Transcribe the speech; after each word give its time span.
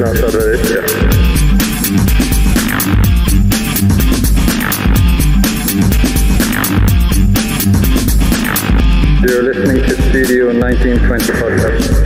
19 0.00 0.38
edycja. 0.38 0.82
You're 9.22 9.42
listening 9.42 9.84
to 9.84 10.02
Studio 10.08 10.52
1920 10.52 11.32
podcast. 11.32 11.99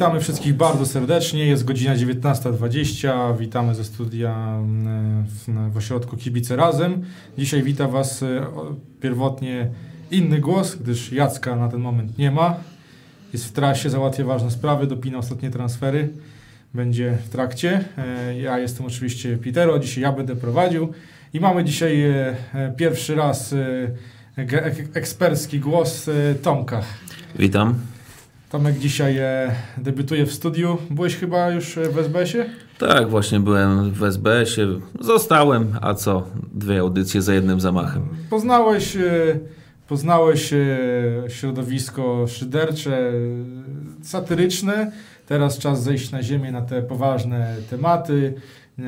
Witamy 0.00 0.20
wszystkich 0.20 0.54
bardzo 0.54 0.86
serdecznie. 0.86 1.46
Jest 1.46 1.64
godzina 1.64 1.96
19.20. 1.96 3.38
Witamy 3.38 3.74
ze 3.74 3.84
studia 3.84 4.56
mm, 4.58 5.24
w, 5.24 5.72
w 5.72 5.76
ośrodku 5.76 6.16
Kibice 6.16 6.56
Razem. 6.56 7.02
Dzisiaj 7.38 7.62
wita 7.62 7.88
Was 7.88 8.22
e, 8.22 8.46
pierwotnie 9.00 9.70
inny 10.10 10.38
głos, 10.38 10.76
gdyż 10.76 11.12
Jacka 11.12 11.56
na 11.56 11.68
ten 11.68 11.80
moment 11.80 12.18
nie 12.18 12.30
ma. 12.30 12.56
Jest 13.32 13.44
w 13.44 13.52
trasie, 13.52 13.90
załatwia 13.90 14.24
ważne 14.24 14.50
sprawy, 14.50 14.86
dopina 14.86 15.18
ostatnie 15.18 15.50
transfery. 15.50 16.08
Będzie 16.74 17.18
w 17.24 17.28
trakcie. 17.28 17.84
E, 17.98 18.38
Ja 18.38 18.58
jestem 18.58 18.86
oczywiście 18.86 19.36
Pitero, 19.36 19.78
dzisiaj 19.78 20.02
ja 20.02 20.12
będę 20.12 20.36
prowadził. 20.36 20.92
I 21.34 21.40
mamy 21.40 21.64
dzisiaj 21.64 22.02
e, 22.02 22.36
pierwszy 22.76 23.14
raz 23.14 23.54
ekspercki 24.94 25.60
głos 25.60 26.10
Tomka. 26.42 26.82
Witam. 27.38 27.89
Tomek 28.50 28.78
dzisiaj 28.78 29.18
e, 29.18 29.54
debiutuje 29.78 30.26
w 30.26 30.32
studiu. 30.32 30.78
Byłeś 30.90 31.16
chyba 31.16 31.50
już 31.50 31.78
e, 31.78 31.90
w 31.90 31.98
SBS-ie? 31.98 32.46
Tak, 32.78 33.08
właśnie 33.08 33.40
byłem 33.40 33.90
w 33.92 34.02
SBS-ie. 34.02 34.66
Zostałem, 35.00 35.78
a 35.80 35.94
co? 35.94 36.22
Dwie 36.54 36.80
audycje 36.80 37.22
za 37.22 37.34
jednym 37.34 37.60
zamachem. 37.60 38.02
Poznałeś, 38.30 38.96
e, 38.96 39.00
poznałeś 39.88 40.52
e, 40.52 40.56
środowisko 41.28 42.26
szydercze, 42.28 42.98
e, 42.98 43.12
satyryczne. 44.02 44.92
Teraz 45.26 45.58
czas 45.58 45.82
zejść 45.82 46.10
na 46.10 46.22
ziemię 46.22 46.52
na 46.52 46.62
te 46.62 46.82
poważne 46.82 47.56
tematy. 47.70 48.34
E, 48.78 48.82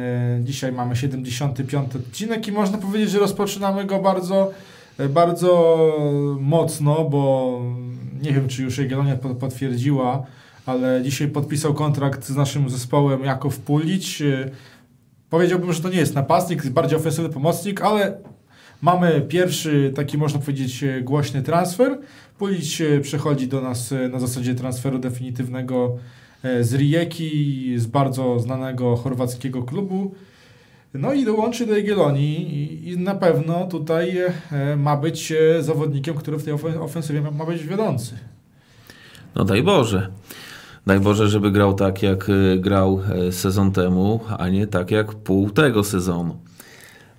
Dzisiaj 0.44 0.72
mamy 0.72 0.97
75 0.97 1.97
odcinek 1.97 2.48
i 2.48 2.52
można 2.52 2.78
powiedzieć, 2.78 3.10
że 3.10 3.19
rozpoczynamy 3.19 3.84
go 3.84 3.98
bardzo, 3.98 4.50
bardzo 5.08 5.78
mocno, 6.41 7.04
bo 7.04 7.60
nie 8.23 8.33
wiem, 8.33 8.48
czy 8.48 8.62
już 8.62 8.78
Jagiellonia 8.78 9.17
po- 9.17 9.34
potwierdziła, 9.34 10.27
ale 10.67 11.03
dzisiaj 11.03 11.28
podpisał 11.28 11.75
kontrakt 11.75 12.25
z 12.27 12.37
naszym 12.37 12.70
zespołem 12.70 13.25
Jakow 13.25 13.59
Pulić. 13.59 14.23
E, 14.23 14.51
Powiedziałbym, 15.31 15.73
że 15.73 15.81
to 15.83 15.89
nie 15.89 15.97
jest 15.98 16.15
napastnik, 16.15 16.67
bardziej 16.69 16.98
ofensywny 16.98 17.31
pomocnik, 17.31 17.81
ale 17.83 18.19
mamy 18.83 19.20
pierwszy 19.28 19.93
taki, 19.95 20.19
można 20.19 20.41
powiedzieć, 20.41 20.83
e, 20.84 21.00
głośny 21.03 21.43
transfer. 21.43 21.98
Pulić 22.39 22.81
e, 22.81 23.00
przechodzi 23.00 23.48
do 23.48 23.61
nas 23.61 23.95
na 24.12 24.20
zasadzie 24.20 24.55
transferu 24.55 24.98
definitywnego 24.98 25.97
z 26.61 26.75
Rijeki, 26.75 27.75
z 27.78 27.87
bardzo 27.87 28.39
znanego 28.39 28.97
chorwackiego 28.97 29.62
klubu. 29.62 30.15
No 30.94 31.12
i 31.12 31.24
dołączy 31.24 31.66
do 31.66 31.76
Jagiellonii 31.76 32.88
i, 32.90 32.98
na 32.98 33.14
pewno 33.14 33.66
tutaj 33.66 34.18
e, 34.52 34.76
ma 34.76 34.96
być 34.96 35.32
e, 35.32 35.62
zawodnikiem, 35.62 36.14
który 36.14 36.38
w 36.38 36.44
tej 36.44 36.54
ofen- 36.54 36.82
ofensywie 36.82 37.20
ma, 37.20 37.44
być 37.46 37.66
wiodący. 37.66 38.14
No 39.34 39.44
daj 39.44 39.62
Boże. 39.62 40.08
Daj 40.86 41.00
Boże, 41.00 41.28
żeby 41.28 41.50
grał 41.50 41.75
tak, 41.75 42.02
jak 42.02 42.28
y, 42.28 42.58
grał 42.60 43.00
e, 43.28 43.32
sezon 43.32 43.72
temu, 43.72 44.20
a 44.38 44.48
nie 44.48 44.66
tak, 44.66 44.91
jak 44.91 45.14
pół 45.14 45.50
tego 45.50 45.84
sezonu. 45.84 46.36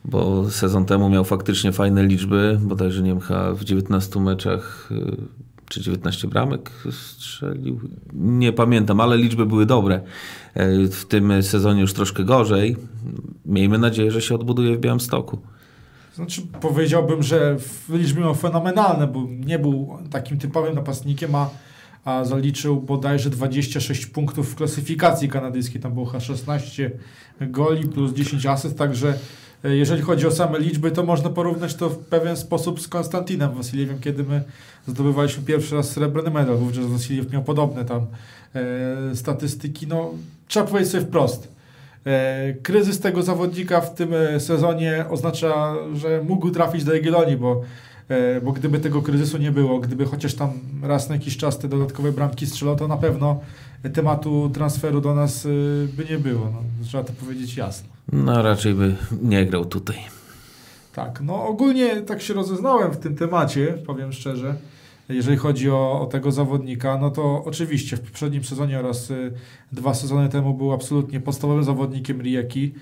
Bo 0.06 0.50
sezon 0.50 0.85
temu 0.85 1.09
miał 1.09 1.23
faktycznie 1.23 1.72
fajne 1.72 2.03
liczby, 2.03 2.59
bodajże 2.62 3.01
nie 3.01 3.09
wiem, 3.09 3.19
w 3.56 3.63
19 3.63 4.19
meczach 4.19 4.89
czy 5.73 5.81
19 5.81 6.28
bramek 6.28 6.72
strzelił. 6.91 7.79
Nie 8.13 8.53
pamiętam, 8.53 9.01
ale 9.01 9.17
liczby 9.17 9.45
były 9.45 9.66
dobre. 9.66 10.01
E, 10.53 10.88
W 10.88 11.06
tym 11.06 11.44
sezonie 11.44 11.81
już 11.81 11.94
troszkę 11.94 12.23
gorzej. 12.23 12.78
Miejmy 13.45 13.78
nadzieję, 13.78 14.12
że 14.12 14.22
się 14.22 14.35
odbuduje 14.35 14.78
w 14.78 14.79
Białymstoku. 14.79 15.39
Znaczy 16.16 16.41
powiedziałbym, 16.62 17.23
że 17.23 17.57
liczby 17.89 18.22
miał 18.22 18.35
fenomenalne, 18.35 19.07
bo 19.07 19.28
nie 19.45 19.59
był 19.59 19.97
takim 20.12 20.38
typowym 20.38 20.75
napastnikiem, 20.75 21.35
a, 21.35 21.50
a 22.06 22.25
zaliczył 22.25 22.81
bodajże 22.81 23.29
26 23.29 24.06
punktów 24.06 24.51
w 24.51 24.56
klasyfikacji 24.56 25.29
kanadyjskiej. 25.29 25.81
Tam 25.81 25.94
było 25.94 26.06
chyba 26.06 26.19
16 26.19 26.91
goli 27.41 27.88
plus 27.88 28.13
10 28.13 28.45
asyst, 28.45 28.78
także 28.78 29.13
jeżeli 29.63 30.01
chodzi 30.01 30.28
o 30.28 30.31
same 30.31 30.59
liczby, 30.59 30.91
to 30.91 31.03
można 31.03 31.29
porównać 31.29 31.75
to 31.75 31.90
w 31.90 31.97
pewien 31.97 32.38
sposób 32.38 32.81
z 32.81 32.88
Konstantinem 32.88 33.53
Wasiliewem, 33.53 34.00
kiedy 34.00 34.24
my 34.24 34.44
zdobywaliśmy 34.88 35.44
pierwszy 35.44 35.75
raz 35.75 35.90
srebrny 35.90 36.31
medal. 36.31 36.57
Wówczas 36.57 36.85
Wasiliew 36.85 37.31
miał 37.31 37.44
podobne 37.44 37.85
tam 37.85 38.06
e, 38.56 39.16
statystyki. 39.16 39.88
No, 39.88 40.12
trzeba 40.47 40.68
powiedzieć 40.68 40.91
sobie 40.91 41.03
wprost. 41.03 41.53
E, 42.06 42.53
Kryzys 42.53 43.00
tego 43.00 43.24
zawodnika 43.24 43.81
w 43.81 43.96
tym 43.96 44.13
e, 44.13 44.40
sezonie 44.40 45.06
oznacza, 45.09 45.75
że 45.94 46.22
mógł 46.24 46.50
trafić 46.51 46.84
do 46.84 46.94
Jagiellonii, 46.94 47.38
bo, 47.38 47.62
e, 48.09 48.41
bo 48.41 48.51
gdyby 48.51 48.80
tego 48.80 49.01
kryzysu 49.01 49.38
nie 49.38 49.51
było, 49.51 49.80
gdyby 49.80 50.06
chociaż 50.06 50.34
tam 50.34 50.51
raz 50.81 51.09
na 51.09 51.16
jakiś 51.16 51.38
czas 51.38 51.59
te 51.59 51.68
dodatkowe 51.68 52.12
bramki 52.12 52.47
strzelał, 52.47 52.75
to 52.75 52.88
na 52.88 52.97
pewno 52.97 53.40
tematu 53.89 54.49
transferu 54.53 55.01
do 55.01 55.16
nas 55.16 55.45
e, 55.45 55.49
by 55.88 56.05
nie 56.09 56.17
było. 56.17 56.45
No, 56.53 56.85
trzeba 56.85 57.03
to 57.03 57.13
powiedzieć 57.13 57.57
jasno. 57.57 57.89
No 58.11 58.41
raczej 58.41 58.73
by 58.73 58.95
nie 59.21 59.45
grał 59.45 59.66
tutaj. 59.66 59.97
Tak, 60.94 61.21
no 61.21 61.47
ogólnie 61.47 62.01
tak 62.01 62.21
się 62.21 62.33
rozeznałem 62.33 62.91
w 62.91 62.97
tym 62.97 63.16
temacie, 63.16 63.77
powiem 63.85 64.13
szczerze. 64.13 64.55
Jeżeli 65.09 65.38
chodzi 65.38 65.69
o, 65.69 66.01
o 66.01 66.05
tego 66.05 66.31
zawodnika, 66.31 66.97
no 66.97 67.11
to 67.11 67.44
oczywiście 67.45 67.97
w 67.97 68.01
poprzednim 68.01 68.44
sezonie 68.44 68.79
oraz 68.79 69.11
y, 69.11 69.33
dwa 69.71 69.94
sezony 69.94 70.29
temu 70.29 70.53
był 70.53 70.73
absolutnie 70.73 71.19
podstawowym 71.19 71.63
zawodnikiem 71.63 72.21
Rijeki. 72.21 72.73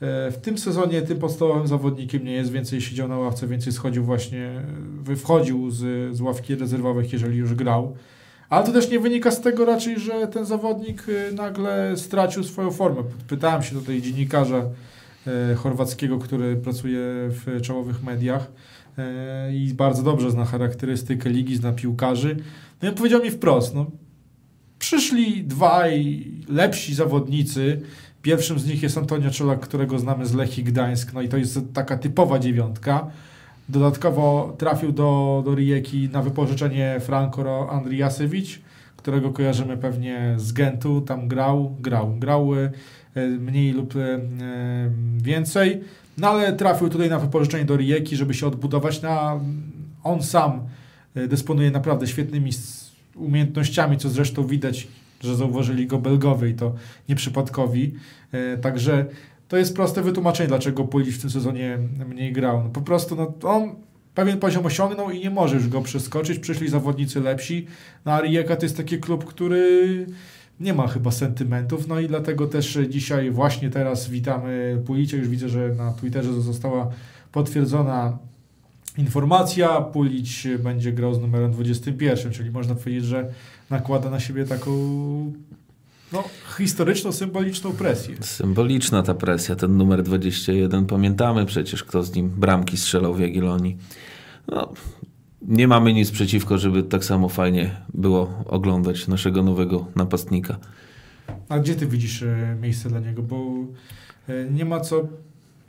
E, 0.00 0.30
w 0.30 0.36
tym 0.36 0.58
sezonie 0.58 1.02
tym 1.02 1.18
podstawowym 1.18 1.66
zawodnikiem 1.66 2.24
nie 2.24 2.32
jest, 2.32 2.52
więcej 2.52 2.80
siedział 2.80 3.08
na 3.08 3.18
ławce, 3.18 3.46
więcej 3.46 3.72
schodził 3.72 4.04
właśnie, 4.04 4.62
y, 5.08 5.16
wchodził 5.16 5.70
z, 5.70 6.16
z 6.16 6.20
ławki 6.20 6.54
rezerwowych, 6.54 7.12
jeżeli 7.12 7.38
już 7.38 7.54
grał. 7.54 7.96
Ale 8.50 8.66
to 8.66 8.72
też 8.72 8.90
nie 8.90 9.00
wynika 9.00 9.30
z 9.30 9.40
tego 9.40 9.64
raczej, 9.64 10.00
że 10.00 10.28
ten 10.28 10.46
zawodnik 10.46 11.08
y, 11.08 11.32
nagle 11.34 11.96
stracił 11.96 12.44
swoją 12.44 12.70
formę. 12.70 13.02
Pytałem 13.28 13.62
się 13.62 13.74
tutaj 13.74 14.02
dziennikarza 14.02 14.62
e, 15.26 15.54
chorwackiego, 15.54 16.18
który 16.18 16.56
pracuje 16.56 17.00
w 17.28 17.60
czołowych 17.62 18.02
mediach 18.02 18.52
e, 18.98 19.54
i 19.54 19.74
bardzo 19.74 20.02
dobrze 20.02 20.30
zna 20.30 20.44
charakterystykę 20.44 21.30
ligi, 21.30 21.56
zna 21.56 21.72
piłkarzy. 21.72 22.36
No 22.82 22.90
i 22.90 22.92
powiedział 22.94 23.22
mi 23.22 23.30
wprost, 23.30 23.74
no, 23.74 23.86
przyszli 24.78 25.44
dwaj 25.44 26.26
lepsi 26.48 26.94
zawodnicy. 26.94 27.80
Pierwszym 28.22 28.58
z 28.58 28.66
nich 28.66 28.82
jest 28.82 28.98
Antonio 28.98 29.30
Czolak, 29.30 29.60
którego 29.60 29.98
znamy 29.98 30.26
z 30.26 30.34
Lechii 30.34 30.64
Gdańsk, 30.64 31.12
no 31.12 31.22
i 31.22 31.28
to 31.28 31.36
jest 31.36 31.58
taka 31.72 31.98
typowa 31.98 32.38
dziewiątka. 32.38 33.10
Dodatkowo 33.70 34.54
trafił 34.58 34.92
do, 34.92 35.42
do 35.44 35.54
Rijeki 35.54 36.08
na 36.12 36.22
wypożyczenie 36.22 37.00
Franco 37.00 37.70
Andriasewicz, 37.70 38.60
którego 38.96 39.30
kojarzymy 39.30 39.76
pewnie 39.76 40.34
z 40.36 40.52
Gentu, 40.52 41.00
tam 41.00 41.28
grał, 41.28 41.76
grał, 41.80 42.14
grał 42.18 42.54
e, 42.54 42.70
mniej 43.26 43.72
lub 43.72 43.96
e, 43.96 44.00
e, 44.00 44.20
więcej, 45.22 45.80
no 46.18 46.28
ale 46.28 46.52
trafił 46.52 46.88
tutaj 46.88 47.10
na 47.10 47.18
wypożyczenie 47.18 47.64
do 47.64 47.76
Rijeki, 47.76 48.16
żeby 48.16 48.34
się 48.34 48.46
odbudować. 48.46 49.02
Na... 49.02 49.40
On 50.04 50.22
sam 50.22 50.60
dysponuje 51.28 51.70
naprawdę 51.70 52.06
świetnymi 52.06 52.50
umiejętnościami, 53.14 53.96
co 53.96 54.08
zresztą 54.08 54.46
widać, 54.46 54.88
że 55.20 55.36
zauważyli 55.36 55.86
go 55.86 55.98
Belgowie 55.98 56.48
i 56.48 56.54
to 56.54 56.74
nieprzypadkowi. 57.08 57.94
Także 58.62 59.06
to 59.50 59.56
jest 59.56 59.76
proste 59.76 60.02
wytłumaczenie, 60.02 60.48
dlaczego 60.48 60.84
Pulic 60.84 61.14
w 61.14 61.20
tym 61.20 61.30
sezonie 61.30 61.78
mniej 62.08 62.32
grał. 62.32 62.64
No 62.64 62.70
po 62.70 62.80
prostu 62.80 63.16
no, 63.16 63.32
on 63.42 63.74
pewien 64.14 64.38
poziom 64.38 64.66
osiągnął 64.66 65.10
i 65.10 65.20
nie 65.20 65.30
może 65.30 65.56
już 65.56 65.68
go 65.68 65.80
przeskoczyć. 65.80 66.38
Przyszli 66.38 66.68
zawodnicy 66.68 67.20
lepsi. 67.20 67.66
No 68.04 68.12
a 68.12 68.20
Rijeka 68.20 68.56
to 68.56 68.64
jest 68.64 68.76
taki 68.76 68.98
klub, 68.98 69.24
który 69.24 70.06
nie 70.60 70.74
ma 70.74 70.88
chyba 70.88 71.10
sentymentów, 71.10 71.88
no 71.88 72.00
i 72.00 72.08
dlatego 72.08 72.46
też 72.46 72.78
dzisiaj, 72.88 73.30
właśnie 73.30 73.70
teraz 73.70 74.08
witamy 74.08 74.82
Pulicia. 74.86 75.16
Już 75.16 75.28
widzę, 75.28 75.48
że 75.48 75.68
na 75.68 75.92
Twitterze 75.92 76.32
została 76.32 76.90
potwierdzona 77.32 78.18
informacja. 78.98 79.80
Pulić 79.80 80.48
będzie 80.58 80.92
grał 80.92 81.14
z 81.14 81.20
numerem 81.20 81.52
21, 81.52 82.32
czyli 82.32 82.50
można 82.50 82.74
powiedzieć, 82.74 83.04
że 83.04 83.30
nakłada 83.70 84.10
na 84.10 84.20
siebie 84.20 84.44
taką 84.44 84.70
no, 86.12 86.24
historyczną, 86.56 87.12
symboliczną 87.12 87.72
presję. 87.72 88.16
Symboliczna 88.20 89.02
ta 89.02 89.14
presja, 89.14 89.56
ten 89.56 89.76
numer 89.76 90.02
21. 90.02 90.86
Pamiętamy 90.86 91.46
przecież, 91.46 91.84
kto 91.84 92.02
z 92.02 92.14
nim 92.14 92.30
bramki 92.30 92.76
strzelał 92.76 93.14
w 93.14 93.20
Jagiellonii. 93.20 93.76
No, 94.48 94.72
nie 95.42 95.68
mamy 95.68 95.92
nic 95.92 96.10
przeciwko, 96.10 96.58
żeby 96.58 96.82
tak 96.82 97.04
samo 97.04 97.28
fajnie 97.28 97.76
było 97.94 98.44
oglądać 98.46 99.08
naszego 99.08 99.42
nowego 99.42 99.86
napastnika. 99.96 100.58
A 101.48 101.58
gdzie 101.58 101.74
ty 101.74 101.86
widzisz 101.86 102.22
e, 102.22 102.56
miejsce 102.60 102.88
dla 102.88 103.00
niego? 103.00 103.22
Bo 103.22 103.36
e, 104.28 104.50
nie 104.50 104.64
ma 104.64 104.80
co 104.80 105.08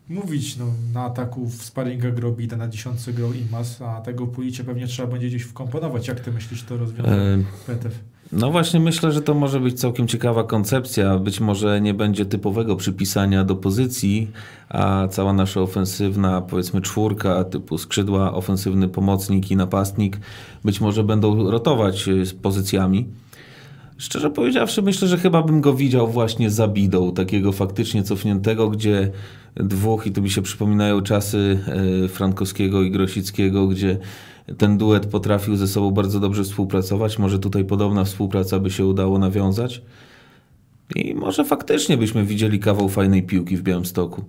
mówić, 0.10 0.58
no, 0.58 0.66
na 0.94 1.06
ataku 1.06 1.46
w 1.46 1.64
sparingach 1.64 2.14
grał 2.14 2.34
Bida, 2.34 2.58
na 2.58 2.68
dziesiątce 2.68 3.14
grał 3.14 3.34
Imas, 3.34 3.82
a 3.82 4.02
tego 4.02 4.28
Pulicie 4.28 4.64
pewnie 4.64 4.88
trzeba 4.88 5.12
będzie 5.12 5.28
gdzieś 5.28 5.44
wkomponować. 5.44 6.08
Jak 6.08 6.20
ty 6.20 6.32
myślisz, 6.32 6.64
to 6.64 6.78
rozwiąże 6.78 7.12
E, 7.12 7.44
Petew? 7.68 8.00
No 8.32 8.52
właśnie 8.52 8.80
myślę, 8.80 9.12
że 9.12 9.22
to 9.22 9.34
może 9.34 9.60
być 9.60 9.80
całkiem 9.80 10.08
ciekawa 10.08 10.44
koncepcja. 10.44 11.20
Być 11.20 11.40
może 11.40 11.82
nie 11.82 11.94
będzie 11.94 12.26
typowego 12.26 12.76
przypisania 12.76 13.44
do 13.44 13.56
pozycji, 13.56 14.32
a 14.70 15.08
cała 15.08 15.34
nasza 15.34 15.62
ofensywna, 15.62 16.42
powiedzmy 16.42 16.82
czwórka 16.82 17.44
typu 17.44 17.78
skrzydła, 17.78 18.34
ofensywny 18.34 18.88
pomocnik 18.88 19.52
i 19.52 19.56
napastnik 19.56 20.20
być 20.66 20.82
może 20.82 21.04
będą 21.04 21.52
rotować 21.52 22.08
y, 22.08 22.26
z 22.26 22.34
pozycjami. 22.34 23.08
Szczerze 23.98 24.30
powiedziawszy, 24.30 24.82
myślę, 24.82 25.08
że 25.08 25.18
chyba 25.18 25.42
bym 25.42 25.62
go 25.62 25.74
widział 25.74 26.08
właśnie 26.08 26.50
za 26.50 26.68
bidą, 26.68 27.14
takiego 27.14 27.52
faktycznie 27.52 28.04
cofniętego, 28.04 28.70
gdzie 28.70 29.12
dwóch, 29.56 30.08
i 30.08 30.12
tu 30.12 30.22
mi 30.22 30.30
się 30.30 30.42
przypominają 30.42 31.02
czasy 31.02 31.60
e, 32.06 32.08
Frankowskiego 32.08 32.82
i 32.82 32.92
Grosickiego, 32.92 33.68
gdzie 33.68 33.98
ten 34.58 34.78
duet 34.78 35.06
potrafił 35.06 35.56
ze 35.56 35.68
sobą 35.68 35.92
bardzo 35.92 36.20
dobrze 36.20 36.44
współpracować. 36.44 37.20
Może 37.20 37.40
tutaj 37.40 37.66
podobna 37.66 38.04
współpraca 38.04 38.60
by 38.60 38.72
się 38.72 38.86
udało 38.86 39.20
nawiązać. 39.20 39.82
I 40.96 41.16
może 41.16 41.46
faktycznie 41.46 41.98
byśmy 41.98 42.26
widzieli 42.26 42.60
kawał 42.60 42.90
fajnej 42.90 43.24
piłki 43.24 43.58
w 43.58 43.62
Białymstoku. 43.62 44.24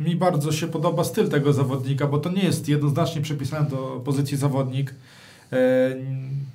Mi 0.00 0.16
bardzo 0.16 0.52
się 0.52 0.66
podoba 0.66 1.04
styl 1.04 1.28
tego 1.28 1.52
zawodnika, 1.52 2.06
bo 2.06 2.18
to 2.18 2.30
nie 2.30 2.42
jest 2.42 2.68
jednoznacznie 2.68 3.22
przypisany 3.22 3.70
do 3.70 4.02
pozycji 4.04 4.36
zawodnik. 4.36 4.94
E, 5.52 5.96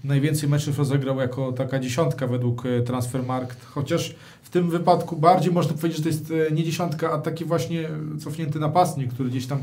najwięcej 0.04 0.50
meczów 0.50 0.78
rozegrał 0.78 1.20
jako 1.20 1.52
taka 1.52 1.80
dziesiątka 1.80 2.28
według 2.28 2.66
e, 2.66 2.82
Transfermarkt, 2.82 3.66
chociaż 3.66 4.16
w 4.44 4.50
tym 4.50 4.70
wypadku 4.70 5.16
bardziej 5.16 5.52
można 5.54 5.74
powiedzieć, 5.74 5.98
że 5.98 6.04
to 6.04 6.10
jest 6.10 6.32
e, 6.52 6.56
nie 6.56 6.64
dziesiątka, 6.64 7.12
a 7.12 7.18
taki 7.18 7.46
właśnie 7.46 7.90
cofnięty 8.20 8.60
napastnik, 8.60 9.14
który 9.14 9.30
gdzieś 9.30 9.46
tam 9.46 9.60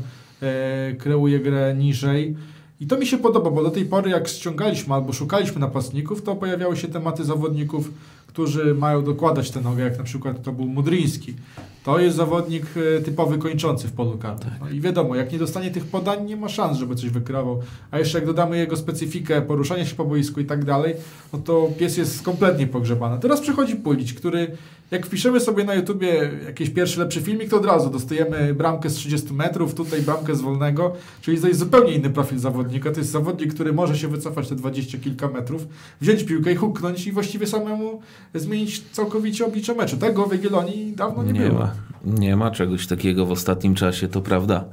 kreuje 0.97 1.39
grę 1.39 1.75
niżej. 1.77 2.35
I 2.79 2.87
to 2.87 2.97
mi 2.97 3.05
się 3.05 3.17
podoba, 3.17 3.51
bo 3.51 3.63
do 3.63 3.71
tej 3.71 3.85
pory 3.85 4.09
jak 4.09 4.27
ściągaliśmy 4.27 4.93
albo 4.93 5.13
szukaliśmy 5.13 5.59
napastników, 5.59 6.21
to 6.21 6.35
pojawiały 6.35 6.77
się 6.77 6.87
tematy 6.87 7.23
zawodników, 7.23 7.91
którzy 8.27 8.75
mają 8.75 9.03
dokładać 9.03 9.51
tę 9.51 9.61
nogę, 9.61 9.83
jak 9.83 9.97
na 9.97 10.03
przykład 10.03 10.43
to 10.43 10.51
był 10.51 10.65
Mudryński. 10.65 11.33
To 11.85 11.99
jest 11.99 12.17
zawodnik 12.17 12.65
e, 12.97 13.01
typowy 13.01 13.37
kończący 13.37 13.87
w 13.87 13.91
polu 13.91 14.17
karnym. 14.17 14.49
No 14.59 14.69
I 14.69 14.81
wiadomo, 14.81 15.15
jak 15.15 15.31
nie 15.31 15.39
dostanie 15.39 15.71
tych 15.71 15.85
podań, 15.85 16.25
nie 16.25 16.37
ma 16.37 16.49
szans, 16.49 16.77
żeby 16.77 16.95
coś 16.95 17.09
wykrywał. 17.09 17.61
A 17.91 17.99
jeszcze 17.99 18.17
jak 18.17 18.27
dodamy 18.27 18.57
jego 18.57 18.77
specyfikę, 18.77 19.41
poruszania 19.41 19.85
się 19.85 19.95
po 19.95 20.05
boisku 20.05 20.39
i 20.39 20.45
tak 20.45 20.65
dalej, 20.65 20.95
no 21.33 21.39
to 21.39 21.69
pies 21.79 21.97
jest 21.97 22.21
kompletnie 22.21 22.67
pogrzebany. 22.67 23.19
Teraz 23.21 23.41
przychodzi 23.41 23.75
Pulić, 23.75 24.13
który 24.13 24.57
jak 24.91 25.05
wpiszemy 25.05 25.39
sobie 25.39 25.63
na 25.63 25.75
YouTubie 25.75 26.31
jakiś 26.45 26.69
pierwszy 26.69 26.99
lepszy 26.99 27.21
filmik, 27.21 27.49
to 27.49 27.57
od 27.57 27.65
razu 27.65 27.89
dostajemy 27.89 28.53
bramkę 28.53 28.89
z 28.89 28.93
30 28.93 29.33
metrów, 29.33 29.75
tutaj 29.75 30.01
bramkę 30.01 30.35
z 30.35 30.41
wolnego, 30.41 30.93
czyli 31.21 31.41
to 31.41 31.47
jest 31.47 31.59
zupełnie 31.59 31.91
inny 31.93 32.09
profil 32.09 32.39
zawodnika. 32.39 32.91
To 32.91 32.99
jest 32.99 33.11
zawodnik, 33.11 33.53
który 33.53 33.73
może 33.73 33.97
się 33.97 34.07
wycofać 34.07 34.47
te 34.49 34.55
20 34.55 34.97
kilka 34.97 35.27
metrów, 35.27 35.67
wziąć 36.01 36.23
piłkę 36.23 36.51
i 36.51 36.55
huknąć 36.55 37.07
i 37.07 37.11
właściwie 37.11 37.47
samemu 37.47 38.01
zmienić 38.33 38.83
całkowicie 38.91 39.45
oblicze 39.45 39.75
meczu. 39.75 39.97
Tego 39.97 40.25
w 40.25 40.31
Jagiellonii 40.31 40.93
dawno 40.95 41.23
nie, 41.23 41.33
Nie 41.33 41.39
było. 41.39 41.59
ma, 41.59 41.73
nie 42.05 42.35
ma 42.35 42.51
czegoś 42.51 42.87
takiego 42.87 43.25
w 43.25 43.31
ostatnim 43.31 43.75
czasie, 43.75 44.07
to 44.07 44.21
prawda. 44.21 44.65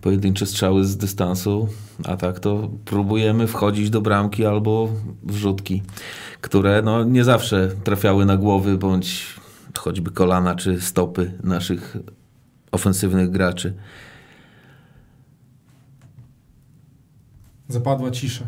Pojedyncze 0.00 0.46
strzały 0.46 0.84
z 0.84 0.96
dystansu, 0.96 1.68
a 2.04 2.16
tak 2.16 2.40
to 2.40 2.70
próbujemy 2.84 3.46
wchodzić 3.46 3.90
do 3.90 4.00
bramki 4.00 4.44
albo 4.46 4.88
wrzutki, 5.22 5.82
które 6.40 6.82
no, 6.82 7.04
nie 7.04 7.24
zawsze 7.24 7.68
trafiały 7.84 8.24
na 8.24 8.36
głowy 8.36 8.78
bądź 8.78 9.41
choćby 9.78 10.10
kolana 10.10 10.54
czy 10.54 10.80
stopy 10.80 11.32
naszych 11.42 11.96
ofensywnych 12.72 13.30
graczy. 13.30 13.74
Zapadła 17.68 18.10
cisza. 18.10 18.44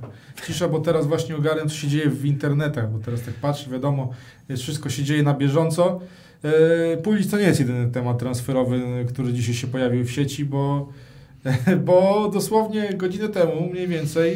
Cisza, 0.46 0.68
bo 0.68 0.80
teraz 0.80 1.06
właśnie 1.06 1.36
ogarniam, 1.36 1.68
co 1.68 1.74
się 1.74 1.88
dzieje 1.88 2.10
w 2.10 2.24
internetach, 2.24 2.92
bo 2.92 2.98
teraz 2.98 3.22
tak 3.22 3.34
patrzę, 3.34 3.70
wiadomo, 3.70 4.10
wszystko 4.56 4.90
się 4.90 5.04
dzieje 5.04 5.22
na 5.22 5.34
bieżąco. 5.34 6.00
Yy, 6.42 6.96
Pulic 7.02 7.30
to 7.30 7.38
nie 7.38 7.44
jest 7.44 7.60
jedyny 7.60 7.90
temat 7.90 8.18
transferowy, 8.18 8.80
który 9.08 9.32
dzisiaj 9.32 9.54
się 9.54 9.66
pojawił 9.66 10.04
w 10.04 10.10
sieci, 10.10 10.44
bo, 10.44 10.88
bo 11.86 12.30
dosłownie 12.32 12.94
godzinę 12.94 13.28
temu 13.28 13.70
mniej 13.72 13.88
więcej 13.88 14.32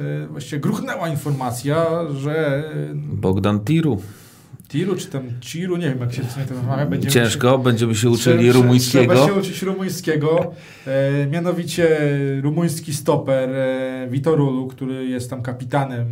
yy, 0.00 0.26
właściwie 0.26 0.60
gruchnęła 0.60 1.08
informacja, 1.08 1.86
że 2.12 2.64
Bogdan 2.94 3.60
Tiru. 3.60 4.02
Tiru 4.72 4.96
czy 4.96 5.06
tam 5.06 5.22
Ciru, 5.40 5.76
nie 5.76 5.88
wiem 5.88 6.00
jak 6.00 6.12
się 6.14 6.22
w 6.22 6.32
sumie 6.32 6.46
to 6.46 6.54
wymawia, 6.54 6.86
będziemy 6.86 7.12
Ciężko, 7.12 7.58
będziemy 7.58 7.94
się 7.94 8.10
uczyli 8.10 8.52
rumuńskiego. 8.52 9.14
Trzeba 9.14 9.26
się 9.28 9.34
uczyć 9.34 9.62
rumuńskiego. 9.62 10.52
E, 10.86 11.26
mianowicie 11.26 11.88
rumuński 12.42 12.94
stoper 12.94 13.50
e, 13.50 14.08
Vitorulu, 14.10 14.66
który 14.66 15.06
jest 15.06 15.30
tam 15.30 15.42
kapitanem, 15.42 16.06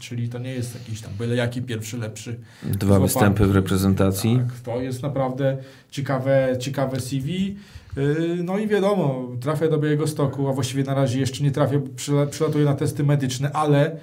czyli 0.00 0.28
to 0.28 0.38
nie 0.38 0.50
jest 0.54 0.74
jakiś 0.74 1.00
tam 1.00 1.12
byle 1.18 1.36
jaki 1.36 1.62
pierwszy 1.62 1.98
lepszy. 1.98 2.38
Dwa 2.62 2.76
złapany. 2.86 3.00
występy 3.02 3.46
w 3.46 3.54
reprezentacji. 3.54 4.36
Tak, 4.36 4.60
to 4.60 4.80
jest 4.80 5.02
naprawdę 5.02 5.56
ciekawe, 5.90 6.56
ciekawe 6.60 7.00
CV. 7.00 7.56
Y, 7.98 8.38
No 8.44 8.58
i 8.58 8.68
wiadomo, 8.68 9.28
trafia 9.40 9.68
do 9.68 9.78
Białego 9.78 10.06
Stoku, 10.06 10.48
a 10.48 10.52
właściwie 10.52 10.84
na 10.84 10.94
razie 10.94 11.20
jeszcze 11.20 11.44
nie 11.44 11.50
trafia, 11.50 11.78
bo 11.78 11.86
przyla- 11.86 12.26
przylatuje 12.26 12.64
na 12.64 12.74
testy 12.74 13.04
medyczne, 13.04 13.52
ale, 13.52 13.96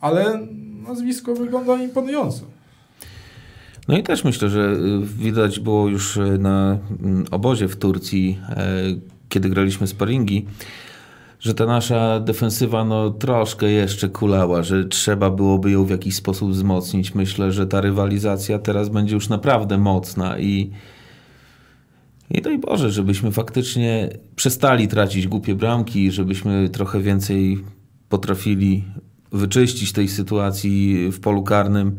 ale 0.00 0.46
nazwisko 0.88 1.34
wygląda 1.34 1.82
imponująco. 1.82 2.55
No 3.88 3.98
i 3.98 4.02
też 4.02 4.24
myślę, 4.24 4.48
że 4.48 4.60
y, 4.60 5.00
widać 5.18 5.60
było 5.60 5.88
już 5.88 6.16
y, 6.16 6.38
na 6.38 6.78
mm, 7.02 7.24
obozie 7.30 7.68
w 7.68 7.76
Turcji, 7.76 8.38
e, 8.48 8.76
kiedy 9.28 9.48
graliśmy 9.48 9.86
sparingi, 9.86 10.46
że 11.40 11.54
ta 11.54 11.66
nasza 11.66 12.20
defensywa 12.20 12.84
no, 12.84 13.10
troszkę 13.10 13.70
jeszcze 13.70 14.08
kulała, 14.08 14.62
że 14.62 14.84
trzeba 14.84 15.30
byłoby 15.30 15.70
ją 15.70 15.84
w 15.84 15.90
jakiś 15.90 16.14
sposób 16.16 16.50
wzmocnić. 16.50 17.14
Myślę, 17.14 17.52
że 17.52 17.66
ta 17.66 17.80
rywalizacja 17.80 18.58
teraz 18.58 18.88
będzie 18.88 19.14
już 19.14 19.28
naprawdę 19.28 19.78
mocna 19.78 20.38
i 20.38 20.70
i 22.30 22.42
daj 22.42 22.58
Boże, 22.58 22.90
żebyśmy 22.90 23.32
faktycznie 23.32 24.08
przestali 24.36 24.88
tracić 24.88 25.28
głupie 25.28 25.54
bramki, 25.54 26.10
żebyśmy 26.10 26.68
trochę 26.68 27.00
więcej 27.00 27.64
potrafili 28.08 28.84
wyczyścić 29.32 29.92
tej 29.92 30.08
sytuacji 30.08 31.08
w 31.12 31.20
polu 31.20 31.42
karnym. 31.42 31.96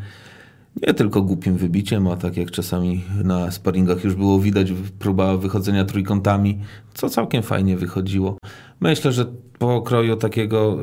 Nie 0.82 0.94
tylko 0.94 1.22
głupim 1.22 1.58
wybiciem, 1.58 2.08
a 2.08 2.18
tak 2.18 2.38
jak 2.38 2.52
czasami 2.52 3.04
na 3.24 3.52
sparingach 3.52 4.04
już 4.04 4.16
było 4.16 4.40
widać, 4.40 4.74
próba 5.00 5.38
wychodzenia 5.38 5.86
trójkątami, 5.86 6.60
co 6.94 7.10
całkiem 7.10 7.44
fajnie 7.44 7.78
wychodziło. 7.78 8.38
Myślę, 8.80 9.12
że 9.12 9.26
pokroju 9.60 10.16
takiego, 10.16 10.78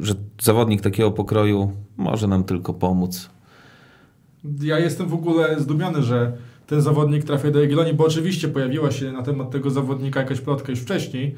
y, 0.00 0.04
że 0.04 0.14
zawodnik 0.40 0.80
takiego 0.80 1.10
pokroju 1.10 1.72
może 1.96 2.28
nam 2.28 2.44
tylko 2.44 2.74
pomóc. 2.74 3.30
Ja 4.62 4.78
jestem 4.78 5.08
w 5.08 5.14
ogóle 5.14 5.60
zdumiony, 5.60 6.02
że 6.02 6.32
ten 6.66 6.80
zawodnik 6.80 7.24
trafia 7.24 7.50
do 7.50 7.60
Jagiellonii, 7.60 7.94
bo 7.94 8.04
oczywiście 8.04 8.48
pojawiła 8.48 8.90
się 8.90 9.12
na 9.12 9.22
temat 9.22 9.50
tego 9.50 9.70
zawodnika 9.70 10.20
jakaś 10.20 10.40
plotka 10.40 10.72
już 10.72 10.80
wcześniej, 10.80 11.34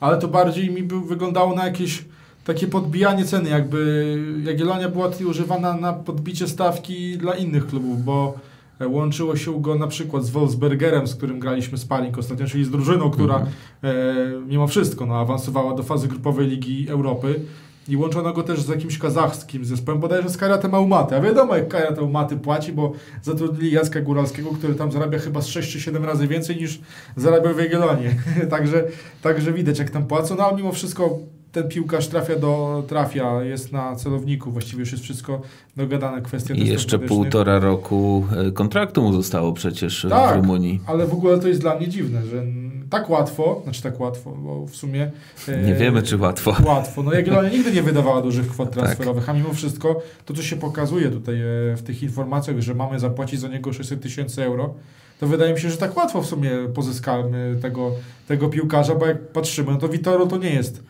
ale 0.00 0.18
to 0.18 0.28
bardziej 0.28 0.70
mi 0.70 0.82
wyglądało 0.82 1.54
na 1.54 1.64
jakieś 1.64 2.04
takie 2.44 2.66
podbijanie 2.66 3.24
ceny, 3.24 3.50
jakby 3.50 4.18
Jagiellonia 4.44 4.88
była 4.88 5.08
tutaj 5.08 5.26
używana 5.26 5.76
na 5.76 5.92
podbicie 5.92 6.48
stawki 6.48 7.18
dla 7.18 7.34
innych 7.34 7.66
klubów, 7.66 8.04
bo 8.04 8.34
e, 8.80 8.88
łączyło 8.88 9.36
się 9.36 9.62
go 9.62 9.74
na 9.74 9.86
przykład 9.86 10.24
z 10.24 10.30
Wolfsbergerem, 10.30 11.06
z 11.06 11.14
którym 11.14 11.38
graliśmy 11.40 11.78
sparring 11.78 12.18
ostatnio, 12.18 12.46
czyli 12.46 12.64
z 12.64 12.70
drużyną, 12.70 13.10
która 13.10 13.34
Mhm. 13.34 13.52
e, 13.82 14.46
mimo 14.46 14.66
wszystko 14.66 15.06
no, 15.06 15.16
awansowała 15.18 15.74
do 15.74 15.82
fazy 15.82 16.08
grupowej 16.08 16.46
Ligi 16.46 16.88
Europy. 16.88 17.40
I 17.88 17.96
łączono 17.96 18.32
go 18.32 18.42
też 18.42 18.60
z 18.62 18.68
jakimś 18.68 18.98
kazachskim 18.98 19.64
zespołem, 19.64 20.00
bodajże 20.00 20.28
z 20.28 20.36
Karatem 20.36 20.74
Almaty. 20.74 21.16
A 21.16 21.20
wiadomo, 21.20 21.56
jak 21.56 21.68
Karat 21.68 21.98
Almaty 21.98 22.36
płaci, 22.36 22.72
bo 22.72 22.92
zatrudnili 23.22 23.72
Jacka 23.72 24.00
Góralskiego, 24.00 24.50
który 24.50 24.74
tam 24.74 24.92
zarabia 24.92 25.18
chyba 25.18 25.40
z 25.40 25.46
6 25.46 25.72
czy 25.72 25.80
7 25.80 26.04
razy 26.04 26.28
więcej 26.28 26.56
niż 26.56 26.80
zarabiał 27.16 27.54
w 27.54 27.58
Jagiellonie. 27.58 28.14
także, 28.50 28.84
także 29.22 29.52
widać, 29.52 29.78
jak 29.78 29.90
tam 29.90 30.06
płacą. 30.06 30.34
No 30.36 30.44
ale 30.44 30.56
mimo 30.56 30.72
wszystko 30.72 31.18
ten 31.54 31.68
piłkarz 31.68 32.08
trafia 32.08 32.36
do 32.38 32.82
trafia, 32.88 33.42
jest 33.42 33.72
na 33.72 33.96
celowniku, 33.96 34.50
właściwie 34.52 34.80
już 34.80 34.92
jest 34.92 35.04
wszystko 35.04 35.40
dogadane, 35.76 36.22
kwestia 36.22 36.54
I 36.54 36.66
jeszcze 36.66 36.98
półtora 36.98 37.58
roku 37.58 38.26
e, 38.48 38.52
kontraktu 38.52 39.02
mu 39.02 39.12
zostało 39.12 39.52
przecież 39.52 40.06
Tak. 40.10 40.32
w 40.34 40.36
Rumunii. 40.36 40.80
Ale 40.86 41.06
w 41.06 41.12
ogóle 41.12 41.38
to 41.38 41.48
jest 41.48 41.60
dla 41.60 41.76
mnie 41.76 41.88
dziwne, 41.88 42.26
że 42.26 42.42
tak 42.90 43.10
łatwo, 43.10 43.60
znaczy 43.64 43.82
tak 43.82 44.00
łatwo, 44.00 44.30
bo 44.30 44.66
w 44.66 44.76
sumie... 44.76 45.10
e, 45.48 45.62
Nie 45.62 45.74
wiemy, 45.74 46.02
czy 46.02 46.16
łatwo. 46.16 46.56
Łatwo. 46.66 47.02
No 47.02 47.12
Jagiellonia 47.12 47.48
nigdy 47.48 47.72
nie 47.72 47.82
wydawała 47.82 48.22
dużych 48.22 48.48
kwot 48.48 48.70
Tak. 48.70 48.78
transferowych, 48.78 49.28
a 49.28 49.32
mimo 49.32 49.52
wszystko 49.52 50.02
to, 50.26 50.34
co 50.34 50.42
się 50.42 50.56
pokazuje 50.56 51.10
tutaj 51.10 51.34
e, 51.40 51.44
w 51.76 51.82
tych 51.82 52.02
informacjach, 52.02 52.60
że 52.60 52.74
mamy 52.74 52.98
zapłacić 53.00 53.40
za 53.40 53.48
niego 53.48 53.72
600 53.72 54.00
tysięcy 54.02 54.44
euro, 54.44 54.74
to 55.20 55.26
wydaje 55.26 55.54
mi 55.54 55.60
się, 55.60 55.70
że 55.70 55.76
tak 55.76 55.96
łatwo 55.96 56.22
w 56.22 56.26
sumie 56.26 56.50
pozyskamy 56.74 57.58
tego, 57.62 57.90
tego 58.28 58.48
piłkarza, 58.48 58.94
bo 58.94 59.06
jak 59.06 59.28
patrzymy, 59.28 59.72
no 59.72 59.78
to 59.78 59.88
Vitoro 59.88 60.26
to 60.26 60.36
nie 60.36 60.50
jest 60.50 60.76
e, 60.78 60.82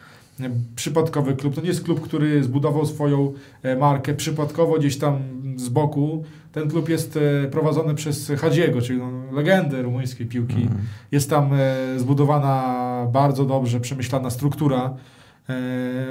przypadkowy 0.76 1.34
klub. 1.34 1.54
To 1.54 1.60
nie 1.60 1.68
jest 1.68 1.84
klub, 1.84 2.00
który 2.00 2.44
zbudował 2.44 2.86
swoją 2.86 3.32
e, 3.62 3.76
markę 3.76 4.14
przypadkowo 4.14 4.78
gdzieś 4.78 4.98
tam 4.98 5.18
z 5.56 5.68
boku. 5.68 6.24
Ten 6.52 6.70
klub 6.70 6.88
jest 6.88 7.16
e, 7.16 7.48
prowadzony 7.48 7.94
przez 7.94 8.32
Hadziego, 8.38 8.80
czyli 8.82 8.98
no, 8.98 9.10
legendę 9.32 9.82
rumuńskiej 9.82 10.26
piłki. 10.26 10.62
Mhm. 10.62 10.80
Jest 11.12 11.30
tam 11.30 11.50
e, 11.52 11.98
zbudowana 11.98 13.06
bardzo 13.12 13.44
dobrze 13.44 13.80
przemyślana 13.80 14.30
struktura 14.30 14.94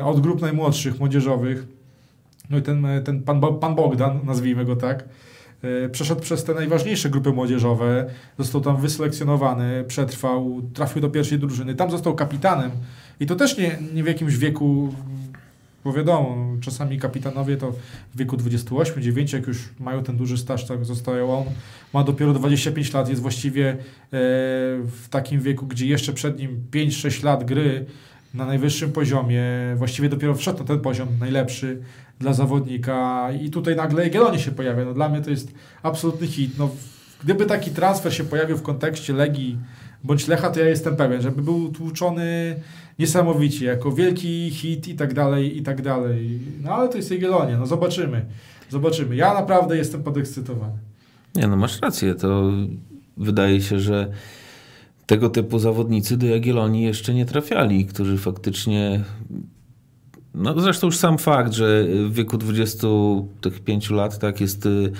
od 0.04 0.20
grup 0.20 0.42
najmłodszych, 0.42 1.00
młodzieżowych. 1.00 1.66
No 2.50 2.58
i 2.58 2.62
ten, 2.62 2.88
ten 3.06 3.24
pan, 3.24 3.42
pan 3.60 3.76
Bogdan, 3.76 4.20
nazwijmy 4.24 4.66
go 4.66 4.76
tak, 4.76 5.04
przeszedł 5.92 6.22
przez 6.22 6.44
te 6.44 6.54
najważniejsze 6.54 7.10
grupy 7.10 7.32
młodzieżowe, 7.32 8.06
został 8.40 8.62
tam 8.62 8.78
wyselekcjonowany, 8.78 9.84
przetrwał, 9.88 10.62
trafił 10.74 11.02
do 11.02 11.10
pierwszej 11.10 11.40
drużyny, 11.40 11.76
tam 11.76 11.92
został 11.92 12.16
kapitanem 12.16 12.72
i 13.24 13.26
to 13.26 13.36
też 13.36 13.58
nie, 13.58 13.78
nie 13.94 14.04
w 14.04 14.08
jakimś 14.08 14.38
wieku, 14.38 14.96
bo 15.84 15.94
wiadomo, 15.94 16.58
czasami 16.62 17.00
kapitanowie 17.00 17.58
to 17.58 17.72
w 18.14 18.18
wieku 18.18 18.38
28, 18.38 19.04
9, 19.04 19.34
jak 19.34 19.48
już 19.48 19.58
mają 19.80 20.04
ten 20.04 20.18
duży 20.18 20.38
staż, 20.38 20.66
tak 20.66 20.86
zostają. 20.86 21.40
On 21.40 21.46
ma 21.94 22.04
dopiero 22.04 22.34
25 22.34 22.94
lat, 22.94 23.10
jest 23.10 23.22
właściwie 23.22 23.70
e, 23.70 23.76
w 24.12 25.08
takim 25.10 25.42
wieku, 25.42 25.68
gdzie 25.68 25.88
jeszcze 25.88 26.14
przed 26.14 26.40
nim 26.40 26.64
5-6 26.72 27.24
lat 27.24 27.44
gry 27.44 27.86
na 28.34 28.46
najwyższym 28.46 28.92
poziomie, 28.92 29.44
właściwie 29.76 30.10
dopiero 30.10 30.36
wszedł 30.36 30.60
na 30.60 30.66
ten 30.66 30.80
poziom 30.80 31.08
najlepszy 31.20 31.82
dla 32.20 32.34
zawodnika 32.34 33.30
i 33.42 33.50
tutaj 33.50 33.76
nagle 33.76 34.04
Jagiellonie 34.04 34.40
się 34.40 34.52
pojawia. 34.52 34.86
No, 34.86 34.94
dla 34.94 35.10
mnie 35.10 35.22
to 35.22 35.30
jest 35.30 35.54
absolutny 35.84 36.28
hit. 36.28 36.58
No, 36.58 36.70
gdyby 37.24 37.46
taki 37.46 37.72
transfer 37.72 38.14
się 38.14 38.24
pojawił 38.24 38.58
w 38.58 38.62
kontekście 38.62 39.14
Legii 39.14 39.58
bądź 40.04 40.28
Lecha, 40.28 40.50
to 40.50 40.60
ja 40.60 40.70
jestem 40.70 40.96
pewien, 40.96 41.22
żeby 41.22 41.42
był 41.42 41.72
tłuczony 41.72 42.56
niesamowicie, 43.00 43.66
jako 43.66 43.92
wielki 43.92 44.50
hit 44.50 44.88
i 44.88 44.96
tak 44.96 45.14
dalej, 45.14 45.58
i 45.58 45.64
tak 45.64 45.82
dalej. 45.82 46.40
No 46.62 46.72
ale 46.72 46.90
to 46.90 46.98
jest 46.98 47.12
Jagiellonia, 47.12 47.58
no 47.58 47.66
zobaczymy. 47.66 48.26
Zobaczymy. 48.70 49.16
Ja 49.16 49.34
naprawdę 49.34 49.78
jestem 49.78 50.04
podekscytowany. 50.04 50.78
Nie, 51.36 51.48
no 51.48 51.56
masz 51.56 51.82
rację. 51.82 52.16
To 52.16 52.52
wydaje 53.18 53.62
się, 53.62 53.80
że 53.80 54.12
tego 55.06 55.30
typu 55.30 55.60
zawodnicy 55.60 56.18
do 56.18 56.26
Jagiellonii 56.26 56.84
jeszcze 56.84 57.14
nie 57.14 57.26
trafiali, 57.26 57.86
którzy 57.86 58.18
faktycznie. 58.18 59.04
No 60.34 60.60
zresztą 60.60 60.88
już 60.88 60.98
sam 60.98 61.18
fakt, 61.18 61.54
że 61.54 61.86
w 62.10 62.14
wieku 62.14 62.38
25 62.38 63.90
lat 63.90 64.20
tak 64.20 64.42
jest 64.42 64.66
y, 64.66 64.92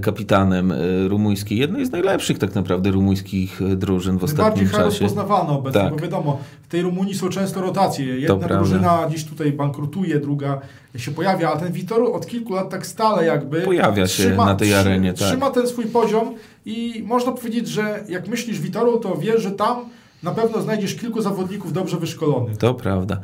kapitanem 0.00 0.72
y, 0.72 1.08
rumuńskiej, 1.08 1.58
jednej 1.58 1.86
z 1.86 1.90
najlepszych 1.90 2.38
tak 2.38 2.54
naprawdę 2.54 2.90
rumuńskich 2.90 3.62
y, 3.62 3.76
drużyn 3.76 4.18
w 4.18 4.22
Najbardziej 4.22 4.44
ostatnim 4.44 4.68
czasie. 4.70 4.84
rozpoznawalne 4.84 5.52
obecnie, 5.52 5.80
Tak. 5.80 5.90
bo 5.90 5.96
wiadomo, 5.98 6.38
w 6.62 6.68
tej 6.68 6.82
Rumunii 6.82 7.14
są 7.14 7.28
często 7.28 7.60
rotacje. 7.60 8.04
Jedna 8.06 8.36
prawda. 8.36 8.56
drużyna 8.56 9.06
dziś 9.10 9.24
tutaj 9.24 9.52
bankrutuje, 9.52 10.20
druga 10.20 10.60
się 10.96 11.10
pojawia, 11.10 11.52
a 11.52 11.56
ten 11.56 11.72
Witoru 11.72 12.12
od 12.12 12.26
kilku 12.26 12.54
lat 12.54 12.70
tak 12.70 12.86
stale 12.86 13.24
jakby 13.24 13.60
Pojawia 13.60 14.06
się 14.06 14.30
na 14.36 14.54
tej 14.54 14.74
arenie, 14.74 15.12
tak. 15.12 15.28
Trzyma 15.28 15.50
ten 15.50 15.66
swój 15.68 15.86
poziom 15.86 16.34
i 16.66 17.02
można 17.06 17.32
powiedzieć, 17.32 17.68
że 17.68 18.04
jak 18.08 18.28
myślisz 18.28 18.60
Witoru, 18.60 18.98
to 19.00 19.16
wiesz, 19.16 19.42
że 19.42 19.50
tam 19.50 19.76
na 20.22 20.30
pewno 20.30 20.60
znajdziesz 20.62 20.94
kilku 20.94 21.20
zawodników 21.22 21.72
dobrze 21.72 21.96
wyszkolonych. 21.96 22.56
To 22.56 22.74
prawda. 22.74 23.20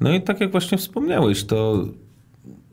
No 0.00 0.12
i 0.12 0.22
tak 0.22 0.40
jak 0.40 0.50
właśnie 0.50 0.78
wspomniałeś, 0.78 1.44
to 1.44 1.84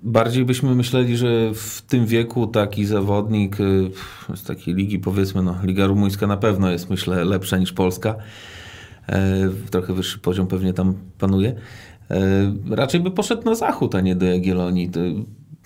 bardziej 0.04 0.46
byśmy 0.46 0.76
myśleli, 0.76 1.18
że 1.18 1.54
w 1.54 1.82
tym 1.82 2.06
wieku 2.06 2.48
taki 2.48 2.86
zawodnik 2.86 3.60
y, 3.60 3.92
z 4.36 4.44
takiej 4.44 4.76
ligi, 4.76 5.00
powiedzmy, 5.00 5.44
no, 5.44 5.56
Liga 5.64 5.88
Rumuńska 5.88 6.28
na 6.28 6.38
pewno 6.38 6.72
jest, 6.72 6.90
myślę, 6.90 7.26
lepsza 7.26 7.58
niż 7.58 7.74
Polska. 7.74 8.16
E, 9.10 9.50
Trochę 9.72 9.94
wyższy 9.94 10.20
poziom 10.20 10.48
pewnie 10.48 10.74
tam 10.74 10.94
panuje. 11.18 11.56
E, 12.12 12.54
Raczej 12.70 13.02
by 13.02 13.12
poszedł 13.12 13.44
na 13.44 13.56
zachód, 13.56 13.96
a 13.96 14.02
nie 14.02 14.16
do 14.16 14.26
Jagiellonii. 14.26 14.92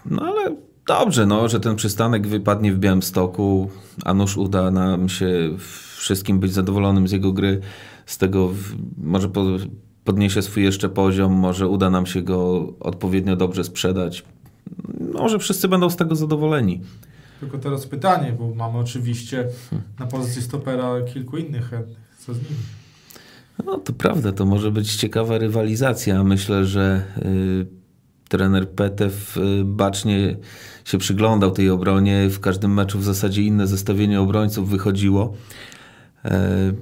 No 0.05 0.21
ale 0.21 0.55
dobrze, 0.87 1.25
no, 1.25 1.49
że 1.49 1.59
ten 1.59 1.75
przystanek 1.75 2.27
wypadnie 2.27 2.73
w 2.73 2.79
Białymstoku, 2.79 3.69
a 4.05 4.13
nuż 4.13 4.37
uda 4.37 4.71
nam 4.71 5.09
się 5.09 5.49
wszystkim 5.97 6.39
być 6.39 6.53
zadowolonym 6.53 7.07
z 7.07 7.11
jego 7.11 7.31
gry. 7.31 7.61
Z 8.05 8.17
tego 8.17 8.53
może 8.97 9.29
po, 9.29 9.45
podniesie 10.03 10.41
swój 10.41 10.63
jeszcze 10.63 10.89
poziom, 10.89 11.33
może 11.33 11.67
uda 11.67 11.89
nam 11.89 12.05
się 12.05 12.21
go 12.21 12.67
odpowiednio 12.79 13.35
dobrze 13.35 13.63
sprzedać. 13.63 14.23
Może 15.13 15.39
wszyscy 15.39 15.67
będą 15.67 15.89
z 15.89 15.95
tego 15.95 16.15
zadowoleni. 16.15 16.81
Tylko 17.39 17.57
teraz 17.57 17.87
pytanie, 17.87 18.35
bo 18.39 18.55
mamy 18.55 18.79
oczywiście 18.79 19.47
na 19.99 20.07
pozycji 20.07 20.41
stopera 20.41 21.01
kilku 21.13 21.37
innych 21.37 21.69
chętnych. 21.69 21.97
Co 22.19 22.33
z 22.33 22.37
nimi? 22.37 22.61
No 23.65 23.77
to 23.77 23.93
prawda, 23.93 24.31
to 24.31 24.45
może 24.45 24.71
być 24.71 24.95
ciekawa 24.95 25.37
rywalizacja. 25.37 26.23
Myślę, 26.23 26.65
że 26.65 27.03
y, 27.17 27.65
trener 28.29 28.69
Petew 28.69 29.37
y, 29.37 29.63
bacznie 29.65 30.37
się 30.85 30.97
przyglądał 30.97 31.51
tej 31.51 31.69
obronie. 31.69 32.29
W 32.29 32.39
każdym 32.39 32.73
meczu 32.73 32.99
w 32.99 33.03
zasadzie 33.03 33.41
inne 33.41 33.67
zestawienie 33.67 34.21
obrońców 34.21 34.69
wychodziło. 34.69 35.33
E, 36.25 36.73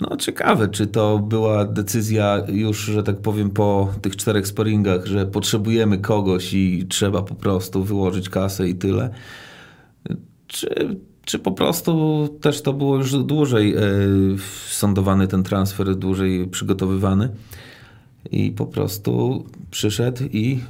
No 0.00 0.16
ciekawe, 0.16 0.68
czy 0.68 0.86
to 0.86 1.18
była 1.18 1.64
decyzja 1.64 2.42
już, 2.48 2.78
że 2.78 3.02
tak 3.02 3.16
powiem, 3.16 3.50
po 3.50 3.94
tych 4.02 4.16
czterech 4.16 4.46
sparingach, 4.46 5.06
że 5.06 5.26
potrzebujemy 5.26 5.98
kogoś 5.98 6.54
i 6.54 6.86
trzeba 6.88 7.22
po 7.22 7.34
prostu 7.34 7.84
wyłożyć 7.84 8.28
kasę 8.28 8.68
i 8.68 8.74
tyle. 8.74 9.10
Czy, 10.46 10.96
czy 11.24 11.38
po 11.38 11.52
prostu 11.52 12.28
też 12.40 12.62
to 12.62 12.72
było 12.72 12.96
już 12.96 13.12
dłużej 13.12 13.74
e, 13.74 13.80
sądowany 14.68 15.28
ten 15.28 15.42
transfer, 15.42 15.96
dłużej 15.96 16.48
przygotowywany 16.48 17.28
i 18.30 18.50
po 18.50 18.66
prostu 18.66 19.44
przyszedł 19.70 20.24
i 20.32 20.60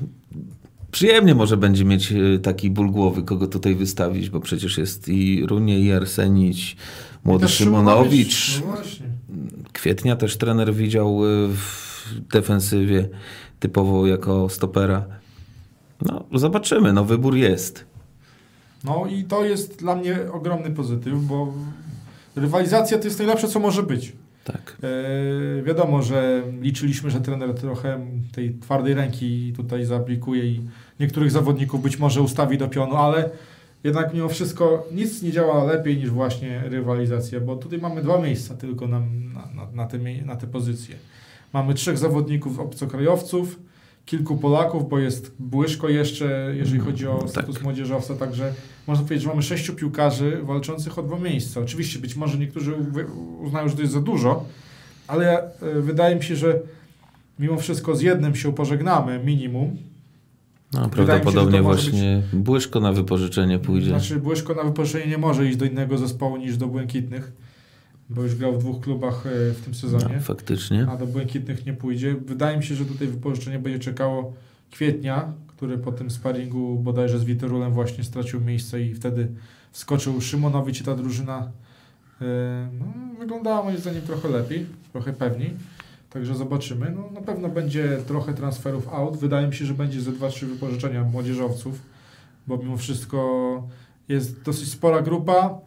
przyjemnie 0.91 1.35
może 1.35 1.57
będzie 1.57 1.85
mieć 1.85 2.13
e, 2.13 2.39
taki 2.39 2.71
ból 2.71 2.91
głowy, 2.91 3.23
kogo 3.23 3.47
tutaj 3.47 3.75
wystawić, 3.75 4.31
bo 4.31 4.41
przecież 4.41 4.79
jest 4.79 5.09
i 5.09 5.47
Runie, 5.47 5.81
i 5.81 5.93
Arsenić, 5.93 6.77
młody 7.25 7.47
Też 7.47 7.55
Szymonowicz. 7.55 8.63
Kwietnia 9.75 10.17
też 10.17 10.37
trener 10.37 10.75
widział 10.75 11.21
e, 11.25 11.49
w 11.49 12.05
defensywie 12.33 13.09
typowo 13.61 14.07
jako 14.07 14.49
stopera. 14.49 15.05
No, 16.03 16.25
zobaczymy, 16.35 16.93
no 16.93 17.05
wybór 17.05 17.37
jest. 17.37 17.85
No 18.85 19.07
i 19.07 19.25
to 19.25 19.45
jest 19.45 19.79
dla 19.79 19.97
mnie 19.97 20.19
ogromny 20.33 20.71
pozytyw, 20.71 21.15
bo 21.15 21.53
rywalizacja 22.37 22.99
to 22.99 23.05
jest 23.05 23.19
najlepsze, 23.19 23.49
co 23.49 23.61
może 23.61 23.83
być. 23.83 24.13
Tak. 24.45 24.77
E, 24.83 25.63
wiadomo, 25.63 26.03
że 26.03 26.43
liczyliśmy, 26.61 27.11
że 27.11 27.21
trener 27.21 27.55
trochę 27.55 28.07
tej 28.33 28.55
twardej 28.55 28.95
ręki 28.95 29.53
tutaj 29.57 29.85
zaaplikuje 29.85 30.45
i 30.45 30.61
niektórych 31.01 31.31
zawodników 31.31 31.83
być 31.83 31.99
może 31.99 32.23
ustawi 32.23 32.59
do 32.59 32.69
pionu, 32.69 32.97
ale 32.97 33.31
jednak 33.85 34.15
mimo 34.15 34.29
wszystko 34.29 34.87
nic 34.93 35.23
nie 35.23 35.33
działa 35.33 35.65
lepiej 35.65 35.97
niż 35.97 36.11
właśnie 36.11 36.63
rywalizacja, 36.67 37.41
bo 37.41 37.57
tutaj 37.57 37.79
mamy 37.79 38.03
dwa 38.03 38.19
miejsca 38.21 38.55
tylko 38.55 38.89
na, 38.89 39.01
na, 39.55 39.71
na, 39.73 39.87
te, 39.87 39.99
na 40.25 40.37
te 40.37 40.47
pozycje. 40.47 40.97
Mamy 41.53 41.75
trzech 41.75 41.99
zawodników 41.99 42.61
obcokrajowców, 42.61 43.59
kilku 44.07 44.37
Polaków, 44.37 44.89
bo 44.89 44.99
jest 44.99 45.33
Błyszko 45.39 45.89
jeszcze, 45.89 46.53
jeżeli 46.57 46.81
chodzi 46.81 47.07
o 47.07 47.19
Tak. 47.19 47.31
status 47.31 47.63
młodzieżowca, 47.63 48.15
także 48.15 48.53
można 48.87 49.05
powiedzieć, 49.05 49.23
że 49.23 49.29
mamy 49.29 49.43
sześciu 49.43 49.75
piłkarzy 49.75 50.41
walczących 50.43 50.99
o 50.99 51.03
dwa 51.03 51.19
miejsca. 51.19 51.61
Oczywiście 51.61 51.99
być 51.99 52.17
może 52.17 52.39
niektórzy 52.39 52.75
uznają, 53.41 53.69
że 53.69 53.75
to 53.75 53.81
jest 53.81 53.93
za 53.95 54.01
dużo, 54.01 54.45
ale 55.07 55.43
e, 55.43 55.81
wydaje 55.81 56.17
mi 56.17 56.23
się, 56.23 56.37
że 56.37 56.61
mimo 57.39 57.57
wszystko 57.57 57.97
z 57.97 58.03
jednym 58.03 58.35
się 58.35 58.53
pożegnamy, 58.55 59.21
minimum. 59.25 59.77
No, 60.75 60.85
się, 60.85 60.91
prawdopodobnie 60.91 61.63
może 61.63 61.83
właśnie 61.83 62.23
Błyszko 62.33 62.81
na 62.81 62.93
wypożyczenie 62.93 63.59
pójdzie. 63.59 63.89
Znaczy 63.89 64.17
Błyszko 64.17 64.55
na 64.55 64.63
wypożyczenie 64.63 65.07
nie 65.07 65.19
może 65.19 65.49
iść 65.49 65.57
do 65.57 65.65
innego 65.65 65.99
zespołu 65.99 66.37
niż 66.37 66.57
do 66.57 66.67
Błękitnych, 66.67 67.33
bo 68.11 68.23
już 68.23 68.35
grał 68.35 68.53
w 68.53 68.59
dwóch 68.59 68.81
klubach 68.81 69.27
e, 69.27 69.53
w 69.53 69.61
tym 69.65 69.75
sezonie, 69.75 70.15
no, 70.15 70.21
faktycznie. 70.21 70.87
a 70.91 70.97
do 70.97 71.07
Błękitnych 71.07 71.67
nie 71.67 71.73
pójdzie. 71.73 72.15
Wydaje 72.27 72.57
mi 72.57 72.65
się, 72.65 72.75
że 72.75 72.85
tutaj 72.85 73.09
wypożyczenie 73.09 73.59
będzie 73.59 73.79
czekało 73.79 74.33
kwietnia, 74.71 75.33
który 75.47 75.79
po 75.79 75.93
tym 75.93 76.11
sparingu 76.11 76.79
bodajże 76.79 77.19
z 77.19 77.25
Witorulem 77.25 77.73
właśnie 77.73 78.05
stracił 78.05 78.41
miejsce 78.41 78.83
i 78.83 78.95
wtedy 78.95 79.29
wskoczył 79.73 80.21
Szymonowicz 80.21 80.81
i 80.81 80.85
ta 80.85 80.95
drużyna 80.95 81.51
e, 82.21 82.69
no, 82.79 82.87
wyglądała 83.19 83.63
moim 83.63 83.79
zdaniem 83.79 84.03
trochę 84.03 84.29
lepiej, 84.29 84.67
trochę 84.93 85.13
pewniej. 85.13 85.55
Także 86.15 86.35
zobaczymy. 86.35 86.93
No, 86.97 87.11
na 87.15 87.21
pewno 87.21 87.49
będzie 87.49 87.99
trochę 88.07 88.35
transferów 88.35 88.89
out. 88.89 89.17
Wydaje 89.17 89.47
mi 89.47 89.55
się, 89.55 89.67
że 89.67 89.75
będzie 89.75 90.01
ze 90.01 90.13
2-3 90.13 90.47
wypożyczenia 90.47 91.05
młodzieżowców, 91.05 91.81
bo 92.47 92.57
mimo 92.57 92.77
wszystko 92.77 93.19
jest 94.09 94.43
dosyć 94.43 94.71
spora 94.71 95.03
grupa, 95.03 95.59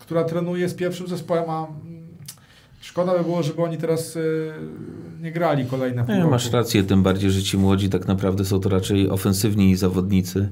która 0.00 0.24
trenuje 0.24 0.68
z 0.68 0.74
pierwszym 0.74 1.08
zespołem, 1.08 1.50
a 1.50 1.66
mm, 1.66 2.02
szkoda 2.80 3.18
by 3.18 3.24
było, 3.24 3.42
żeby 3.42 3.62
oni 3.62 3.76
teraz 3.78 4.16
y, 4.16 4.52
nie 5.20 5.32
grali 5.32 5.66
kolejne 5.66 6.04
pół 6.04 6.14
Nie, 6.14 6.20
roku. 6.20 6.30
masz 6.30 6.50
rację, 6.52 6.82
tym 6.82 7.02
bardziej, 7.02 7.30
że 7.30 7.42
ci 7.42 7.58
młodzi 7.58 7.88
tak 7.88 8.06
naprawdę 8.06 8.44
są 8.44 8.60
to 8.60 8.68
raczej 8.68 9.10
ofensywni 9.10 9.76
zawodnicy, 9.76 10.48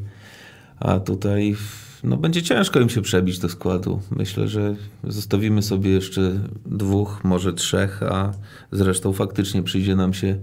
a 0.81 1.01
tutaj 1.01 1.57
no, 2.05 2.17
będzie 2.17 2.43
ciężko 2.43 2.81
im 2.81 2.89
się 2.89 3.03
przebić 3.03 3.39
do 3.39 3.49
składu. 3.49 4.01
Myślę, 4.11 4.49
że 4.49 4.77
zostawimy 5.05 5.63
sobie 5.63 5.91
jeszcze 5.91 6.41
dwóch, 6.67 7.21
może 7.25 7.53
trzech, 7.53 8.03
a 8.03 8.33
zresztą 8.73 9.13
faktycznie 9.13 9.63
przyjdzie 9.63 9.97
nam 9.97 10.15
się 10.15 10.39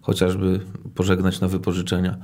chociażby 0.00 0.60
pożegnać 0.94 1.40
na 1.40 1.48
wypożyczenia. 1.48 2.16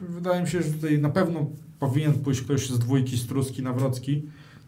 Wydaje 0.00 0.42
mi 0.42 0.48
się, 0.48 0.62
że 0.62 0.70
tutaj 0.70 0.98
na 0.98 1.10
pewno 1.10 1.46
powinien 1.80 2.12
pójść 2.12 2.40
ktoś 2.40 2.70
z 2.70 2.78
dwójki 2.78 3.18
Struski 3.18 3.62
Nawrocki 3.62 4.22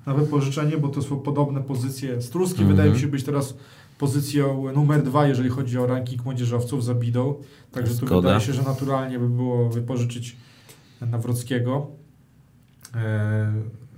na 0.06 0.14
wypożyczenie, 0.14 0.78
bo 0.78 0.88
to 0.88 1.02
są 1.02 1.16
podobne 1.16 1.60
pozycje. 1.62 2.22
Struski 2.22 2.60
Mhm. 2.60 2.76
wydaje 2.76 2.92
mi 2.92 3.00
się 3.00 3.06
być 3.06 3.24
teraz 3.24 3.54
pozycją 3.98 4.72
numer 4.72 5.02
dwa, 5.02 5.28
jeżeli 5.28 5.48
chodzi 5.48 5.78
o 5.78 5.86
ranking 5.86 6.24
młodzieżowców 6.24 6.84
za 6.84 6.94
Bidą. 6.94 7.34
Także 7.72 7.94
tu 7.94 8.06
wydaje 8.06 8.40
się, 8.40 8.52
że 8.52 8.62
naturalnie 8.62 9.18
by 9.18 9.28
było 9.28 9.68
wypożyczyć 9.68 10.36
Nawrockiego. 11.00 11.99
E, 12.94 13.52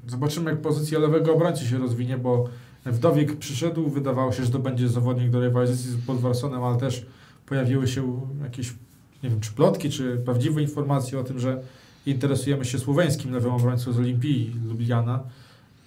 Zobaczymy, 0.07 0.51
jak 0.51 0.61
pozycja 0.61 0.99
lewego 0.99 1.35
obrońcy 1.35 1.67
się 1.67 1.79
rozwinie, 1.79 2.19
bo 2.19 2.49
Wdowiek 2.87 3.37
przyszedł, 3.37 3.91
wydawało 3.91 4.33
się, 4.33 4.45
że 4.45 4.51
to 4.51 4.59
będzie 4.59 4.89
zawodnik 4.89 5.31
do 5.31 5.41
rywalizacji 5.41 5.91
z 5.91 6.07
Podwarsonem, 6.07 6.63
ale 6.63 6.79
też 6.79 7.07
pojawiły 7.47 7.89
się 7.89 8.21
jakieś, 8.43 8.75
nie 9.23 9.31
wiem, 9.31 9.41
czy 9.41 9.53
plotki, 9.53 9.91
czy 9.91 10.17
prawdziwe 10.25 10.63
informacje 10.63 11.19
o 11.19 11.25
tym, 11.25 11.39
że 11.39 11.63
interesujemy 12.07 12.65
się 12.65 12.79
słoweńskim 12.79 13.33
lewym 13.33 13.53
obrońcą 13.53 13.93
z 13.93 13.99
Olimpii 13.99 14.57
Lubliana. 14.69 15.23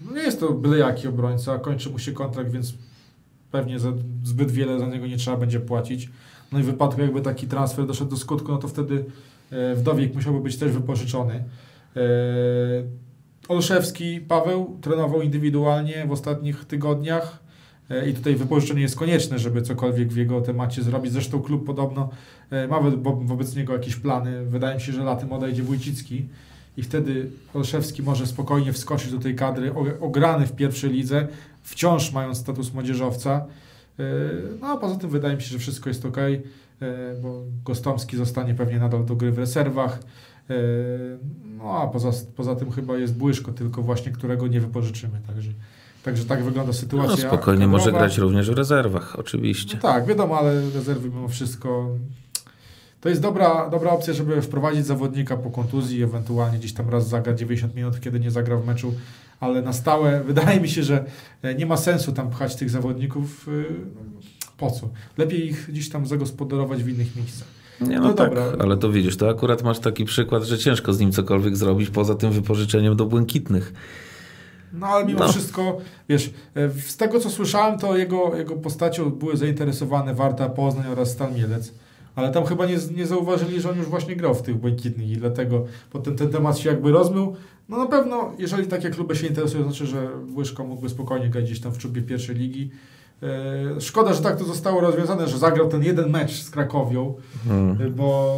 No 0.05 0.11
nie 0.11 0.21
jest 0.21 0.39
to 0.39 0.53
byle 0.53 0.77
jaki 0.77 1.07
obrońca, 1.07 1.59
kończy 1.59 1.89
mu 1.89 1.99
się 1.99 2.11
kontrakt, 2.11 2.51
więc 2.51 2.73
pewnie 3.51 3.79
za 3.79 3.93
zbyt 4.23 4.51
wiele 4.51 4.79
za 4.79 4.87
niego 4.87 5.07
nie 5.07 5.17
trzeba 5.17 5.37
będzie 5.37 5.59
płacić. 5.59 6.09
No 6.51 6.59
i 6.59 6.63
w 6.63 6.65
wypadku 6.65 7.01
jakby 7.01 7.21
taki 7.21 7.47
transfer 7.47 7.87
doszedł 7.87 8.09
do 8.09 8.17
skutku, 8.17 8.51
no 8.51 8.57
to 8.57 8.67
wtedy 8.67 9.05
e, 9.51 9.75
Wdowiek 9.75 10.15
musiałby 10.15 10.39
być 10.39 10.57
też 10.57 10.71
wypożyczony. 10.71 11.43
E, 11.95 11.99
Olszewski 13.47 14.21
Paweł 14.21 14.77
trenował 14.81 15.21
indywidualnie 15.21 16.05
w 16.07 16.11
ostatnich 16.11 16.65
tygodniach 16.65 17.39
e, 17.89 18.09
i 18.09 18.13
tutaj 18.13 18.35
wypożyczenie 18.35 18.81
jest 18.81 18.95
konieczne, 18.95 19.39
żeby 19.39 19.61
cokolwiek 19.61 20.07
w 20.13 20.17
jego 20.17 20.41
temacie 20.41 20.83
zrobić. 20.83 21.11
Zresztą 21.11 21.41
klub 21.41 21.65
podobno 21.65 22.09
e, 22.49 22.67
ma 22.67 22.79
wo- 22.79 22.97
wo- 22.97 23.15
wobec 23.15 23.55
niego 23.55 23.73
jakieś 23.73 23.95
plany. 23.95 24.45
Wydaje 24.45 24.75
mi 24.75 24.81
się, 24.81 24.91
że 24.91 25.03
latem 25.03 25.33
odejdzie 25.33 25.63
Wójcicki 25.63 26.25
i 26.77 26.83
wtedy 26.83 27.29
Olszewski 27.53 28.03
może 28.03 28.27
spokojnie 28.27 28.73
wskoczyć 28.73 29.11
do 29.11 29.19
tej 29.19 29.35
kadry, 29.35 29.73
ograny 30.01 30.47
w 30.47 30.51
pierwszej 30.51 30.89
lidze, 30.89 31.27
wciąż 31.61 32.11
mając 32.11 32.37
status 32.37 32.73
młodzieżowca. 32.73 33.45
No 34.61 34.67
a 34.67 34.77
poza 34.77 34.95
tym 34.95 35.09
wydaje 35.09 35.35
mi 35.35 35.41
się, 35.41 35.47
że 35.47 35.59
wszystko 35.59 35.89
jest 35.89 36.05
ok, 36.05 36.17
bo 37.21 37.41
Gostomski 37.65 38.17
zostanie 38.17 38.53
pewnie 38.53 38.79
nadal 38.79 39.05
do 39.05 39.15
gry 39.15 39.31
w 39.31 39.39
rezerwach. 39.39 39.99
E, 40.49 40.53
No 41.57 41.71
a 41.81 41.87
poza, 41.87 42.11
poza 42.35 42.55
tym 42.55 42.71
chyba 42.71 42.97
jest 42.97 43.15
Błyszko, 43.17 43.51
tylko 43.51 43.81
właśnie 43.81 44.11
którego 44.11 44.47
nie 44.47 44.61
wypożyczymy. 44.61 45.21
Także, 45.27 45.51
także 46.03 46.25
tak 46.25 46.43
wygląda 46.43 46.67
No, 46.67 46.73
sytuacja. 46.73 47.27
spokojnie 47.27 47.67
może 47.67 47.85
kadrowa. 47.85 48.05
grać 48.05 48.17
również 48.17 48.49
w 48.49 48.53
rezerwach, 48.53 49.15
oczywiście. 49.19 49.75
No 49.75 49.81
tak, 49.81 50.05
wiadomo, 50.05 50.39
ale 50.39 50.69
rezerwy 50.71 51.09
mimo 51.09 51.27
wszystko. 51.27 51.89
To 53.01 53.09
jest 53.09 53.21
dobra, 53.21 53.69
dobra 53.69 53.91
opcja, 53.91 54.13
żeby 54.13 54.41
wprowadzić 54.41 54.85
zawodnika 54.85 55.37
po 55.37 55.49
kontuzji, 55.51 56.03
ewentualnie 56.03 56.57
gdzieś 56.59 56.73
tam 56.73 56.89
raz 56.89 57.07
zagra 57.09 57.33
90 57.33 57.75
minut, 57.75 57.99
kiedy 57.99 58.19
nie 58.19 58.31
zagra 58.31 58.57
w 58.57 58.65
meczu, 58.67 58.93
ale 59.39 59.61
na 59.61 59.73
stałe 59.73 60.23
wydaje 60.27 60.59
mi 60.61 60.69
się, 60.69 60.83
że 60.83 61.05
e, 61.41 61.55
nie 61.55 61.65
ma 61.65 61.77
sensu 61.77 62.11
tam 62.11 62.29
pchać 62.29 62.55
tych 62.55 62.69
zawodników. 62.69 63.47
y, 63.47 63.65
Po 64.57 64.71
co? 64.71 64.89
Lepiej 65.17 65.47
ich 65.47 65.67
gdzieś 65.69 65.89
tam 65.89 66.05
zagospodarować 66.07 66.83
w 66.83 66.89
innych 66.89 67.15
miejscach. 67.15 67.47
Nie, 67.81 67.95
No 67.99 68.07
no, 68.07 68.13
tak, 68.13 68.29
dobra. 68.35 68.43
ale 68.59 68.77
to 68.77 68.91
widzisz, 68.91 69.17
to 69.17 69.29
akurat 69.29 69.63
masz 69.63 69.79
taki 69.79 70.05
przykład, 70.05 70.43
że 70.43 70.57
ciężko 70.57 70.93
z 70.93 70.99
nim 70.99 71.11
cokolwiek 71.11 71.57
zrobić 71.57 71.89
poza 71.89 72.15
tym 72.15 72.31
wypożyczeniem 72.31 72.95
do 72.95 73.05
błękitnych. 73.05 73.73
No 74.73 74.87
ale 74.87 75.05
mimo 75.05 75.19
No. 75.19 75.27
wszystko, 75.27 75.77
wiesz, 76.09 76.33
e, 76.55 76.69
z 76.69 76.97
tego 76.97 77.19
co 77.19 77.29
słyszałem, 77.29 77.79
to 77.79 77.97
jego, 77.97 78.35
jego 78.37 78.55
postacią 78.55 79.09
były 79.09 79.37
zainteresowane 79.37 80.13
Warta 80.15 80.49
Poznań 80.49 80.85
oraz 80.91 81.11
Stal 81.11 81.33
Mielec. 81.33 81.73
Ale 82.15 82.31
tam 82.31 82.45
chyba 82.45 82.65
nie, 82.65 82.77
nie 82.95 83.05
zauważyli, 83.05 83.61
że 83.61 83.69
on 83.71 83.77
już 83.77 83.87
właśnie 83.87 84.15
grał 84.15 84.35
w 84.35 84.41
tych 84.41 84.55
błękitnych 84.57 85.09
i 85.09 85.17
dlatego 85.17 85.65
potem 85.91 86.15
ten 86.15 86.29
temat 86.29 86.57
się 86.57 86.69
jakby 86.69 86.91
rozmył. 86.91 87.35
No 87.69 87.77
na 87.77 87.85
pewno, 87.85 88.31
jeżeli 88.37 88.67
takie 88.67 88.89
kluby 88.89 89.15
się 89.15 89.27
interesują, 89.27 89.63
to 89.63 89.69
znaczy, 89.69 89.85
że 89.87 90.09
Łyżko 90.35 90.63
mógłby 90.63 90.89
spokojnie 90.89 91.29
grać 91.29 91.43
gdzieś 91.45 91.59
tam 91.59 91.71
w 91.71 91.77
czubie 91.77 92.01
pierwszej 92.01 92.35
ligi. 92.35 92.69
E, 93.23 93.81
szkoda, 93.81 94.13
że 94.13 94.21
tak 94.21 94.37
to 94.37 94.43
zostało 94.45 94.81
rozwiązane, 94.81 95.27
że 95.27 95.37
zagrał 95.37 95.67
ten 95.69 95.83
jeden 95.83 96.09
mecz 96.09 96.41
z 96.41 96.49
Krakowią, 96.49 97.13
Hmm. 97.47 97.81
e, 97.81 97.89
bo 97.89 98.37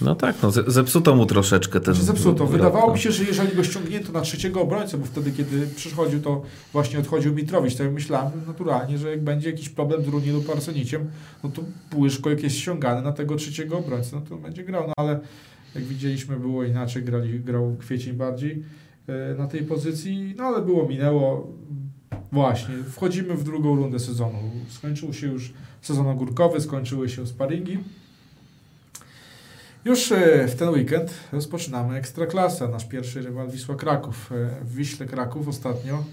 No 0.00 0.14
tak, 0.14 0.36
no, 0.42 0.50
ze- 0.50 0.70
zepsuto 0.70 1.14
mu 1.16 1.26
troszeczkę 1.26 1.80
ten 1.80 1.94
Znaczy 1.94 2.06
zepsuto. 2.06 2.46
Wydawało 2.46 2.92
mi 2.92 2.98
się, 2.98 3.12
że 3.12 3.24
jeżeli 3.24 3.56
go 3.56 3.64
ściągnięto 3.64 4.12
na 4.12 4.20
trzeciego 4.20 4.60
obrońcę, 4.60 4.98
bo 4.98 5.04
wtedy, 5.06 5.32
kiedy 5.32 5.66
przychodził, 5.76 6.20
to 6.20 6.42
właśnie 6.72 6.98
odchodził 6.98 7.34
Mitrowicz, 7.34 7.74
to 7.76 7.84
ja 7.84 7.90
myślałem 7.90 8.32
naturalnie, 8.46 8.98
że 8.98 9.10
jak 9.10 9.24
będzie 9.24 9.50
jakiś 9.50 9.68
problem 9.68 10.04
z 10.04 10.08
Runi 10.08 10.30
lub 10.30 10.50
Arseniciem, 10.50 11.10
no 11.44 11.50
to 11.50 11.62
Błyszko 11.90 12.30
jak 12.30 12.42
jest 12.42 12.56
ściągany 12.56 13.02
na 13.02 13.12
tego 13.12 13.36
trzeciego 13.36 13.78
obrońcę, 13.78 14.16
no 14.16 14.22
to 14.28 14.36
będzie 14.36 14.64
grał. 14.64 14.84
No 14.86 14.92
ale 14.96 15.20
jak 15.74 15.84
widzieliśmy, 15.84 16.36
było 16.36 16.64
inaczej, 16.64 17.02
grali, 17.02 17.40
grał 17.40 17.76
Kwiecień 17.80 18.12
bardziej 18.16 18.62
e, 19.06 19.34
na 19.38 19.46
tej 19.46 19.62
pozycji, 19.62 20.34
no 20.36 20.44
ale 20.44 20.62
było, 20.62 20.88
minęło. 20.88 21.52
Właśnie, 22.32 22.74
wchodzimy 22.90 23.34
w 23.34 23.44
drugą 23.44 23.76
rundę 23.76 23.98
sezonu. 23.98 24.38
Skończył 24.68 25.12
się 25.14 25.26
już 25.26 25.52
sezon 25.82 26.06
ogórkowy, 26.06 26.60
skończyły 26.60 27.08
się 27.08 27.26
sparingi. 27.26 27.78
Już 29.84 30.12
e, 30.12 30.48
w 30.48 30.54
ten 30.56 30.68
weekend 30.68 31.10
rozpoczynamy 31.32 31.96
Ekstraklasa, 31.96 32.68
nasz 32.68 32.84
pierwszy 32.84 33.22
rywal 33.22 33.50
Wisła 33.50 33.74
Kraków. 33.74 34.32
E, 34.32 34.64
W 34.64 34.74
Wiśle 34.74 35.06
Kraków 35.06 35.48
ostatnio 35.48 36.04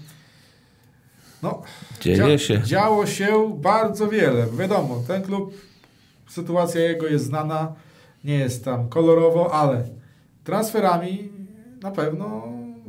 no, 1.42 1.62
Dzieje 2.00 2.16
dzia- 2.18 2.38
się. 2.38 2.62
działo 2.62 3.06
się 3.06 3.56
bardzo 3.60 4.08
wiele. 4.08 4.46
Wiadomo, 4.58 5.02
ten 5.06 5.22
klub, 5.22 5.54
sytuacja 6.28 6.80
jego 6.80 7.06
jest 7.06 7.24
znana, 7.24 7.72
nie 8.24 8.34
jest 8.34 8.64
tam 8.64 8.88
kolorowo, 8.88 9.54
ale 9.54 9.84
transferami 10.44 11.28
na 11.82 11.90
pewno 11.90 12.42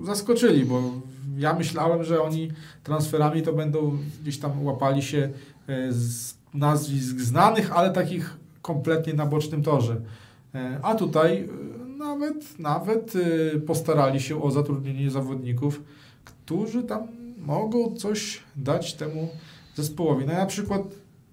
zaskoczyli, 0.04 0.66
bo 0.66 0.82
ja 1.38 1.54
myślałem, 1.54 2.04
że 2.04 2.22
oni 2.22 2.52
transferami 2.84 3.42
to 3.42 3.54
będą 3.54 3.98
gdzieś 4.22 4.40
tam 4.40 4.66
łapali 4.66 5.02
się 5.02 5.30
e, 5.68 5.92
z 5.92 6.38
nazwisk 6.54 7.20
znanych, 7.20 7.78
ale 7.78 7.92
takich 7.92 8.38
kompletnie 8.62 9.14
na 9.14 9.26
bocznym 9.26 9.64
torze. 9.64 10.02
E, 10.56 10.80
A 10.82 10.96
tutaj 10.96 11.38
e, 11.38 11.88
nawet, 11.98 12.60
nawet 12.60 13.14
postarali 13.68 14.22
się 14.22 14.44
o 14.44 14.52
zatrudnienie 14.52 15.12
zawodników, 15.12 15.82
którzy 16.26 16.84
tam 16.84 17.08
mogą 17.38 17.96
coś 17.96 18.44
dać 18.56 18.94
temu 18.94 19.30
zespołowi. 19.76 20.26
No 20.26 20.32
ja 20.32 20.40
na 20.40 20.46
przykład 20.46 20.82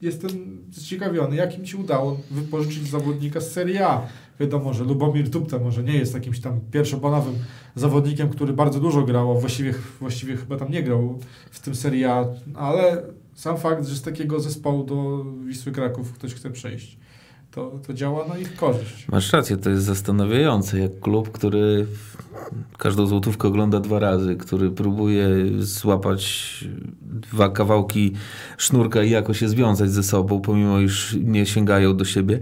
jestem 0.05 0.59
zciekawiony, 0.73 1.37
jak 1.37 1.59
im 1.59 1.67
się 1.67 1.79
udało 1.79 2.21
wypożyczyć 2.31 2.90
zawodnika 2.90 3.40
z 3.40 3.53
Serie 3.53 3.87
A. 3.87 4.07
Wiadomo, 4.40 4.75
że 4.75 4.85
Lubomir 4.85 5.31
Tupta 5.31 5.59
może 5.59 5.83
nie 5.83 5.95
jest 5.95 6.14
jakimś 6.14 6.40
tam 6.40 6.61
pierwszoplanowym 6.71 7.35
zawodnikiem, 7.75 8.29
który 8.29 8.53
bardzo 8.53 8.81
dużo 8.81 9.03
grał, 9.03 9.31
a 9.31 9.35
właściwie, 9.35 9.75
właściwie 10.01 10.37
chyba 10.37 10.57
tam 10.57 10.71
nie 10.71 10.83
grał 10.83 11.19
w 11.51 11.61
tym 11.61 11.75
Serie 11.75 12.12
A, 12.12 12.27
ale 12.55 13.03
sam 13.35 13.57
fakt, 13.57 13.87
że 13.87 13.97
z 13.97 14.03
takiego 14.03 14.40
zespołu 14.40 14.85
do 14.85 15.25
Wisły 15.45 15.73
Kraków 15.73 16.12
ktoś 16.12 16.35
chce 16.35 16.51
przejść, 16.51 16.99
to, 17.55 17.79
to 17.87 17.95
działa 17.95 18.29
na 18.29 18.38
ich 18.38 18.57
korzyść. 18.57 19.09
Masz 19.09 19.33
rację, 19.33 19.57
to 19.57 19.71
jest 19.71 19.85
zastanawiające, 19.85 20.79
jak 20.79 21.01
klub, 21.01 21.31
który 21.31 21.87
każdą 22.79 23.07
złotówkę 23.07 23.49
ogląda 23.49 23.81
dwa 23.81 23.99
razy, 23.99 24.37
który 24.37 24.71
próbuje 24.71 25.29
złapać 25.59 26.64
dwa 27.03 27.49
kawałki 27.49 28.12
sznurka 28.59 29.03
i 29.03 29.11
jakoś 29.11 29.38
się 29.38 29.49
związać 29.49 29.90
ze 29.90 30.03
sobą, 30.03 30.40
pomimo 30.40 30.81
iż 30.81 31.17
nie 31.21 31.47
sięgają 31.47 31.97
do 31.97 32.05
siebie. 32.05 32.40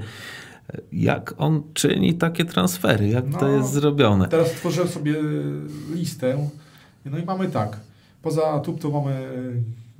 Jak 0.92 1.34
on 1.38 1.62
czyni 1.74 2.14
takie 2.14 2.44
transfery? 2.44 3.08
Jak 3.08 3.24
to 3.24 3.48
No, 3.48 3.48
jest 3.48 3.72
zrobione? 3.72 4.28
Teraz 4.28 4.52
tworzyłem 4.52 4.88
sobie 4.88 5.14
listę. 5.94 6.48
No 7.04 7.18
i 7.18 7.24
mamy 7.24 7.48
tak. 7.48 7.80
Poza 8.22 8.60
Tuptą 8.60 8.90
mamy 8.90 9.26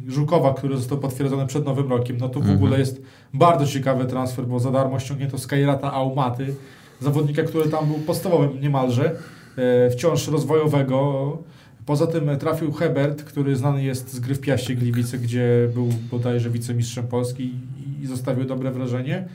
Żukowa, 0.09 0.55
który 0.55 0.77
został 0.77 0.99
potwierdzony 0.99 1.47
przed 1.47 1.65
Nowym 1.65 1.88
Rokiem. 1.91 2.17
No 2.19 2.29
to 2.29 2.35
w 2.41 2.43
Mhm. 2.43 2.57
ogóle 2.57 2.79
jest 2.79 3.03
bardzo 3.35 3.67
ciekawy 3.67 4.05
transfer, 4.05 4.47
bo 4.47 4.61
za 4.61 4.71
darmo 4.71 4.99
ściągnięto 4.99 5.38
Skyrata 5.38 5.93
Aumaty, 5.93 6.55
zawodnika, 7.01 7.43
który 7.43 7.71
tam 7.71 7.87
był 7.87 7.95
podstawowym 7.99 8.61
niemalże, 8.61 9.17
e, 9.57 9.91
wciąż 9.91 10.29
rozwojowego. 10.29 11.38
Poza 11.87 12.07
tym 12.07 12.38
trafił 12.38 12.73
Hebert, 12.73 13.23
który 13.25 13.57
znany 13.57 13.83
jest 13.83 14.12
z 14.12 14.21
gry 14.21 14.35
w 14.35 14.41
Piaście 14.41 14.75
Gliwice, 14.75 15.19
gdzie 15.19 15.69
był 15.75 15.88
bodajże 16.11 16.51
wicemistrzem 16.51 17.07
Polski 17.07 17.55
i- 18.03 18.07
zostawił 18.07 18.45
dobre 18.45 18.71
wrażenie. 18.71 19.29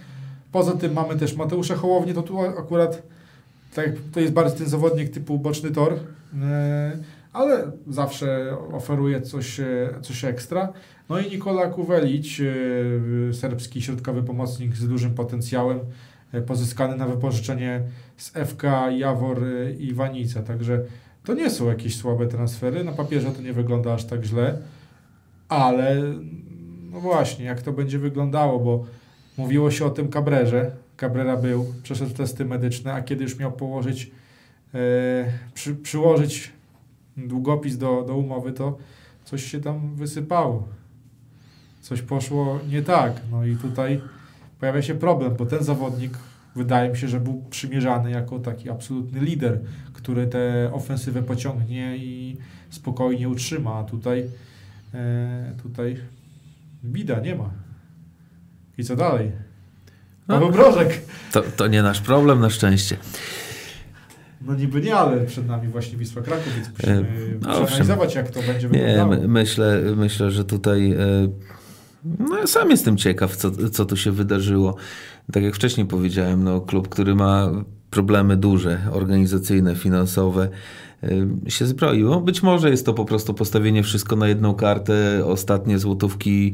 Poza 0.52 0.72
tym 0.72 0.94
mamy 0.94 1.16
też 1.16 1.36
Mateusza 1.36 1.76
Hołownię, 1.76 2.14
to 2.14 2.22
tu 2.24 2.40
akurat 2.42 3.02
tak, 3.76 3.90
to 4.14 4.20
jest 4.20 4.34
bardziej 4.34 4.58
ten 4.58 4.68
zawodnik 4.68 5.10
typu 5.10 5.40
boczny 5.40 5.72
tor, 5.72 5.94
e, 6.44 6.98
ale 7.38 7.72
zawsze 7.88 8.58
oferuje 8.74 9.22
coś, 9.22 9.60
e, 9.60 9.66
coś 10.02 10.26
ekstra. 10.26 10.74
No 11.10 11.20
i 11.20 11.32
Nikola 11.32 11.68
Kuwelić, 11.68 12.42
e, 12.42 13.34
serbski 13.34 13.82
środkowy 13.82 14.24
pomocnik 14.24 14.76
z 14.76 14.88
dużym 14.88 15.14
potencjałem, 15.14 15.80
e, 16.32 16.42
pozyskany 16.42 16.96
na 16.98 17.08
wypożyczenie 17.08 17.82
z 18.18 18.32
FK 18.32 18.92
Jawor 18.92 19.42
i 19.80 19.94
Wanica. 19.94 20.42
Także 20.42 20.84
to 21.24 21.34
nie 21.34 21.50
są 21.50 21.68
jakieś 21.68 21.98
słabe 21.98 22.28
transfery. 22.28 22.84
Na 22.84 22.92
papierze 22.92 23.32
to 23.32 23.42
nie 23.42 23.54
wygląda 23.54 23.94
aż 23.94 24.06
tak 24.06 24.24
źle, 24.24 24.58
ale 25.50 26.04
no 26.92 27.00
właśnie, 27.00 27.46
jak 27.46 27.62
to 27.62 27.72
będzie 27.72 28.00
wyglądało, 28.00 28.60
bo 28.60 28.86
Mówiło 29.38 29.72
się 29.72 29.86
o 29.86 29.90
tym 29.90 30.10
Cabrerze. 30.10 30.72
Cabrera 30.98 31.38
był, 31.38 31.74
przeszedł 31.84 32.14
testy 32.14 32.46
medyczne, 32.46 32.94
a 32.94 33.02
kiedy 33.02 33.24
już 33.24 33.40
miał 33.40 33.52
położyć, 33.52 34.12
e, 34.74 34.80
przy, 35.54 35.76
przyłożyć 35.76 36.52
długopis 37.18 37.78
do, 37.78 38.04
do 38.08 38.18
umowy, 38.18 38.52
to 38.52 38.78
coś 39.26 39.44
się 39.44 39.60
tam 39.60 39.96
wysypało. 39.96 40.68
Coś 41.82 42.02
poszło 42.02 42.60
nie 42.70 42.82
tak. 42.82 43.22
No 43.32 43.46
i 43.46 43.56
tutaj 43.56 44.02
pojawia 44.60 44.82
się 44.82 44.96
problem, 44.96 45.36
bo 45.36 45.46
ten 45.46 45.64
zawodnik 45.64 46.18
wydaje 46.56 46.90
mi 46.90 46.98
się, 46.98 47.08
że 47.08 47.20
był 47.20 47.44
przymierzany 47.50 48.12
jako 48.12 48.40
taki 48.40 48.70
absolutny 48.70 49.20
lider, 49.20 49.60
który 49.94 50.28
tę 50.28 50.72
ofensywę 50.74 51.24
pociągnie 51.24 51.98
i 51.98 52.38
spokojnie 52.70 53.30
utrzyma, 53.30 53.74
a 53.76 53.84
tutaj 53.84 54.26
e, 54.94 55.54
tutaj 55.64 55.98
bida 56.84 57.20
nie 57.20 57.36
ma. 57.36 57.50
I 58.78 58.84
co 58.84 58.96
dalej? 58.96 59.32
No. 60.28 60.36
Paweł 60.36 60.52
Brożek. 60.52 61.02
To, 61.32 61.42
to 61.42 61.68
nie 61.68 61.82
nasz 61.82 62.02
problem, 62.02 62.40
na 62.40 62.50
szczęście. 62.50 62.98
No 64.48 64.56
niby 64.56 64.82
nie, 64.82 64.96
ale 64.96 65.26
przed 65.26 65.48
nami 65.48 65.68
właśnie 65.68 65.98
Wisła 65.98 66.22
Kraków, 66.22 66.54
więc 66.56 66.70
musimy 66.78 66.94
E, 66.94 67.04
no 67.42 67.66
przeanalizować, 67.66 68.16
jak 68.16 68.32
to 68.32 68.40
będzie 68.48 68.68
Nie, 68.70 68.80
wyglądało. 68.80 69.10
my, 69.22 69.28
myślę, 69.28 69.82
myślę, 69.96 70.32
że 70.32 70.46
tutaj. 70.46 70.92
e, 70.92 70.98
No, 72.20 72.38
ja 72.38 72.48
sam 72.48 72.70
jestem 72.72 72.98
ciekaw, 72.98 73.36
co, 73.36 73.52
co 73.70 73.86
tu 73.86 73.98
się 73.98 74.12
wydarzyło. 74.12 74.76
Tak 75.32 75.44
jak 75.44 75.56
wcześniej 75.56 75.86
powiedziałem, 75.88 76.44
no, 76.44 76.62
klub, 76.62 76.90
który 76.90 77.16
ma 77.16 77.52
problemy 77.90 78.38
duże, 78.38 78.80
organizacyjne, 78.92 79.76
finansowe, 79.76 80.50
e, 81.04 81.10
się 81.52 81.66
zbroiło. 81.66 82.22
Być 82.22 82.44
może 82.44 82.70
jest 82.70 82.86
to 82.86 82.94
po 82.94 83.06
prostu 83.06 83.34
postawienie 83.34 83.84
wszystko 83.84 84.16
na 84.16 84.28
jedną 84.28 84.54
kartę, 84.54 85.26
ostatnie 85.26 85.80
złotówki 85.80 86.54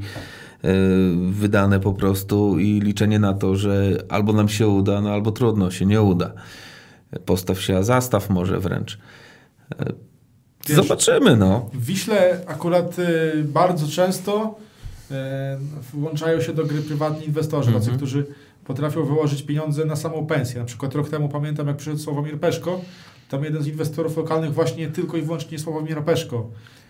wydane 1.32 1.80
po 1.80 1.94
prostu 1.94 2.60
i 2.60 2.80
liczenie 2.82 3.20
na 3.20 3.34
to, 3.34 3.56
że 3.56 3.98
albo 4.10 4.34
nam 4.34 4.50
się 4.50 4.68
uda, 4.68 5.02
no 5.02 5.10
albo 5.10 5.32
trudno, 5.32 5.72
się 5.72 5.86
nie 5.86 6.02
uda. 6.02 6.34
Postaw 7.26 7.62
się, 7.62 7.78
a 7.78 7.84
zastaw 7.84 8.30
może 8.30 8.60
wręcz. 8.60 9.00
E, 9.80 9.86
Wiesz- 10.68 10.76
Zobaczymy, 10.76 11.36
no. 11.38 11.70
W 11.74 11.86
Wiśle 11.86 12.40
akurat 12.48 13.00
y, 13.00 13.44
bardzo 13.44 13.88
często 13.88 14.56
y, 15.12 15.16
włączają 15.94 16.42
się 16.42 16.54
do 16.54 16.66
gry 16.66 16.82
prywatni 16.82 17.26
inwestorzy, 17.26 17.68
tacy, 17.72 17.78
Mhm. 17.80 17.98
którzy 17.98 18.26
potrafią 18.66 19.06
wyłożyć 19.06 19.44
pieniądze 19.44 19.86
na 19.86 19.96
samą 19.96 20.26
pensję. 20.26 20.60
Na 20.60 20.66
przykład 20.66 20.96
rok 20.96 21.10
temu 21.10 21.30
pamiętam, 21.30 21.68
jak 21.68 21.78
przyszedł 21.78 22.00
Sławomir 22.00 22.40
Peszko, 22.40 22.82
tam 23.30 23.44
jeden 23.44 23.64
z 23.64 23.68
inwestorów 23.68 24.18
lokalnych 24.18 24.54
właśnie 24.54 24.88
tylko 24.88 25.18
i 25.18 25.22
wyłącznie 25.22 25.60
Sławomira 25.60 26.02
Peszko 26.02 26.50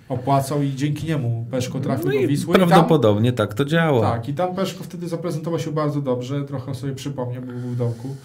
opłacał 0.09 0.61
i 0.61 0.75
dzięki 0.75 1.07
niemu 1.07 1.45
Peszko 1.51 1.79
trafił 1.79 2.07
No 2.07 2.21
do 2.21 2.27
Wisły. 2.27 2.55
I 2.55 2.59
tam, 2.59 2.67
prawdopodobnie 2.69 3.33
tak 3.33 3.53
to 3.53 3.65
działa. 3.65 4.01
tak, 4.11 4.29
i 4.29 4.33
tam 4.33 4.55
Peszko 4.55 4.83
wtedy 4.83 5.07
zaprezentował 5.07 5.59
się 5.59 5.71
bardzo 5.71 6.01
dobrze, 6.01 6.43
trochę 6.45 6.75
sobie 6.75 6.93
przypomniał, 6.95 7.41
bo 7.41 7.47
był 7.51 7.69
w 7.69 7.75
dołku. 7.75 8.15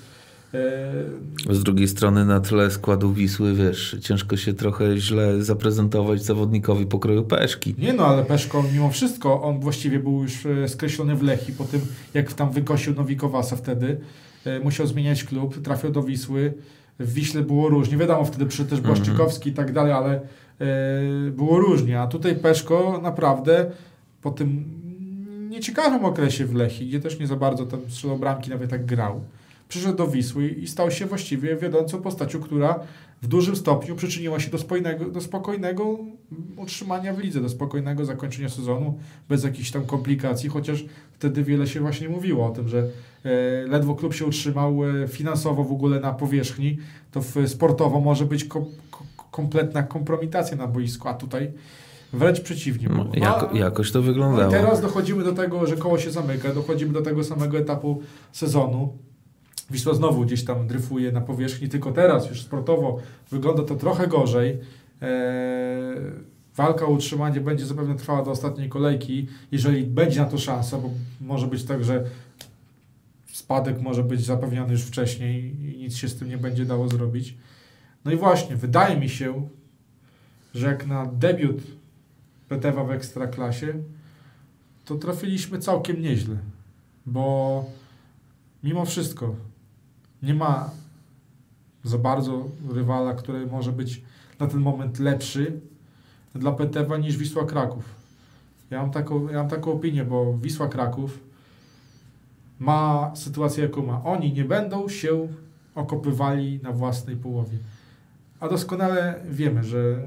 Z 1.50 1.62
drugiej 1.62 1.88
strony 1.88 2.24
na 2.24 2.40
tle 2.40 2.70
składu 2.70 3.12
Wisły, 3.12 3.54
wiesz, 3.54 3.96
ciężko 4.00 4.36
się 4.36 4.54
trochę 4.54 4.98
źle 4.98 5.42
zaprezentować 5.42 6.22
zawodnikowi 6.22 6.86
pokroju 6.86 7.24
Peszki. 7.24 7.74
Nie 7.78 7.92
no, 7.92 8.06
ale 8.06 8.24
Peszko 8.24 8.64
mimo 8.72 8.90
wszystko, 8.90 9.42
on 9.42 9.60
właściwie 9.60 9.98
był 9.98 10.22
już 10.22 10.46
e, 10.46 10.68
skreślony 10.68 11.16
w 11.16 11.22
Lechi 11.22 11.52
po 11.52 11.64
tym, 11.64 11.80
jak 12.14 12.32
tam 12.32 12.50
wykosił 12.50 12.94
Nowikowasa 12.94 13.56
wtedy. 13.56 14.00
E, 14.44 14.60
Musiał 14.60 14.86
zmieniać 14.86 15.24
klub, 15.24 15.62
trafił 15.62 15.90
do 15.90 16.02
Wisły. 16.02 16.54
W 16.98 17.12
Wiśle 17.12 17.42
było 17.42 17.68
różnie. 17.68 17.96
Wiadomo, 17.96 18.24
wtedy 18.24 18.46
przyszedł 18.46 18.70
też 18.70 18.78
Mhm. 18.78 18.94
Błaszczykowski 18.96 19.50
i 19.50 19.52
tak 19.52 19.72
dalej, 19.72 19.92
ale 19.92 20.14
e, 20.14 20.20
było 21.30 21.58
różnie. 21.58 22.00
A 22.00 22.06
tutaj 22.06 22.36
Peszko 22.36 23.00
naprawdę 23.02 23.66
po 24.22 24.30
tym 24.30 24.64
nieciekawym 25.50 26.04
okresie 26.04 26.46
w 26.46 26.54
Lechi, 26.54 26.88
gdzie 26.88 27.00
też 27.00 27.18
nie 27.20 27.26
za 27.26 27.36
bardzo 27.36 27.66
tam 27.66 27.80
strzelał 27.88 28.18
bramki, 28.18 28.50
nawet 28.50 28.70
tak 28.70 28.86
grał, 28.86 29.20
przyszedł 29.68 29.96
do 29.96 30.08
Wisły 30.08 30.48
i 30.48 30.66
stał 30.66 30.90
się 30.90 31.06
właściwie 31.06 31.56
wiodącą 31.56 32.02
postacią, 32.02 32.40
która 32.40 32.80
w 33.22 33.26
dużym 33.26 33.56
stopniu 33.56 33.96
przyczyniła 33.96 34.40
się 34.40 34.50
do 34.50 34.58
spokojnego, 34.58 35.04
do 35.10 35.20
spokojnego 35.20 35.98
utrzymania 36.56 37.14
w 37.14 37.18
lidze, 37.18 37.40
do 37.40 37.48
spokojnego 37.48 38.04
zakończenia 38.04 38.48
sezonu, 38.48 38.98
bez 39.28 39.44
jakichś 39.44 39.70
tam 39.70 39.86
komplikacji, 39.86 40.48
chociaż 40.48 40.84
wtedy 41.12 41.44
wiele 41.44 41.66
się 41.66 41.80
właśnie 41.80 42.08
mówiło 42.08 42.46
o 42.46 42.50
tym, 42.50 42.68
że 42.68 42.78
e, 43.24 43.30
ledwo 43.66 43.94
klub 43.94 44.14
się 44.14 44.26
utrzymał 44.26 44.84
e, 44.84 45.08
finansowo 45.08 45.64
w 45.64 45.72
ogóle 45.72 46.00
na 46.00 46.12
powierzchni, 46.12 46.78
to 47.10 47.20
w, 47.20 47.34
sportowo 47.46 48.00
może 48.00 48.24
być 48.24 48.44
ko, 48.44 48.66
ko, 48.90 49.04
kompletna 49.30 49.82
kompromitacja 49.82 50.56
na 50.56 50.66
boisku, 50.66 51.08
a 51.08 51.14
tutaj 51.14 51.50
wręcz 52.12 52.40
przeciwnie. 52.40 52.88
No, 52.88 53.04
było. 53.04 53.24
jako, 53.26 53.56
jakoś 53.56 53.92
to 53.92 53.98
no 53.98 54.04
wyglądało. 54.04 54.50
teraz 54.50 54.80
dochodzimy 54.80 55.24
do 55.24 55.32
tego, 55.32 55.66
że 55.66 55.76
koło 55.76 55.98
się 55.98 56.10
zamyka, 56.10 56.54
dochodzimy 56.54 56.92
do 56.92 57.02
tego 57.02 57.24
samego 57.24 57.58
etapu 57.58 58.02
sezonu. 58.32 58.92
Wisła 59.70 59.94
znowu 59.94 60.24
gdzieś 60.24 60.44
tam 60.44 60.66
dryfuje 60.66 61.12
na 61.12 61.20
powierzchni, 61.20 61.68
tylko 61.68 61.92
teraz 61.92 62.30
już 62.30 62.42
sportowo 62.42 62.98
wygląda 63.30 63.62
to 63.62 63.76
trochę 63.76 64.06
gorzej. 64.06 64.58
Eee, 65.00 65.08
walka 66.56 66.86
o 66.86 66.90
utrzymanie 66.90 67.40
będzie 67.40 67.66
zapewne 67.66 67.94
trwała 67.94 68.22
do 68.22 68.30
ostatniej 68.30 68.68
kolejki, 68.68 69.26
jeżeli 69.52 69.84
będzie 69.84 70.20
na 70.20 70.26
to 70.26 70.38
szansa, 70.38 70.78
bo 70.78 70.90
może 71.20 71.46
być 71.46 71.64
tak, 71.64 71.84
że 71.84 72.04
spadek 73.32 73.80
może 73.80 74.02
być 74.02 74.24
zapewniony 74.24 74.72
już 74.72 74.82
wcześniej 74.82 75.56
i 75.60 75.78
nic 75.78 75.96
się 75.96 76.08
z 76.08 76.16
tym 76.16 76.28
nie 76.28 76.38
będzie 76.38 76.64
dało 76.64 76.88
zrobić. 76.88 77.34
No 78.04 78.12
i 78.12 78.16
właśnie, 78.16 78.56
wydaje 78.56 79.00
mi 79.00 79.08
się, 79.08 79.48
że 80.54 80.66
jak 80.66 80.86
na 80.86 81.06
debiut 81.06 81.62
PTW 82.48 82.86
w 82.86 82.90
Ekstraklasie, 82.90 83.74
to 84.84 84.94
trafiliśmy 84.94 85.58
całkiem 85.58 86.02
nieźle, 86.02 86.36
bo 87.06 87.64
mimo 88.62 88.84
wszystko 88.84 89.34
nie 90.22 90.34
ma 90.34 90.70
za 91.84 91.98
bardzo 91.98 92.44
rywala, 92.70 93.14
który 93.14 93.46
może 93.46 93.72
być 93.72 94.02
na 94.38 94.46
ten 94.46 94.60
moment 94.60 94.98
lepszy 94.98 95.60
dla 96.34 96.52
PTW 96.52 96.96
niż 96.96 97.16
Wisła 97.16 97.46
Kraków. 97.46 97.84
Ja 98.70 98.82
mam 98.82 98.90
taką, 98.90 99.28
ja 99.28 99.38
mam 99.38 99.48
taką 99.48 99.72
opinię, 99.72 100.04
bo 100.04 100.38
Wisła 100.38 100.68
Kraków 100.68 101.18
ma 102.58 103.10
sytuację, 103.14 103.62
jaką 103.62 103.86
ma. 103.86 104.04
Oni 104.04 104.32
nie 104.32 104.44
będą 104.44 104.88
się 104.88 105.28
okopywali 105.74 106.60
na 106.62 106.72
własnej 106.72 107.16
połowie. 107.16 107.58
A 108.40 108.48
doskonale 108.48 109.20
wiemy, 109.30 109.64
że 109.64 110.02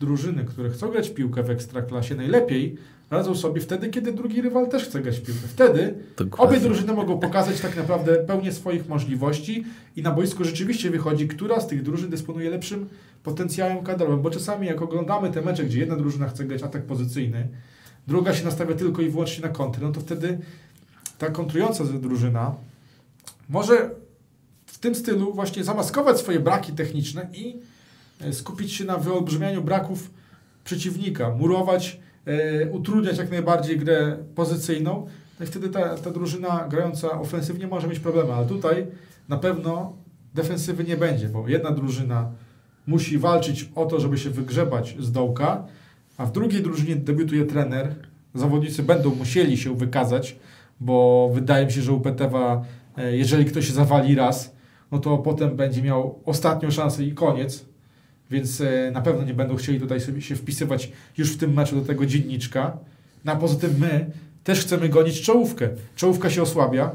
drużyny, 0.00 0.44
które 0.44 0.70
chcą 0.70 0.90
grać 0.90 1.10
piłkę 1.10 1.42
w 1.42 1.50
ekstraklasie, 1.50 2.14
najlepiej 2.14 2.76
radzą 3.10 3.34
sobie 3.34 3.60
wtedy, 3.60 3.88
kiedy 3.88 4.12
drugi 4.12 4.42
rywal 4.42 4.68
też 4.68 4.84
chce 4.84 5.00
grać 5.00 5.18
w 5.18 5.22
piłkę. 5.22 5.40
Wtedy 5.48 5.94
Dokładnie. 6.16 6.56
obie 6.56 6.66
drużyny 6.68 6.92
mogą 6.92 7.18
pokazać 7.18 7.60
tak 7.60 7.76
naprawdę 7.76 8.16
pełnię 8.16 8.52
swoich 8.52 8.88
możliwości 8.88 9.64
i 9.96 10.02
na 10.02 10.10
boisku 10.10 10.44
rzeczywiście 10.44 10.90
wychodzi, 10.90 11.28
która 11.28 11.60
z 11.60 11.66
tych 11.66 11.82
drużyn 11.82 12.10
dysponuje 12.10 12.50
lepszym 12.50 12.88
potencjałem 13.22 13.84
kadrowym. 13.84 14.22
Bo 14.22 14.30
czasami 14.30 14.66
jak 14.66 14.82
oglądamy 14.82 15.30
te 15.30 15.42
mecze, 15.42 15.64
gdzie 15.64 15.78
jedna 15.78 15.96
drużyna 15.96 16.28
chce 16.28 16.44
grać 16.44 16.62
atak 16.62 16.82
pozycyjny, 16.82 17.48
druga 18.06 18.34
się 18.34 18.44
nastawia 18.44 18.74
tylko 18.74 19.02
i 19.02 19.10
wyłącznie 19.10 19.42
na 19.42 19.48
kontry, 19.48 19.82
no 19.86 19.92
to 19.92 20.00
wtedy 20.00 20.38
ta 21.18 21.30
kontrująca 21.30 21.84
drużyna 21.84 22.54
może 23.48 23.90
w 24.66 24.78
tym 24.78 24.94
stylu 24.94 25.34
właśnie 25.34 25.64
zamaskować 25.64 26.18
swoje 26.18 26.40
braki 26.40 26.72
techniczne 26.72 27.28
i 27.32 27.56
e, 28.20 28.32
skupić 28.32 28.72
się 28.72 28.84
na 28.84 28.96
wyolbrzymianiu 28.96 29.62
braków 29.62 30.10
przeciwnika, 30.64 31.30
murować, 31.30 32.00
utrudniać 32.70 33.18
jak 33.18 33.30
najbardziej 33.30 33.78
grę 33.78 34.16
pozycyjną. 34.34 35.06
I 35.40 35.46
wtedy 35.46 35.68
ta, 35.68 35.96
ta 35.96 36.10
drużyna 36.10 36.66
grająca 36.70 37.20
ofensywnie 37.20 37.66
może 37.66 37.88
mieć 37.88 37.98
problemy, 37.98 38.32
ale 38.32 38.46
tutaj 38.46 38.86
na 39.28 39.36
pewno 39.36 39.92
defensywy 40.34 40.84
nie 40.84 40.96
będzie, 40.96 41.28
bo 41.28 41.48
jedna 41.48 41.70
drużyna 41.70 42.30
musi 42.86 43.18
walczyć 43.18 43.70
o 43.74 43.86
to, 43.86 44.00
żeby 44.00 44.18
się 44.18 44.30
wygrzebać 44.30 44.96
z 44.98 45.12
dołka, 45.12 45.66
a 46.16 46.26
w 46.26 46.32
drugiej 46.32 46.62
drużynie 46.62 46.96
debiutuje 46.96 47.44
trener. 47.44 47.94
Zawodnicy 48.34 48.82
będą 48.82 49.14
musieli 49.14 49.56
się 49.56 49.76
wykazać, 49.76 50.36
bo 50.80 51.30
wydaje 51.34 51.66
mi 51.66 51.72
się, 51.72 51.82
że 51.82 51.92
u 51.92 52.00
Petewa, 52.00 52.64
e, 52.96 53.16
jeżeli 53.16 53.44
ktoś 53.44 53.66
się 53.66 53.72
zawali 53.72 54.14
raz, 54.14 54.54
no 54.92 54.98
to 54.98 55.18
potem 55.18 55.56
będzie 55.56 55.82
miał 55.82 56.18
ostatnią 56.24 56.70
szansę 56.70 57.04
i 57.04 57.14
koniec. 57.14 57.64
Więc 58.30 58.60
e, 58.60 58.90
na 58.94 59.00
pewno 59.00 59.22
nie 59.24 59.34
będą 59.34 59.56
chcieli 59.56 59.80
tutaj 59.80 60.00
sobie 60.00 60.22
się 60.22 60.36
wpisywać 60.36 60.92
już 61.18 61.32
w 61.32 61.36
tym 61.38 61.52
meczu 61.52 61.76
do 61.80 61.86
tego 61.86 62.06
dzienniczka. 62.06 62.76
No 63.24 63.32
a 63.32 63.36
poza 63.36 63.54
tym 63.54 63.74
my 63.78 64.06
też 64.44 64.60
chcemy 64.60 64.88
gonić 64.88 65.22
czołówkę. 65.22 65.68
Czołówka 65.96 66.30
się 66.30 66.42
osłabia. 66.42 66.90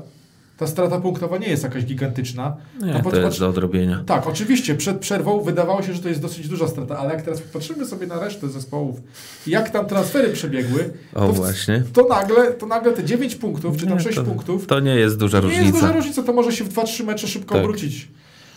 Ta 0.57 0.67
strata 0.67 1.01
punktowa 1.01 1.37
nie 1.37 1.47
jest 1.47 1.63
jakaś 1.63 1.85
gigantyczna. 1.85 2.57
Nie, 2.81 2.93
No 2.93 3.11
to 3.11 3.19
jest 3.19 3.39
do 3.39 3.49
odrobienia. 3.49 4.03
Tak, 4.05 4.27
oczywiście, 4.27 4.75
przed 4.75 4.97
przerwą 4.99 5.41
wydawało 5.41 5.81
się, 5.83 5.93
że 5.93 6.01
to 6.01 6.09
jest 6.09 6.21
dosyć 6.21 6.47
duża 6.47 6.67
strata, 6.67 6.97
ale 6.97 7.13
jak 7.13 7.21
teraz 7.21 7.41
popatrzymy 7.41 7.85
sobie 7.85 8.07
na 8.07 8.19
resztę 8.19 8.49
zespołów 8.49 9.01
jak 9.47 9.69
tam 9.69 9.85
transfery 9.85 10.29
przebiegły, 10.33 10.89
O 11.15 11.19
to, 11.27 11.33
właśnie. 11.33 11.83
to, 11.93 12.07
nagle, 12.07 12.51
to 12.51 12.65
nagle 12.65 12.93
te 12.93 13.03
9 13.03 13.35
punktów, 13.35 13.77
czy 13.77 13.85
tam 13.87 13.97
Nie, 13.97 14.03
6 14.03 14.15
to, 14.15 14.23
punktów, 14.23 14.67
To 14.67 14.79
nie 14.79 14.95
jest 14.95 15.17
duża 15.17 15.39
nie 15.39 15.45
jest 15.47 15.57
różnica. 15.59 15.79
duża 15.79 15.93
różnica, 15.93 16.23
to 16.23 16.33
może 16.33 16.51
się 16.51 16.63
w 16.63 16.69
2-3 16.73 17.03
mecze 17.05 17.27
szybko 17.27 17.55
Tak. 17.55 17.63
obrócić. 17.63 18.07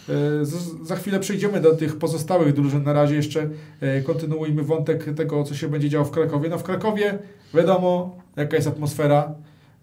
E, 0.08 0.44
Za 0.82 0.96
chwilę 0.96 1.20
przejdziemy 1.20 1.60
do 1.60 1.76
tych 1.76 1.96
pozostałych 1.96 2.52
drużyn. 2.52 2.82
Na 2.82 2.92
razie 2.92 3.14
jeszcze 3.14 3.48
e, 3.80 4.02
kontynuujmy 4.02 4.62
wątek 4.62 5.14
tego, 5.14 5.44
co 5.44 5.54
się 5.54 5.68
będzie 5.68 5.88
działo 5.88 6.04
w 6.04 6.10
Krakowie. 6.10 6.48
No 6.48 6.58
w 6.58 6.62
Krakowie 6.62 7.18
wiadomo, 7.54 8.16
jaka 8.36 8.56
jest 8.56 8.68
atmosfera. 8.68 9.34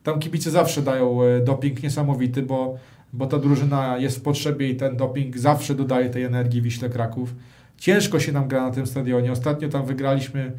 tam 0.04 0.20
kibice 0.20 0.52
zawsze 0.52 0.82
dają 0.82 1.24
e, 1.24 1.40
doping 1.40 1.84
niesamowity, 1.84 2.42
bo, 2.42 2.78
bo 3.14 3.28
ta 3.28 3.38
drużyna 3.38 3.98
jest 3.98 4.18
w 4.18 4.22
potrzebie 4.22 4.70
i 4.70 4.76
ten 4.76 4.98
doping 4.98 5.38
zawsze 5.38 5.76
dodaje 5.76 6.10
tej 6.10 6.24
energii 6.24 6.62
Wiśle 6.62 6.90
Kraków. 6.90 7.36
Ciężko 7.78 8.20
się 8.20 8.32
nam 8.32 8.48
gra 8.48 8.62
na 8.62 8.72
tym 8.72 8.88
stadionie. 8.88 9.32
Ostatnio 9.32 9.70
tam 9.70 9.86
wygraliśmy 9.86 10.52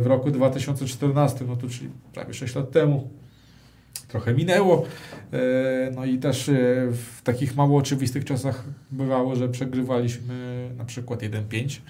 w 0.00 0.02
roku 0.04 0.30
2014, 0.30 1.44
no 1.48 1.56
to 1.56 1.68
czyli 1.68 1.90
prawie 2.14 2.34
6 2.34 2.54
lat 2.54 2.70
temu. 2.70 3.08
Trochę 4.08 4.34
minęło. 4.34 4.86
E, 5.32 5.90
No 5.94 6.04
i 6.04 6.18
też 6.18 6.48
e, 6.48 6.52
w 6.92 7.22
takich 7.24 7.56
mało 7.56 7.78
oczywistych 7.78 8.24
czasach 8.24 8.64
bywało, 8.90 9.36
że 9.36 9.48
przegrywaliśmy 9.48 10.70
na 10.78 10.84
przykład 10.84 11.20
1-5. 11.20 11.80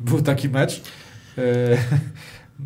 Był 0.00 0.22
taki 0.22 0.48
mecz. 0.48 0.82
E, 1.38 1.42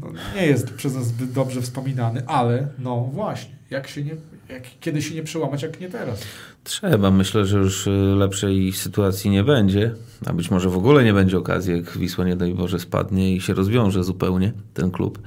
No, 0.00 0.06
nie 0.36 0.46
jest 0.46 0.74
przez 0.74 0.94
nas 0.94 1.06
zbyt 1.06 1.32
dobrze 1.32 1.62
wspominany, 1.62 2.22
ale 2.26 2.68
no 2.78 3.10
właśnie, 3.12 3.54
jak 3.70 3.88
się 3.88 4.02
nie, 4.04 4.16
jak, 4.48 4.62
kiedy 4.80 5.02
się 5.02 5.14
nie 5.14 5.22
przełamać, 5.22 5.62
jak 5.62 5.80
nie 5.80 5.88
teraz. 5.88 6.22
Trzeba. 6.64 7.10
Myślę, 7.10 7.44
że 7.46 7.58
już 7.58 7.88
lepszej 8.16 8.72
sytuacji 8.72 9.30
nie 9.30 9.44
będzie, 9.44 9.94
a 10.26 10.32
być 10.32 10.50
może 10.50 10.68
w 10.70 10.76
ogóle 10.76 11.04
nie 11.04 11.12
będzie 11.14 11.38
okazji, 11.38 11.76
jak 11.76 11.98
Wisła 11.98 12.24
nie 12.24 12.36
daj 12.36 12.54
Boże 12.54 12.78
spadnie 12.78 13.36
i 13.36 13.40
się 13.40 13.54
rozwiąże 13.54 14.04
zupełnie 14.04 14.52
ten 14.74 14.90
klub. 14.90 15.18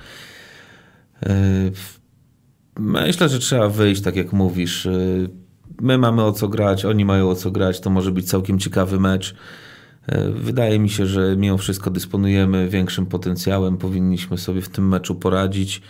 Y, 2.80 2.82
Myślę, 2.82 3.30
że 3.30 3.40
trzeba 3.40 3.70
wyjść, 3.70 4.02
tak 4.02 4.16
jak 4.16 4.34
mówisz. 4.34 4.86
Y, 4.86 5.30
My 5.82 5.98
mamy 5.98 6.24
o 6.24 6.32
co 6.32 6.48
grać, 6.48 6.86
oni 6.86 7.06
mają 7.06 7.30
o 7.30 7.36
co 7.36 7.52
grać, 7.52 7.80
to 7.80 7.90
może 7.90 8.12
być 8.12 8.26
całkiem 8.26 8.60
ciekawy 8.60 9.00
mecz. 9.00 9.32
Y, 9.32 10.32
Wydaje 10.32 10.80
mi 10.80 10.90
się, 10.90 11.06
że 11.06 11.36
mimo 11.38 11.58
wszystko 11.58 11.90
dysponujemy 11.90 12.70
większym 12.70 13.06
potencjałem, 13.06 13.78
powinniśmy 13.78 14.38
sobie 14.38 14.62
w 14.62 14.70
tym 14.70 14.88
meczu 14.88 15.16
poradzić. 15.16 15.82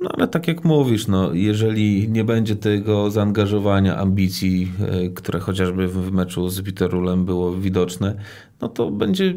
No 0.00 0.10
ale 0.16 0.28
tak 0.28 0.48
jak 0.48 0.64
mówisz, 0.64 1.06
no, 1.06 1.32
jeżeli 1.32 2.08
nie 2.08 2.24
będzie 2.24 2.56
tego 2.56 3.10
zaangażowania, 3.10 3.96
ambicji, 3.96 4.72
e, 4.80 5.08
które 5.08 5.40
chociażby 5.40 5.88
w 5.88 6.12
meczu 6.12 6.48
z 6.48 6.60
Witerulem 6.60 7.24
było 7.24 7.54
widoczne, 7.54 8.14
no 8.60 8.68
to 8.68 8.90
będzie 8.90 9.34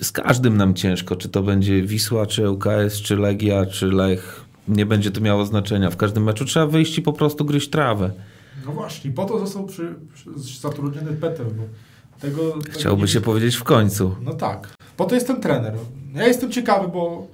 z 0.00 0.12
każdym 0.12 0.56
nam 0.56 0.74
ciężko. 0.74 1.16
Czy 1.16 1.28
to 1.28 1.42
będzie 1.42 1.82
Wisła, 1.82 2.26
czy 2.26 2.50
ŁKS, 2.50 3.02
czy 3.02 3.16
Legia, 3.16 3.66
czy 3.66 3.86
Lech. 3.86 4.44
Nie 4.68 4.86
będzie 4.86 5.10
to 5.10 5.20
miało 5.20 5.44
znaczenia. 5.46 5.90
W 5.90 5.96
każdym 5.96 6.24
meczu 6.24 6.44
trzeba 6.44 6.66
wyjść 6.66 6.98
i 6.98 7.02
po 7.02 7.12
prostu 7.12 7.44
gryźć 7.44 7.70
trawę. 7.70 8.10
No 8.66 8.72
właśnie, 8.72 9.10
po 9.10 9.24
to 9.24 9.38
został 9.38 9.66
przy, 9.66 9.94
przy, 10.14 10.30
zatrudniony 10.60 11.12
Peter, 11.12 11.46
bo 11.46 11.62
tego... 12.20 12.52
tego 12.52 12.72
Chciałby 12.72 13.02
nie- 13.02 13.08
się 13.08 13.20
powiedzieć 13.20 13.56
w 13.56 13.64
końcu. 13.64 14.16
No 14.22 14.34
tak. 14.34 14.74
Po 14.96 15.04
to 15.04 15.14
jest 15.14 15.26
ten 15.26 15.40
trener. 15.40 15.74
Ja 16.14 16.26
jestem 16.26 16.52
ciekawy, 16.52 16.88
bo 16.88 17.26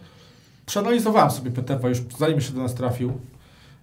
przeanalizowałem 0.67 1.31
sobie 1.31 1.51
Petewa 1.51 1.89
już 1.89 1.99
zanim 2.19 2.35
jeszcze 2.37 2.53
do 2.53 2.63
nas 2.63 2.75
trafił. 2.75 3.13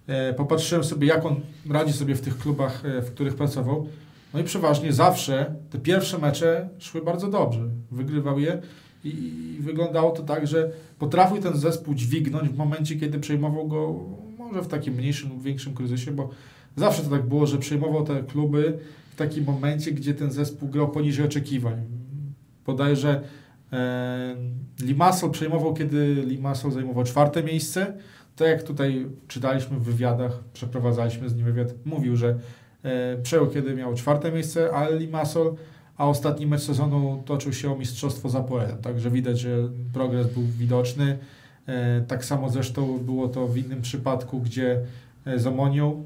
E, 0.06 0.34
popatrzyłem 0.34 0.84
sobie, 0.84 1.06
jak 1.06 1.26
on 1.26 1.40
radzi 1.70 1.92
sobie 1.92 2.14
w 2.14 2.20
tych 2.20 2.38
klubach, 2.38 2.84
e, 2.84 3.02
w 3.02 3.10
których 3.14 3.34
pracował. 3.34 3.88
No 4.34 4.40
i 4.40 4.44
przeważnie 4.44 4.92
zawsze 4.92 5.54
te 5.70 5.78
pierwsze 5.78 6.18
mecze 6.18 6.68
szły 6.78 7.02
bardzo 7.02 7.28
dobrze. 7.28 7.60
Wygrywał 7.90 8.38
je 8.38 8.62
i, 9.04 9.56
wyglądało 9.60 10.10
to 10.10 10.22
tak, 10.22 10.46
że 10.46 10.70
potrafił 10.98 11.38
ten 11.38 11.56
zespół 11.56 11.94
dźwignąć 11.94 12.48
w 12.48 12.56
momencie, 12.56 12.96
kiedy 12.96 13.18
przejmował 13.18 13.68
go 13.68 13.94
może 14.38 14.62
w 14.62 14.68
takim 14.68 14.94
mniejszym 14.94 15.30
lub 15.30 15.42
większym 15.42 15.74
kryzysie, 15.74 16.12
bo 16.12 16.30
zawsze 16.76 17.02
to 17.02 17.10
tak 17.10 17.26
było, 17.26 17.46
że 17.46 17.58
przejmował 17.58 18.04
te 18.04 18.22
kluby 18.22 18.78
w 19.10 19.16
takim 19.16 19.44
momencie, 19.44 19.92
gdzie 19.92 20.14
ten 20.14 20.32
zespół 20.32 20.68
grał 20.68 20.88
poniżej 20.88 21.26
oczekiwań. 21.26 21.84
Bodajże 22.66 23.20
e, 23.72 24.36
Limassol 24.82 25.30
przejmował, 25.30 25.74
kiedy 25.74 26.14
Limassol 26.14 26.72
zajmował 26.72 27.04
czwarte 27.04 27.42
miejsce. 27.42 27.92
Tak 28.36 28.48
jak 28.48 28.62
tutaj 28.62 29.06
czytaliśmy 29.28 29.78
w 29.78 29.82
wywiadach, 29.82 30.44
przeprowadzaliśmy 30.52 31.28
z 31.28 31.34
nim 31.34 31.44
wywiad, 31.44 31.74
mówił, 31.84 32.16
że 32.16 32.38
e, 32.82 33.16
przejął, 33.22 33.46
kiedy 33.46 33.74
miał 33.74 33.94
czwarte 33.94 34.32
miejsce, 34.32 34.70
ale 34.72 34.98
Limassol, 34.98 35.54
a 36.00 36.06
ostatni 36.06 36.46
mecz 36.46 36.60
sezonu 36.60 37.22
toczył 37.26 37.52
się 37.52 37.72
o 37.72 37.76
mistrzostwo 37.76 38.28
z 38.28 38.34
Apoelem. 38.34 38.78
Także 38.78 39.10
widać, 39.10 39.40
że 39.40 39.68
progres 39.92 40.26
był 40.26 40.42
widoczny. 40.42 41.18
E, 41.66 42.00
tak 42.00 42.24
samo 42.24 42.50
zresztą 42.50 42.98
było 42.98 43.28
to 43.28 43.48
w 43.48 43.56
innym 43.56 43.82
przypadku, 43.82 44.40
gdzie 44.40 44.80
e, 45.24 45.38
z 45.38 45.46
Omonią 45.46 46.04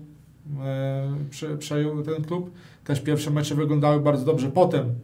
e, 0.65 1.15
prze, 1.31 1.59
przejął 1.59 2.03
ten 2.03 2.25
klub. 2.25 2.51
Też 2.85 3.01
pierwsze 3.01 3.31
mecze 3.31 3.55
wyglądały 3.55 4.01
bardzo 4.01 4.25
dobrze. 4.25 4.51
Potem 4.51 4.95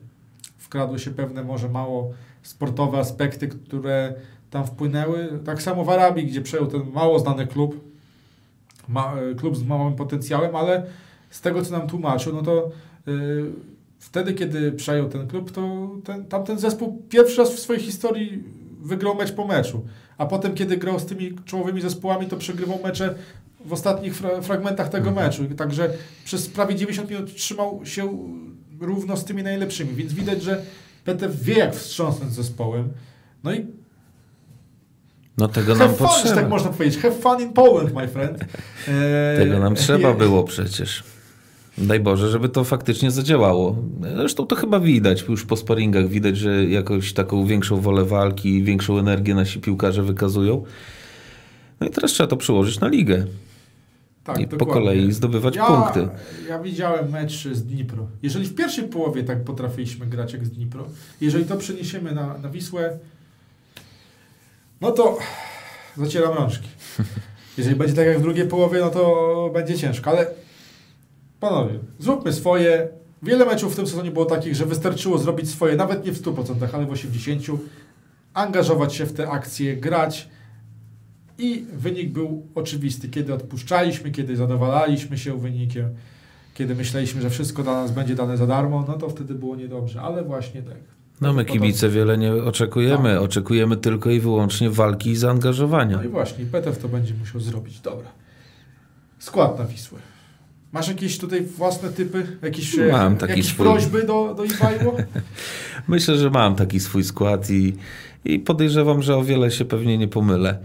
wkradły 0.59 0.98
się 0.98 1.11
pewne 1.11 1.44
może 1.44 1.68
mało 1.68 2.12
sportowe 2.42 2.98
aspekty, 2.98 3.48
które 3.48 4.14
tam 4.50 4.66
wpłynęły. 4.66 5.40
Tak 5.44 5.62
samo 5.62 5.85
w 5.85 5.90
Arabii, 5.90 6.26
gdzie 6.26 6.40
przejął 6.40 6.66
ten 6.66 6.83
mało 6.92 7.18
znany 7.18 7.46
klub, 7.46 7.81
ma, 8.88 9.14
klub 9.37 9.57
z 9.57 9.62
małym 9.62 9.94
potencjałem, 9.94 10.57
ale 10.57 10.87
z 11.31 11.40
tego, 11.40 11.62
co 11.62 11.79
nam 11.79 11.88
tłumaczył, 11.88 12.35
no 12.35 12.42
to 12.42 12.70
y, 13.09 13.70
wtedy, 14.00 14.34
kiedy 14.34 14.72
przejął 14.72 15.08
ten 15.08 15.26
klub, 15.28 15.52
to 15.52 15.90
ten, 16.04 16.24
tamten 16.24 16.58
zespół 16.58 17.02
pierwszy 17.08 17.36
raz 17.38 17.54
w 17.54 17.58
swojej 17.60 17.82
historii 17.82 18.44
wygrał 18.80 19.14
mecz 19.14 19.32
po 19.32 19.46
meczu. 19.46 19.84
A 20.18 20.26
potem, 20.26 20.54
kiedy 20.54 20.76
grał 20.76 20.98
z 21.00 21.06
tymi 21.06 21.36
czołowymi 21.44 21.80
zespołami, 21.80 22.26
to 22.26 22.36
przegrywał 22.36 22.78
mecze 22.84 23.14
w 23.64 23.72
ostatnich 23.72 24.16
fra 24.16 24.40
fragmentach 24.40 24.88
tego 24.88 25.10
meczu. 25.10 25.44
I 25.44 25.54
Także 25.54 25.90
przez 26.24 26.48
prawie 26.48 26.74
90 26.74 27.10
minut 27.10 27.34
trzymał 27.36 27.80
się 27.84 28.18
równo 28.80 29.16
z 29.16 29.24
tymi 29.24 29.42
najlepszymi. 29.42 29.94
Więc 29.94 30.12
widać, 30.12 30.42
że 30.42 30.62
Petew 31.04 31.42
wie, 31.42 31.54
jak 31.54 31.74
wstrząsnąć 31.74 32.32
zespołem. 32.32 32.88
No 33.44 33.54
i 33.54 33.66
No 35.38 35.48
tego 35.48 35.74
have 35.74 35.86
nam 35.86 35.96
fun, 35.96 36.06
tak 36.06 36.16
potrzeba. 36.16 36.48
można 36.48 36.70
powiedzieć. 36.70 37.00
Have 37.00 37.14
fun 37.14 37.40
in 37.40 37.52
Poland, 37.52 37.94
my 37.94 38.08
friend. 38.08 38.38
E, 38.88 39.36
Tego 39.38 39.58
nam 39.58 39.74
trzeba 39.84 40.14
było 40.14 40.44
przecież. 40.44 41.04
Daj 41.81 42.01
Boże, 42.01 42.31
żeby 42.31 42.49
to 42.49 42.64
faktycznie 42.64 43.11
zadziałało. 43.11 43.77
Zresztą 44.16 44.47
to 44.47 44.57
chyba 44.57 44.81
widać, 44.81 45.25
już 45.29 45.47
po 45.47 45.57
sparingach 45.57 46.09
widać, 46.09 46.37
że 46.37 46.64
jakoś 46.64 47.12
taką 47.12 47.47
większą 47.47 47.81
wolę 47.81 48.05
walki, 48.05 48.62
większą 48.62 48.99
energię 48.99 49.35
nasi 49.35 49.61
piłkarze 49.61 50.03
wykazują. 50.03 50.64
No 51.81 51.87
i 51.87 51.90
teraz 51.90 52.11
trzeba 52.11 52.27
to 52.27 52.37
przełożyć 52.37 52.81
na 52.81 52.88
ligę 52.88 53.27
Tak, 54.25 54.40
i 54.40 54.49
po 54.49 54.57
dokładnie. 54.57 54.85
kolei 54.85 55.12
zdobywać 55.12 55.57
ja, 55.57 55.66
punkty. 55.66 56.09
Ja 56.49 56.59
widziałem 56.59 57.11
mecz 57.11 57.49
z 57.53 57.64
Dnipro. 57.64 58.07
Jeżeli 58.23 58.47
w 58.47 58.55
pierwszej 58.55 58.85
połowie 58.85 59.25
tak 59.25 59.45
potrafiliśmy 59.45 60.07
grać 60.07 60.33
jak 60.33 60.47
z 60.47 60.51
Dnipro, 60.51 60.87
jeżeli 61.21 61.45
to 61.45 61.57
przeniesiemy 61.57 62.12
na, 62.12 62.38
na 62.38 62.49
Wisłę, 62.49 62.99
no 64.81 64.90
to 64.93 65.19
zacieram 65.97 66.35
rączki. 66.35 66.69
Jeżeli 67.59 67.77
będzie 67.77 67.95
tak 67.95 68.07
jak 68.07 68.19
w 68.19 68.23
drugiej 68.23 68.49
połowie, 68.49 68.81
no 68.81 68.90
to 68.90 69.51
będzie 69.55 69.79
ciężko, 69.79 70.11
ale 70.11 70.27
panowie, 71.40 71.79
zróbmy 71.98 72.33
swoje. 72.33 72.88
Wiele 73.22 73.46
meczów 73.46 73.72
w 73.72 73.76
tym 73.76 73.87
sezonie 73.87 74.11
było 74.11 74.24
takich, 74.24 74.55
że 74.55 74.66
wystarczyło 74.66 75.18
zrobić 75.18 75.50
swoje, 75.50 75.76
nawet 75.76 76.07
nie 76.07 76.12
w 76.12 76.22
100%, 76.22 76.68
ale 76.72 76.87
w 76.87 76.90
80%, 76.90 77.57
angażować 78.35 78.94
się 78.94 79.07
w 79.07 79.12
te 79.12 79.31
akcje, 79.31 79.76
grać, 79.76 80.29
i 81.40 81.66
wynik 81.72 82.12
był 82.12 82.46
oczywisty. 82.55 83.09
Kiedy 83.09 83.35
odpuszczaliśmy, 83.35 84.11
kiedy 84.11 84.37
zadowalaliśmy 84.37 85.18
się 85.18 85.38
wynikiem, 85.38 85.88
kiedy 86.55 86.74
myśleliśmy, 86.74 87.22
że 87.22 87.31
wszystko 87.31 87.62
dla 87.62 87.72
nas 87.72 87.90
będzie 87.90 88.14
dane 88.14 88.37
za 88.37 88.46
darmo, 88.46 88.85
no 88.88 88.94
to 88.94 89.09
wtedy 89.09 89.35
było 89.35 89.57
niedobrze. 89.57 90.00
Ale 90.00 90.24
właśnie 90.24 90.62
tak. 90.62 90.79
No 91.20 91.33
my 91.33 91.44
kibice 91.44 91.88
wiele 91.88 92.18
nie 92.18 92.33
oczekujemy. 92.33 93.14
Tak. 93.14 93.22
Oczekujemy 93.22 93.76
tylko 93.76 94.11
i 94.11 94.20
wyłącznie 94.20 94.70
walki 94.70 95.11
i 95.11 95.16
zaangażowania. 95.16 95.96
No 95.96 96.03
i 96.03 96.09
właśnie, 96.09 96.44
Petew 96.44 96.79
to 96.79 96.88
będzie 96.88 97.14
musiał 97.14 97.40
zrobić. 97.40 97.81
Dobra. 97.81 98.09
Skład 99.18 99.59
na 99.59 99.64
Wisłę. 99.64 99.98
Masz 100.72 100.88
jakieś 100.88 101.18
tutaj 101.18 101.42
własne 101.42 101.88
typy? 101.88 102.26
Jakieś, 102.42 102.78
e, 102.78 102.92
Mam 102.92 103.16
taki 103.16 103.30
jakieś 103.30 103.46
swój. 103.46 103.66
prośby 103.66 104.02
do, 104.02 104.35
do 104.35 104.44
Iwajło? 104.44 104.96
Myślę, 105.88 106.16
że 106.16 106.30
mam 106.30 106.54
taki 106.54 106.80
swój 106.80 107.04
skład 107.04 107.50
i, 107.50 107.74
i 108.24 108.38
podejrzewam, 108.38 109.02
że 109.02 109.16
o 109.16 109.24
wiele 109.24 109.50
się 109.50 109.64
pewnie 109.64 109.98
nie 109.98 110.09
pomylę. 110.09 110.59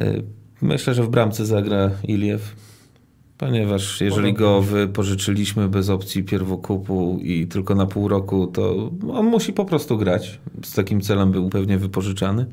Y, 0.00 0.22
Myślę, 0.62 0.94
że 0.94 1.02
w 1.02 1.08
bramce 1.08 1.46
zagra 1.46 1.90
Iliew, 2.04 2.56
ponieważ 3.38 4.00
jeżeli 4.00 4.32
go 4.32 4.62
wypożyczyliśmy 4.62 5.68
bez 5.68 5.90
opcji 5.90 6.24
pierwokupu 6.24 7.18
i 7.22 7.46
tylko 7.46 7.74
na 7.74 7.86
pół 7.86 8.08
roku, 8.08 8.46
to 8.46 8.90
on 9.12 9.26
musi 9.26 9.52
po 9.52 9.64
prostu 9.64 9.98
grać. 9.98 10.38
Z 10.64 10.72
takim 10.74 11.00
celem 11.00 11.32
był 11.32 11.48
pewnie 11.48 11.78
wypożyczany. 11.78 12.46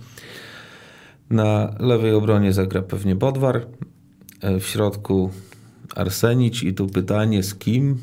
Na 1.29 1.75
lewej 1.79 2.13
obronie 2.13 2.53
zagra 2.53 2.81
pewnie 2.81 3.15
Bodwar, 3.15 3.55
y, 4.43 4.59
w 4.59 4.65
środku 4.67 5.29
Arsenić 5.95 6.63
i 6.63 6.73
tu 6.73 6.87
pytanie 6.87 7.43
z 7.43 7.55
kim? 7.55 7.97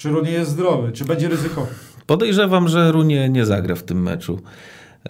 czy 0.00 0.08
Runie 0.08 0.30
jest 0.30 0.50
zdrowy? 0.50 0.92
Czy 0.92 1.04
będzie 1.04 1.28
ryzykowy? 1.28 1.74
Podejrzewam, 2.06 2.68
że 2.68 2.92
Runie 2.92 3.28
nie 3.28 3.46
zagra 3.46 3.74
w 3.74 3.82
tym 3.82 4.02
meczu. 4.02 4.40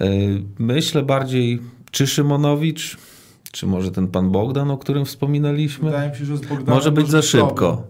Yy, 0.00 0.06
Myślę 0.58 1.02
bardziej, 1.02 1.60
czy 1.90 2.06
Szymonowicz, 2.06 2.96
czy 3.52 3.66
może 3.66 3.90
ten 3.90 4.08
pan 4.08 4.30
Bogdan, 4.30 4.70
o 4.70 4.78
którym 4.78 5.04
wspominaliśmy. 5.04 5.84
Wydaje 5.90 6.10
mi 6.10 6.16
się, 6.16 6.24
że 6.24 6.36
z 6.36 6.40
Bogdanem 6.40 6.74
Może 6.74 6.92
być 6.92 7.08
za 7.08 7.22
szybko. 7.22 7.82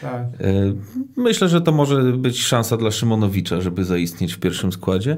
Tak. 0.00 0.22
Yy, 0.40 0.76
Myślę, 1.16 1.48
że 1.48 1.60
to 1.60 1.72
może 1.72 2.02
być 2.02 2.42
szansa 2.42 2.76
dla 2.76 2.90
Szymonowicza, 2.90 3.60
żeby 3.60 3.84
zaistnieć 3.84 4.34
w 4.34 4.38
pierwszym 4.38 4.72
składzie. 4.72 5.16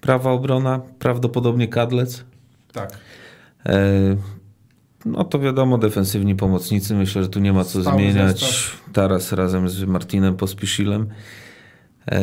Prawa 0.00 0.30
obrona, 0.30 0.80
prawdopodobnie 0.98 1.68
Kadlec. 1.68 2.24
Tak. 2.72 2.98
No 5.04 5.24
to 5.24 5.38
wiadomo, 5.38 5.78
defensywni 5.78 6.34
pomocnicy, 6.36 6.94
myślę, 6.94 7.22
że 7.22 7.28
tu 7.28 7.40
nie 7.40 7.52
ma 7.52 7.64
co 7.64 7.80
Stały 7.82 7.96
zmieniać. 7.96 8.40
zestaw. 8.40 8.80
Taras 8.92 9.32
razem 9.32 9.68
z 9.68 9.84
Martinem 9.84 10.36
Pospiszilem. 10.36 11.08
E, 12.10 12.20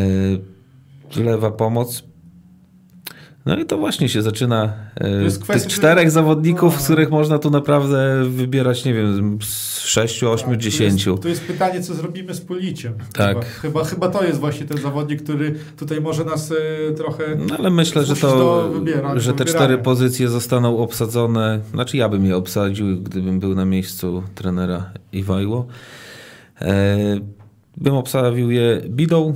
lewa 1.16 1.52
pomoc. 1.52 2.04
No 3.46 3.58
i 3.60 3.66
to 3.66 3.78
właśnie 3.78 4.10
się 4.10 4.22
zaczyna 4.22 4.74
e, 5.00 5.10
jest 5.24 5.38
tych 5.40 5.48
kwestia- 5.48 5.68
czterech 5.70 6.12
zawodników, 6.12 6.74
no. 6.74 6.80
z 6.82 6.84
których 6.84 7.12
można 7.12 7.40
tu 7.40 7.50
naprawdę 7.50 8.24
wybierać, 8.30 8.86
nie 8.86 8.94
wiem, 8.94 9.40
z 9.42 9.80
sześciu, 9.80 10.32
ośmiu, 10.32 10.50
Tak, 10.50 10.56
tu 10.58 10.62
dziesięciu. 10.62 11.18
Tu 11.18 11.28
jest 11.28 11.44
pytanie, 11.44 11.82
co 11.82 11.94
zrobimy 11.94 12.34
z 12.34 12.42
Policiem. 12.42 12.94
Tak. 13.14 13.38
Chyba, 13.38 13.44
chyba, 13.62 13.84
chyba 13.84 14.10
to 14.10 14.24
jest 14.24 14.40
właśnie 14.40 14.66
ten 14.66 14.78
zawodnik, 14.78 15.24
który 15.24 15.56
tutaj 15.78 16.02
może 16.02 16.26
nas 16.26 16.52
e, 16.52 16.94
trochę... 16.94 17.24
No 17.48 17.56
ale 17.60 17.70
myślę, 17.70 18.06
że 18.06 18.16
to, 18.16 18.70
wybiera- 18.76 19.20
że 19.20 19.34
te 19.34 19.46
cztery 19.46 19.78
pozycje 19.78 20.28
zostaną 20.30 20.78
obsadzone. 20.78 21.60
Znaczy 21.74 21.98
ja 21.98 22.10
bym 22.10 22.26
je 22.26 22.38
obsadził, 22.38 23.02
gdybym 23.04 23.40
był 23.40 23.56
na 23.56 23.66
miejscu 23.66 24.24
trenera 24.36 24.92
Iwajło. 25.14 25.68
E, 26.62 26.98
bym 27.78 27.94
obsadził 27.94 28.52
je 28.52 28.82
Bidą, 28.90 29.34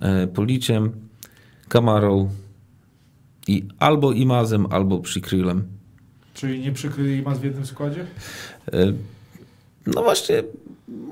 e, 0.00 0.26
Policiem, 0.26 0.92
Kamarą 1.68 2.28
i 3.48 3.64
albo 3.78 4.12
Imazem, 4.12 4.66
albo 4.70 4.98
Przykrylem. 4.98 5.64
Czyli 6.34 6.60
nie 6.60 6.72
przykryli 6.72 7.22
mas 7.22 7.38
w 7.38 7.44
jednym 7.44 7.66
składzie? 7.66 8.06
E, 8.72 8.92
no 9.86 10.02
właśnie, 10.02 10.42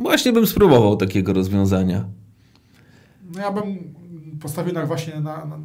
właśnie 0.00 0.32
bym 0.32 0.46
spróbował 0.46 0.96
takiego 0.96 1.32
rozwiązania. 1.32 2.04
No 3.34 3.40
ja 3.40 3.52
bym 3.52 3.76
postawił 4.40 4.74
na 4.74 4.86
właśnie 4.86 5.14
na... 5.14 5.44
na 5.46 5.58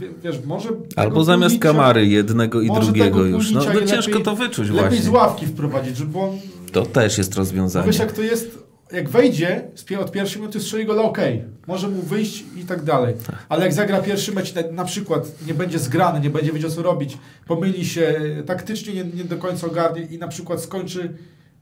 wie- 0.00 0.12
wiesz, 0.22 0.44
może... 0.46 0.68
Albo 0.96 1.24
zamiast 1.24 1.58
Kamary 1.58 2.06
jednego 2.06 2.60
i 2.60 2.70
drugiego 2.70 3.24
już. 3.24 3.50
No, 3.50 3.60
no 3.74 3.80
i 3.80 3.86
ciężko 3.86 4.12
lepiej- 4.12 4.22
to 4.24 4.36
wyczuć 4.36 4.68
Lepiej 4.68 4.80
właśnie. 4.82 5.02
z 5.02 5.08
ławki 5.08 5.46
wprowadzić, 5.46 5.96
żeby 5.96 6.18
on... 6.18 6.38
To 6.72 6.86
też 6.86 7.18
jest 7.18 7.30
No 7.32 7.36
rozwiązanie. 7.38 7.86
wiesz 7.86 7.98
jak 7.98 8.12
to 8.12 8.22
jest, 8.22 8.58
jak 8.92 9.08
wejdzie 9.08 9.64
od 10.00 10.12
pierwszej 10.12 10.40
minuty 10.40 10.60
strzeli 10.60 10.86
gola, 10.86 11.02
okej, 11.02 11.44
może 11.66 11.88
mu 11.88 12.02
wyjść 12.02 12.44
i 12.56 12.64
tak 12.64 12.82
dalej. 12.82 13.14
Ale 13.48 13.64
jak 13.64 13.72
zagra 13.72 14.00
pierwszy 14.00 14.32
mecz, 14.32 14.54
na, 14.54 14.62
na 14.72 14.84
przykład 14.84 15.28
nie 15.46 15.54
będzie 15.54 15.78
zgrany, 15.78 16.20
nie 16.20 16.30
będzie 16.30 16.52
wiedział 16.52 16.70
co 16.70 16.82
robić, 16.82 17.18
pomyli 17.46 17.84
się, 17.86 18.14
taktycznie 18.46 18.94
nie, 18.94 19.04
nie 19.04 19.24
do 19.24 19.36
końca 19.36 19.66
ogarnie 19.66 20.02
i 20.02 20.18
na 20.18 20.28
przykład 20.28 20.60
skończy 20.60 21.14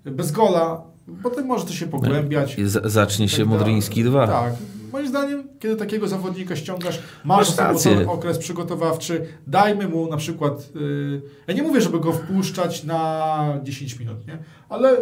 bez 0.04 0.32
gola, 0.32 0.82
potem 1.22 1.46
może 1.46 1.64
to 1.66 1.72
się 1.72 1.86
pogłębiać. 1.86 2.58
I 2.58 2.66
z- 2.66 2.92
zacznie 2.92 3.28
się 3.28 3.36
Tak 3.36 3.46
dalej. 3.46 3.58
Modriński 3.58 4.04
2. 4.04 4.26
Tak. 4.26 4.52
Moim 4.92 5.08
zdaniem, 5.08 5.48
kiedy 5.58 5.76
takiego 5.76 6.08
zawodnika 6.08 6.56
ściągasz, 6.56 6.98
masz 7.24 7.56
Masz 7.56 7.86
okres 8.06 8.38
przygotowawczy, 8.38 9.26
dajmy 9.46 9.88
mu 9.88 10.08
na 10.08 10.16
przykład, 10.16 10.68
yy, 10.74 11.22
ja 11.46 11.54
nie 11.54 11.62
mówię, 11.62 11.80
żeby 11.80 12.00
go 12.00 12.12
wpuszczać 12.12 12.84
na 12.84 13.58
10 13.62 13.98
minut, 13.98 14.26
nie? 14.26 14.38
Ale 14.68 14.96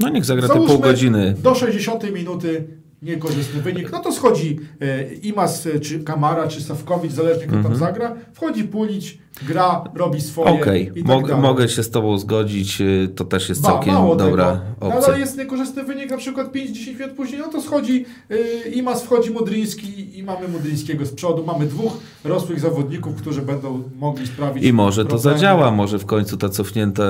No 0.00 0.08
niech 0.08 0.24
zagra 0.24 0.48
te 0.48 0.54
pół 0.54 0.78
godziny. 0.78 1.34
Do 1.42 1.54
60 1.54 2.12
minuty 2.12 2.64
niekorzystny 3.02 3.62
wynik. 3.62 3.92
No 3.92 3.98
to 3.98 4.12
schodzi 4.12 4.60
e, 4.80 5.14
Imas, 5.14 5.66
e, 5.66 5.80
czy 5.80 6.04
Kamara, 6.04 6.48
czy 6.48 6.62
Sawkowicz, 6.62 7.12
zależnie 7.12 7.46
kto 7.46 7.62
tam 7.62 7.76
zagra. 7.76 8.16
Wchodzi 8.32 8.64
Pulić, 8.64 9.18
gra, 9.42 9.84
robi 9.94 10.20
swoje. 10.20 10.50
Okej, 10.62 10.90
i 10.94 11.04
tak 11.04 11.06
mog, 11.06 11.38
mogę 11.40 11.68
się 11.68 11.82
z 11.82 11.90
Tobą 11.90 12.18
zgodzić, 12.18 12.80
y, 12.80 13.08
to 13.14 13.24
też 13.24 13.48
jest 13.48 13.62
Ba, 13.62 13.68
całkiem 13.68 13.94
dobra 14.16 14.52
tego. 14.80 14.96
Opcja. 14.96 15.08
ale 15.12 15.20
jest 15.20 15.38
niekorzystny 15.38 15.82
wynik 15.84 16.10
na 16.10 16.16
przykład 16.16 16.52
5-10 16.52 16.98
minut 17.00 17.10
później, 17.16 17.40
no 17.40 17.48
to 17.48 17.62
schodzi 17.62 18.04
y, 18.30 18.70
Imas, 18.70 19.02
wchodzi 19.02 19.30
Modryński 19.30 20.18
i 20.18 20.22
mamy 20.22 20.48
Modryńskiego 20.48 21.06
z 21.06 21.12
przodu. 21.12 21.44
Mamy 21.46 21.66
dwóch 21.66 21.92
rosłych 22.24 22.60
zawodników, 22.60 23.14
którzy 23.16 23.42
będą 23.42 23.82
mogli 23.98 24.26
sprawić 24.26 24.64
I 24.64 24.72
może 24.72 25.04
to 25.04 25.08
problemy. 25.08 25.38
zadziała, 25.38 25.70
może 25.70 25.98
w 25.98 26.06
końcu 26.06 26.36
ta 26.36 26.48
cofnięta, 26.48 27.02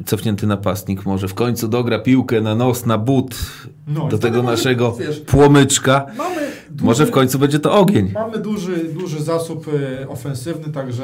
y, 0.00 0.04
cofnięty 0.06 0.46
napastnik 0.46 1.06
może 1.06 1.28
w 1.28 1.34
końcu 1.34 1.68
dogra 1.68 1.98
piłkę 1.98 2.40
na 2.40 2.54
nos, 2.54 2.86
na 2.86 2.98
but 2.98 3.34
No, 3.88 4.08
do 4.08 4.18
tego 4.18 4.42
naszego 4.42 4.92
wiesz, 4.92 5.20
płomyczka. 5.20 6.06
Mamy 6.18 6.42
duży, 6.72 6.84
Może 6.84 7.06
w 7.06 7.10
końcu 7.10 7.38
będzie 7.38 7.58
to 7.58 7.72
ogień. 7.72 8.10
Mamy 8.14 8.38
duży, 8.38 8.84
duży 8.84 9.22
zasób 9.22 9.66
e, 10.02 10.08
ofensywny, 10.08 10.72
także 10.72 11.02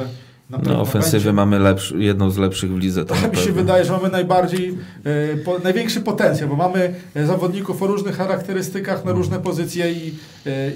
No, 0.49 0.81
ofensywy 0.81 1.33
będzie. 1.33 1.33
mamy 1.33 1.75
jedną 1.97 2.29
z 2.29 2.37
lepszych 2.37 2.71
w 2.71 2.77
lidze. 2.77 3.05
To 3.05 3.15
Tak 3.15 3.31
mi 3.31 3.37
się 3.43 3.51
wydaje, 3.51 3.85
że 3.85 3.91
mamy 3.91 4.09
najbardziej, 4.09 4.77
e, 5.03 5.37
po, 5.37 5.59
największy 5.59 6.01
potencjał, 6.01 6.49
bo 6.49 6.55
mamy 6.55 6.95
e, 7.15 7.25
zawodników 7.25 7.83
o 7.83 7.87
różnych 7.87 8.15
charakterystykach 8.17 9.05
na 9.05 9.11
różne 9.11 9.39
pozycje 9.39 9.91
i 9.91 10.13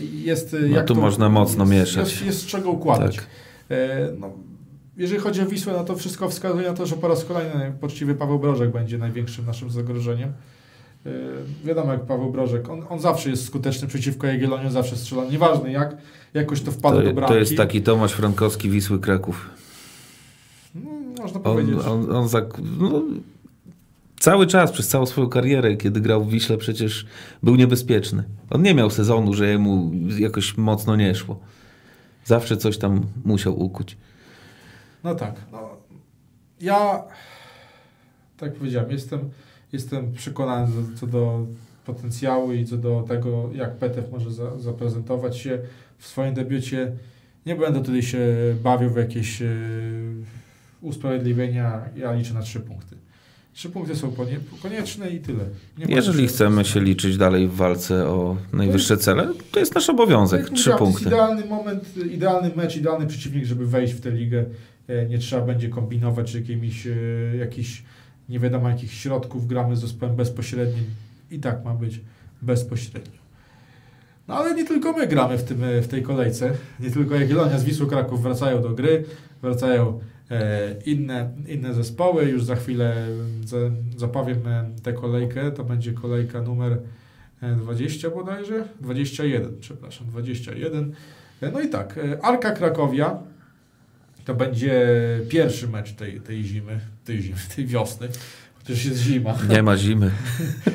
i 0.01 0.23
jest... 0.23 0.55
No 0.69 0.81
tu 0.83 0.95
to- 0.95 1.01
można 1.01 1.29
mocno 1.29 1.63
jest, 1.63 1.73
mieszać. 1.73 2.11
Jest, 2.11 2.25
jest 2.25 2.41
z 2.41 2.45
czego 2.45 2.71
układać. 2.71 3.15
Tak. 3.15 3.25
E, 3.71 4.09
no, 4.19 4.29
jeżeli 4.97 5.19
chodzi 5.21 5.41
o 5.41 5.45
Wisłę, 5.45 5.73
no 5.77 5.83
to 5.83 5.95
wszystko 5.95 6.29
wskazuje 6.29 6.67
na 6.67 6.73
to, 6.73 6.85
że 6.85 6.95
po 6.95 7.07
raz 7.07 7.25
kolejny 7.25 7.73
poczciwy 7.81 8.15
Paweł 8.15 8.39
Brożek 8.39 8.71
będzie 8.71 8.97
największym 8.97 9.45
naszym 9.45 9.69
zagrożeniem. 9.69 10.33
E, 11.05 11.09
wiadomo 11.65 11.91
jak 11.91 12.05
Paweł 12.05 12.31
Brożek, 12.31 12.69
on, 12.69 12.85
on 12.89 12.99
zawsze 12.99 13.29
jest 13.29 13.45
skuteczny 13.45 13.87
przeciwko 13.87 14.27
Jagielloniu, 14.27 14.69
zawsze 14.69 14.97
strzela, 14.97 15.25
nieważne 15.25 15.71
jak, 15.71 15.97
jakoś 16.33 16.61
to 16.61 16.71
wpada 16.71 17.01
do 17.01 17.13
bramki. 17.13 17.33
to 17.33 17.39
jest 17.39 17.57
taki 17.57 17.81
Tomasz 17.81 18.13
Frankowski 18.13 18.69
Wisły 18.69 18.99
Kraków. 18.99 19.49
No, 20.75 20.91
można 21.21 21.37
On, 21.37 21.43
powiedzieć. 21.43 21.79
on, 21.87 22.15
on 22.15 22.27
za, 22.27 22.41
no, 22.79 23.01
cały 24.19 24.47
czas, 24.47 24.71
przez 24.71 24.87
całą 24.87 25.05
swoją 25.05 25.29
karierę, 25.29 25.77
kiedy 25.77 26.01
grał 26.01 26.23
w 26.23 26.29
Wiśle, 26.29 26.57
przecież 26.57 27.05
był 27.43 27.55
niebezpieczny. 27.55 28.23
On 28.49 28.61
nie 28.61 28.73
miał 28.73 28.89
sezonu, 28.89 29.33
że 29.33 29.47
jemu 29.47 29.91
jakoś 30.19 30.57
mocno 30.57 30.95
nie 30.95 31.15
szło. 31.15 31.39
Zawsze 32.25 32.57
coś 32.57 32.77
tam 32.77 33.05
musiał 33.25 33.61
ukuć. 33.63 33.97
No 35.03 35.15
tak. 35.15 35.35
No, 35.51 35.69
ja, 36.61 37.03
tak 38.37 38.53
powiedziałem, 38.53 38.91
jestem, 38.91 39.19
jestem 39.73 40.13
przekonany 40.13 40.67
co, 40.73 40.99
co 40.99 41.07
do 41.07 41.47
potencjału 41.85 42.53
i 42.53 42.65
co 42.65 42.77
do 42.77 43.05
tego, 43.07 43.49
jak 43.53 43.75
Petew 43.75 44.11
może 44.11 44.31
za, 44.31 44.59
zaprezentować 44.59 45.37
się 45.37 45.59
w 45.97 46.07
swoim 46.07 46.33
debiucie. 46.33 46.91
Nie 47.45 47.55
będę 47.55 47.83
tutaj 47.83 48.03
się 48.03 48.19
bawił 48.63 48.89
w 48.89 48.97
jakieś 48.97 49.41
e, 49.41 49.47
usprawiedliwienia. 50.81 51.81
Ja 51.95 52.13
liczę 52.13 52.33
na 52.33 52.41
trzy 52.41 52.59
punkty. 52.59 52.95
Trzy 53.53 53.69
punkty 53.69 53.95
są 53.95 54.11
konie, 54.11 54.39
konieczne 54.61 55.09
i 55.09 55.19
tyle. 55.19 55.45
Nie 55.77 55.95
Jeżeli 55.95 56.27
chcemy 56.27 56.65
się 56.65 56.79
liczyć 56.81 57.17
dalej 57.17 57.47
w 57.47 57.55
walce 57.55 58.07
o 58.09 58.37
najwyższe 58.53 58.97
cele, 58.97 59.27
to 59.51 59.59
jest 59.59 59.75
nasz 59.75 59.89
obowiązek. 59.89 60.49
Trzy 60.49 60.69
punkty. 60.69 60.85
jest 61.03 61.05
idealny 61.05 61.45
moment, 61.45 61.97
idealny 62.11 62.51
mecz, 62.55 62.75
idealny 62.77 63.07
przeciwnik, 63.07 63.45
żeby 63.45 63.67
wejść 63.67 63.93
w 63.93 64.01
tę 64.01 64.11
ligę. 64.11 64.45
E, 64.87 65.05
Nie 65.05 65.17
trzeba 65.17 65.45
będzie 65.45 65.69
kombinować 65.69 66.35
jakimiś, 66.35 66.87
e, 66.87 66.91
jakichś 67.37 67.83
nie 68.33 68.39
wiadomo 68.39 68.69
jakich 68.69 68.93
środków. 68.93 69.47
Gramy 69.47 69.75
z 69.75 69.79
zespołem 69.79 70.15
bezpośrednim 70.15 70.85
i 71.31 71.39
tak 71.39 71.65
ma 71.65 71.73
być 71.73 72.01
bezpośrednio. 72.41 73.23
No 74.27 74.35
ale 74.35 74.55
nie 74.55 74.65
tylko 74.65 74.93
my 74.93 75.07
gramy 75.07 75.37
w, 75.37 75.43
tym, 75.43 75.63
e, 75.63 75.81
w 75.81 75.87
tej 75.87 76.03
kolejce. 76.03 76.51
Nie 76.79 76.91
tylko 76.91 77.15
Jagiellonia 77.15 77.59
z 77.59 77.63
Wisły 77.63 77.87
Kraków 77.87 78.23
wracają 78.23 78.61
do 78.61 78.69
gry. 78.69 79.05
Wracają 79.41 79.99
e, 80.31 80.75
inne, 80.85 81.29
inne 81.47 81.73
zespoły. 81.73 82.25
Już 82.25 82.43
za 82.43 82.55
chwilę 82.55 83.05
mm, 83.05 83.47
za, 83.47 83.57
zapowiem 83.97 84.47
e, 84.47 84.69
tę 84.83 84.93
kolejkę. 84.93 85.51
To 85.51 85.63
będzie 85.63 85.93
kolejka 85.93 86.41
numer 86.41 86.77
e, 87.41 87.55
20 87.55 88.09
bodajże? 88.09 88.67
21, 88.81 89.57
przepraszam, 89.59 90.07
21. 90.07 90.93
E, 91.41 91.51
No 91.51 91.61
i 91.61 91.69
tak, 91.69 91.97
e, 91.97 92.25
Arka 92.25 92.51
Krakowia 92.51 93.32
to 94.25 94.33
będzie 94.33 94.89
pierwszy 95.29 95.67
mecz 95.67 95.93
tej, 95.93 96.21
tej 96.21 96.43
zimy, 96.43 96.79
tej 97.05 97.21
zimy, 97.21 97.37
tej 97.55 97.65
wiosny, 97.65 98.07
chociaż 98.59 98.85
jest 98.85 98.99
zima. 98.99 99.35
Nie 99.49 99.63
ma 99.63 99.77
zimy. 99.77 100.11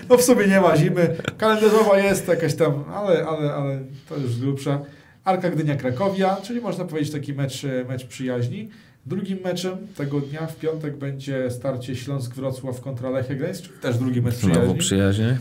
No 0.08 0.16
w 0.16 0.22
sumie 0.22 0.46
nie 0.46 0.60
ma 0.60 0.76
zimy, 0.76 1.16
kalendarzowa 1.38 1.98
jest 1.98 2.28
jakaś 2.28 2.54
tam, 2.54 2.84
ale, 2.94 3.26
ale, 3.26 3.54
ale 3.54 3.80
to 4.08 4.16
już 4.16 4.30
z 4.30 4.40
grubsza. 4.40 4.80
Arka 5.24 5.50
Gdynia 5.50 5.76
Krakowia, 5.76 6.36
czyli 6.42 6.60
można 6.60 6.84
powiedzieć 6.84 7.12
taki 7.12 7.32
mecz, 7.32 7.62
mecz 7.88 8.06
przyjaźni. 8.06 8.68
Drugim 9.08 9.38
meczem 9.44 9.76
tego 9.96 10.20
dnia 10.20 10.46
w 10.46 10.56
piątek 10.56 10.96
będzie 10.96 11.50
starcie 11.50 11.96
Śląsk-Wrocław 11.96 12.80
kontra 12.80 13.10
Lechia 13.10 13.34
Gdańsk, 13.34 13.78
też 13.80 13.98
drugi 13.98 14.22
mecz 14.22 14.34
przyjaźni. 14.34 14.74
przyjaźnie. 14.74 15.26
E, 15.26 15.36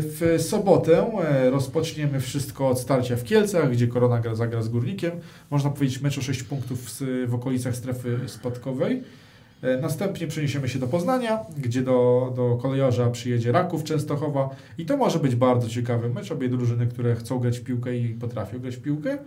W 0.00 0.36
sobotę 0.38 1.10
e, 1.22 1.50
rozpoczniemy 1.50 2.20
wszystko 2.20 2.68
od 2.68 2.80
starcia 2.80 3.16
w 3.16 3.24
Kielcach, 3.24 3.70
gdzie 3.72 3.86
Korona 3.86 4.20
gra, 4.20 4.34
zagra 4.34 4.62
z 4.62 4.68
Górnikiem. 4.68 5.10
Można 5.50 5.70
powiedzieć 5.70 6.00
mecz 6.00 6.18
o 6.18 6.22
6 6.22 6.42
punktów 6.42 6.78
w 7.26 7.34
okolicach 7.34 7.76
strefy 7.76 8.18
spadkowej. 8.26 9.02
E, 9.62 9.80
Następnie 9.80 10.26
przeniesiemy 10.26 10.68
się 10.68 10.78
do 10.78 10.86
Poznania, 10.86 11.38
gdzie 11.58 11.82
do, 11.82 12.32
do 12.36 12.58
kolejorza 12.62 13.10
przyjedzie 13.10 13.52
Raków 13.52 13.84
Częstochowa 13.84 14.48
i 14.78 14.86
to 14.86 14.96
może 14.96 15.18
być 15.18 15.34
bardzo 15.36 15.68
ciekawy 15.68 16.08
mecz. 16.08 16.32
Obie 16.32 16.48
drużyny, 16.48 16.86
które 16.86 17.14
chcą 17.14 17.38
grać 17.38 17.58
w 17.58 17.64
piłkę 17.64 17.96
i 17.96 18.08
potrafią 18.14 18.58
grać 18.58 18.76
w 18.76 18.80
piłkę. 18.82 19.18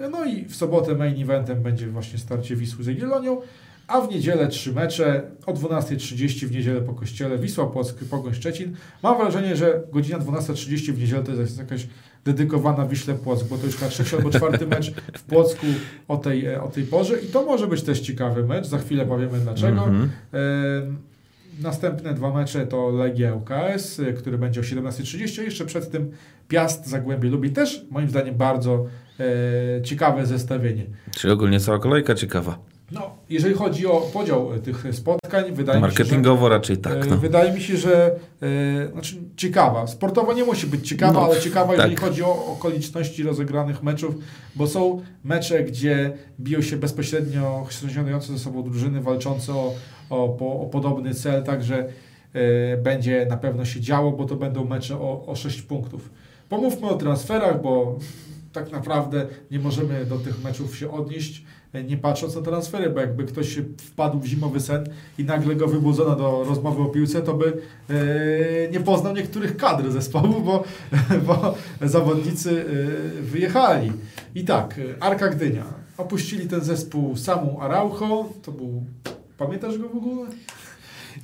E, 0.00 0.08
No 0.08 0.24
i 0.24 0.44
w 0.44 0.56
sobotę 0.56 0.94
main 0.94 1.22
eventem 1.22 1.62
będzie 1.62 1.86
właśnie 1.86 2.18
starcie 2.18 2.56
Wisły 2.56 2.84
z 2.84 2.86
Jagiellonią, 2.86 3.40
a 3.86 4.00
w 4.00 4.10
niedzielę 4.10 4.48
trzy 4.48 4.72
mecze 4.72 5.22
o 5.46 5.52
12.30 5.52 6.46
w 6.46 6.52
niedzielę 6.52 6.80
po 6.80 6.94
kościele 6.94 7.38
Wisła 7.38 7.66
Płock, 7.66 8.04
Pogoń 8.04 8.34
Szczecin. 8.34 8.76
Mam 9.02 9.18
wrażenie, 9.18 9.56
że 9.56 9.82
godzina 9.92 10.18
12.30 10.18 10.92
w 10.92 11.00
niedzielę 11.00 11.22
to 11.22 11.32
jest 11.32 11.58
jakaś 11.58 11.86
dedykowana 12.24 12.86
Wiśle 12.86 13.14
Płock, 13.14 13.44
bo 13.48 13.58
to 13.58 13.66
już 13.66 13.76
chyba 13.76 13.90
trzeci 13.90 14.16
albo 14.16 14.30
czwarty 14.30 14.66
mecz 14.76 14.92
w 15.14 15.22
Płocku 15.22 15.66
o 16.08 16.16
tej, 16.16 16.46
e, 16.46 16.62
o 16.62 16.68
tej 16.68 16.84
porze 16.84 17.18
i 17.18 17.26
to 17.26 17.44
może 17.44 17.66
być 17.66 17.82
też 17.82 18.00
ciekawy 18.00 18.44
mecz, 18.44 18.66
za 18.66 18.78
chwilę 18.78 19.06
powiemy 19.06 19.38
dlaczego. 19.38 19.84
Mhm. 19.84 20.10
Em, 20.32 20.98
następne 21.60 22.14
dwa 22.14 22.32
mecze 22.32 22.66
to 22.66 22.90
Legia 22.90 23.34
UKS, 23.34 23.98
y, 23.98 24.12
który 24.12 24.38
będzie 24.38 24.60
o 24.60 24.62
17.30, 24.62 25.40
a 25.40 25.44
jeszcze 25.44 25.66
przed 25.66 25.90
tym 25.90 26.10
Piast 26.48 26.86
Zagłębie 26.86 27.30
Lubin. 27.30 27.54
Też 27.54 27.84
moim 27.90 28.08
zdaniem 28.08 28.34
bardzo 28.34 28.74
e, 28.74 29.05
ciekawe 29.84 30.26
zestawienie. 30.26 30.86
Czyli 31.16 31.32
ogólnie 31.32 31.60
cała 31.60 31.78
kolejka 31.78 32.14
ciekawa. 32.14 32.58
No, 32.92 33.10
jeżeli 33.30 33.54
chodzi 33.54 33.86
o 33.86 34.00
podział 34.12 34.54
e, 34.54 34.58
tych 34.58 34.84
spotkań, 34.92 35.44
wydaje 35.52 35.80
mi 35.80 35.84
się, 35.84 35.92
że... 35.92 35.98
Marketingowo 36.02 36.48
raczej 36.48 36.76
tak. 36.78 37.06
E, 37.06 37.06
No. 37.06 37.16
Wydaje 37.16 37.52
mi 37.52 37.60
się, 37.60 37.76
że 37.76 38.16
e, 38.42 38.88
znaczy 38.92 39.16
ciekawa. 39.36 39.86
Sportowo 39.86 40.32
nie 40.32 40.44
musi 40.44 40.66
być 40.66 40.88
ciekawa, 40.88 41.12
No, 41.12 41.24
ale 41.24 41.40
ciekawa, 41.40 41.74
jeżeli 41.74 41.94
tak. 41.94 42.04
chodzi 42.04 42.22
o 42.22 42.46
okoliczności 42.46 43.22
rozegranych 43.22 43.82
meczów, 43.82 44.14
bo 44.56 44.66
są 44.66 45.00
mecze, 45.24 45.62
gdzie 45.64 46.12
biją 46.40 46.62
się 46.62 46.76
bezpośrednio 46.76 47.66
sąsiadujące 47.70 48.32
ze 48.32 48.38
sobą 48.38 48.62
drużyny 48.62 49.00
walczące 49.00 49.52
o, 49.54 49.74
o, 50.10 50.60
o 50.62 50.66
podobny 50.66 51.14
cel, 51.14 51.42
także 51.44 51.86
e, 52.32 52.76
będzie 52.76 53.26
na 53.30 53.36
pewno 53.36 53.64
się 53.64 53.80
działo, 53.80 54.12
bo 54.12 54.24
to 54.24 54.36
będą 54.36 54.64
mecze 54.64 54.94
o, 54.96 55.24
o 55.26 55.36
6 55.36 55.62
punktów. 55.62 56.10
Pomówmy 56.48 56.88
o 56.88 56.94
transferach, 56.94 57.62
bo 57.62 57.98
tak 58.56 58.72
naprawdę 58.72 59.26
nie 59.50 59.58
możemy 59.58 60.06
do 60.06 60.18
tych 60.18 60.44
meczów 60.44 60.76
się 60.76 60.90
odnieść, 60.90 61.44
e, 61.72 61.84
nie 61.84 61.96
patrząc 61.96 62.36
na 62.36 62.42
transfery, 62.42 62.90
bo 62.90 63.00
jakby 63.00 63.24
ktoś 63.24 63.58
wpadł 63.78 64.20
w 64.20 64.26
zimowy 64.26 64.60
sen 64.60 64.84
i 65.18 65.24
nagle 65.24 65.56
go 65.56 65.68
wybudzono 65.68 66.16
do 66.16 66.44
rozmowy 66.44 66.82
o 66.82 66.86
piłce, 66.86 67.22
to 67.22 67.34
by 67.34 67.62
e, 67.90 68.70
nie 68.70 68.80
poznał 68.80 69.14
niektórych 69.14 69.56
kadr 69.56 69.90
zespołu, 69.90 70.40
bo, 70.40 70.64
bo 71.26 71.54
zawodnicy 71.82 72.64
e, 73.18 73.22
wyjechali. 73.22 73.92
I 74.34 74.44
tak, 74.44 74.80
Arka 75.00 75.28
Gdynia. 75.28 75.64
Opuścili 75.98 76.48
ten 76.48 76.60
zespół 76.60 77.16
Samu 77.16 77.60
Araujo, 77.60 78.28
to 78.42 78.52
był... 78.52 78.84
Pamiętasz 79.38 79.78
go 79.78 79.88
w 79.88 79.96
ogóle? 79.96 80.26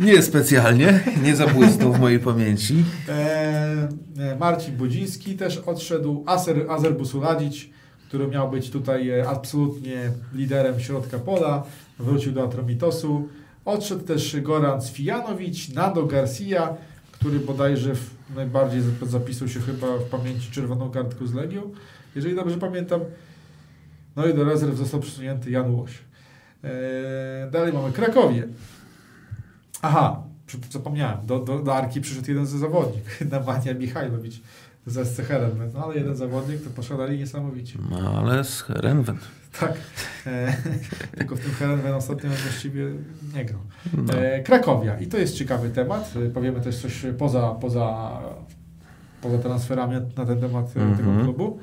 Nie 0.00 0.22
specjalnie, 0.22 1.00
nie 1.22 1.36
zabłysnął 1.36 1.92
w 1.92 2.00
mojej 2.00 2.18
pamięci. 2.18 2.84
E, 3.08 3.88
e, 4.18 4.36
Marcin 4.40 4.76
Budziński 4.76 5.36
też 5.36 5.58
odszedł, 5.58 6.24
Aser, 6.26 6.70
Azer 6.70 6.96
który 8.08 8.28
miał 8.28 8.50
być 8.50 8.70
tutaj 8.70 9.10
e, 9.10 9.28
absolutnie 9.28 10.10
liderem 10.34 10.80
środka 10.80 11.18
pola, 11.18 11.62
wrócił 11.98 12.32
do 12.32 12.44
Atromitosu. 12.44 13.28
Odszedł 13.64 14.04
też 14.04 14.40
Goran 14.40 14.80
Cwijanowicz, 14.80 15.68
Nando 15.74 16.06
Garcia, 16.06 16.76
który 17.12 17.38
bodajże 17.40 17.94
w, 17.94 18.10
najbardziej 18.36 18.80
zap- 18.80 19.06
zapisał 19.06 19.48
się 19.48 19.60
chyba 19.60 19.86
w 19.98 20.02
pamięci 20.02 20.50
czerwoną 20.50 20.90
kartką 20.90 21.26
z 21.26 21.34
Legią, 21.34 21.62
jeżeli 22.14 22.34
dobrze 22.34 22.58
pamiętam. 22.58 23.00
No 24.16 24.26
i 24.26 24.34
do 24.34 24.44
rezerw 24.44 24.76
został 24.76 25.00
przesunięty 25.00 25.50
Jan 25.50 25.74
Łoś. 25.74 25.90
E, 26.64 27.50
dalej 27.50 27.72
mamy 27.72 27.92
Krakowie. 27.92 28.48
Aha, 29.82 30.22
zapomniałem. 30.70 31.26
Do, 31.26 31.38
do, 31.38 31.58
do 31.58 31.74
Arki 31.74 32.00
przyszedł 32.00 32.28
jeden 32.28 32.46
ze 32.46 32.58
zawodnik, 32.58 33.04
Nawania 33.30 33.74
Michajlowicz 33.74 34.40
ze 34.86 35.04
SC 35.06 35.20
Herenven. 35.20 35.70
No 35.74 35.84
ale 35.84 35.94
jeden 35.96 36.16
zawodnik 36.16 36.64
to 36.64 36.70
poszalali 36.70 37.18
niesamowicie. 37.18 37.78
No 37.90 37.98
ale 38.18 38.44
z. 38.44 38.64
Tak. 39.60 39.72
E, 40.26 40.56
tylko 41.18 41.36
w 41.36 41.40
tym 41.40 41.52
Herenven 41.52 41.94
ostatnio 41.94 42.30
właściwie 42.30 42.84
nie 43.34 43.44
grał. 43.44 43.60
No. 43.96 44.14
E, 44.14 44.42
Krakowia. 44.42 44.98
I 45.00 45.06
to 45.06 45.18
jest 45.18 45.34
ciekawy 45.34 45.70
temat. 45.70 46.14
E, 46.26 46.30
Powiemy 46.30 46.60
też 46.60 46.78
coś 46.82 47.06
poza, 47.18 47.50
poza, 47.50 48.10
poza 49.22 49.38
transferami 49.38 49.94
na 50.16 50.26
ten 50.26 50.40
temat 50.40 50.70
e, 50.70 50.72
tego 50.74 51.10
Mhm. 51.10 51.22
klubu. 51.24 51.58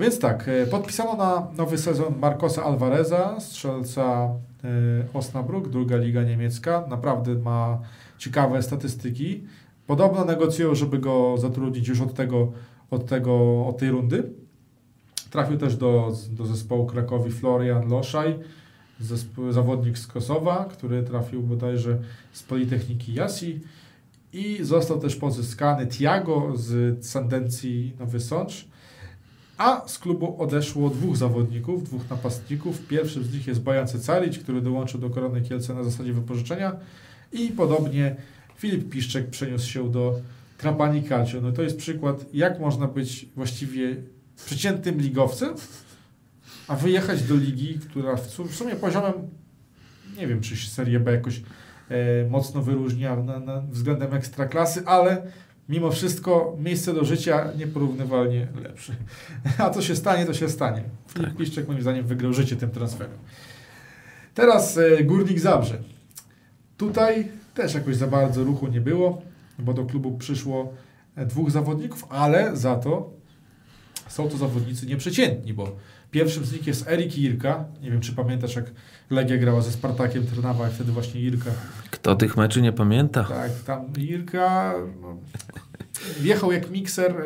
Więc 0.00 0.18
tak, 0.18 0.48
e, 0.48 0.66
podpisano 0.66 1.16
na 1.16 1.48
nowy 1.56 1.78
sezon 1.78 2.18
Marcosa 2.18 2.64
Alvareza, 2.64 3.40
strzelca 3.40 4.28
e, 4.64 5.18
Osnabrück, 5.18 5.68
druga 5.68 5.96
liga 5.96 6.22
niemiecka. 6.22 6.84
Naprawdę 6.88 7.34
ma 7.34 7.78
ciekawe 8.18 8.62
statystyki. 8.62 9.44
Podobno 9.86 10.24
negocjują, 10.24 10.74
żeby 10.74 10.98
go 10.98 11.34
zatrudnić 11.38 11.88
już 11.88 12.00
od 12.00 12.14
tego, 12.14 12.52
od 12.90 13.06
tego, 13.06 13.66
od 13.66 13.78
tej 13.78 13.90
rundy. 13.90 14.32
Trafił 15.30 15.58
też 15.58 15.76
do, 15.76 16.12
do 16.30 16.46
zespołu 16.46 16.86
Krakowi 16.86 17.30
Florian 17.30 17.88
Loszaj, 17.88 18.38
zespół, 19.00 19.52
zawodnik 19.52 19.98
z 19.98 20.06
Kosowa, 20.06 20.64
który 20.64 21.02
trafił 21.02 21.42
bodajże 21.42 21.98
z 22.32 22.42
Politechniki 22.42 23.14
Jasi 23.14 23.60
i 24.32 24.58
został 24.62 24.98
też 24.98 25.16
pozyskany 25.16 25.86
Tiago 25.86 26.52
z 26.54 27.06
Sandencji 27.06 27.96
Nowy 27.98 28.20
Sącz, 28.20 28.70
a 29.60 29.88
z 29.88 29.98
klubu 29.98 30.42
odeszło 30.42 30.90
dwóch 30.90 31.16
zawodników, 31.16 31.84
dwóch 31.84 32.10
napastników. 32.10 32.86
Pierwszym 32.86 33.24
z 33.24 33.34
nich 33.34 33.46
jest 33.46 33.62
Bojan 33.62 33.88
Cecalić, 33.88 34.38
który 34.38 34.60
dołączył 34.60 35.00
do 35.00 35.10
Korony 35.10 35.42
Kielce 35.42 35.74
na 35.74 35.84
zasadzie 35.84 36.12
wypożyczenia 36.12 36.76
i 37.32 37.48
podobnie 37.48 38.16
Filip 38.56 38.90
Piszczek 38.90 39.30
przeniósł 39.30 39.70
się 39.70 39.90
do 39.90 40.20
Trapani 40.58 41.02
Calcio. 41.08 41.40
No 41.40 41.52
to 41.52 41.62
jest 41.62 41.76
przykład, 41.76 42.24
jak 42.32 42.60
można 42.60 42.86
być 42.86 43.26
właściwie 43.36 43.96
przeciętnym 44.46 45.00
ligowcem, 45.00 45.54
a 46.68 46.76
wyjechać 46.76 47.22
do 47.22 47.34
ligi, 47.34 47.78
która 47.78 48.16
w 48.16 48.54
sumie 48.54 48.76
poziomem, 48.80 49.12
nie 50.18 50.26
wiem, 50.26 50.40
czy 50.40 50.56
się 50.56 50.70
Serie 50.70 51.00
B 51.00 51.12
jakoś 51.12 51.42
e, 51.88 52.28
mocno 52.30 52.62
wyróżnia 52.62 53.16
na, 53.16 53.40
na 53.40 53.60
względem 53.60 54.14
ekstraklasy, 54.14 54.82
ale 54.86 55.22
mimo 55.70 55.90
wszystko 55.90 56.56
miejsce 56.60 56.94
do 56.94 57.04
życia 57.04 57.52
nieporównywalnie 57.58 58.46
lepsze. 58.62 58.92
A 59.58 59.70
co 59.70 59.82
się 59.82 59.96
stanie, 59.96 60.26
to 60.26 60.34
się 60.34 60.48
stanie. 60.48 60.82
Filip 61.08 61.36
Piszczek 61.36 61.68
moim 61.68 61.82
zdaniem 61.82 62.06
wygrał 62.06 62.32
życie 62.32 62.56
tym 62.56 62.70
transferem. 62.70 63.18
Teraz 64.34 64.78
e, 64.78 65.04
Górnik 65.04 65.38
Zabrze. 65.38 65.78
Tutaj 66.76 67.28
też 67.54 67.74
jakoś 67.74 67.96
za 67.96 68.06
bardzo 68.06 68.44
ruchu 68.44 68.66
nie 68.66 68.80
było, 68.80 69.22
bo 69.58 69.74
do 69.74 69.84
klubu 69.84 70.18
przyszło 70.18 70.72
e, 71.16 71.26
dwóch 71.26 71.50
zawodników, 71.50 72.06
ale 72.08 72.56
za 72.56 72.76
to 72.76 73.10
są 74.08 74.28
to 74.28 74.36
zawodnicy 74.36 74.86
nieprzeciętni, 74.86 75.54
bo 75.54 75.76
pierwszym 76.10 76.44
z 76.44 76.52
nich 76.52 76.66
jest 76.66 76.88
Erik 76.88 77.18
Irka. 77.18 77.64
Nie 77.82 77.90
wiem, 77.90 78.00
czy 78.00 78.12
pamiętasz, 78.12 78.56
jak 78.56 78.64
Legia 79.10 79.36
grała 79.36 79.60
ze 79.60 79.72
Spartakiem 79.72 80.26
Trnawa, 80.26 80.68
i 80.68 80.72
wtedy 80.72 80.92
właśnie 80.92 81.20
Irka. 81.20 81.50
Kto 81.90 82.14
tych 82.14 82.36
meczy 82.36 82.62
nie 82.62 82.72
pamięta? 82.72 83.24
Tak, 83.24 83.50
tam 83.66 83.86
Irka 83.98 84.74
no, 85.02 85.16
wjechał 86.20 86.52
jak 86.52 86.70
mikser 86.70 87.10
yy, 87.10 87.22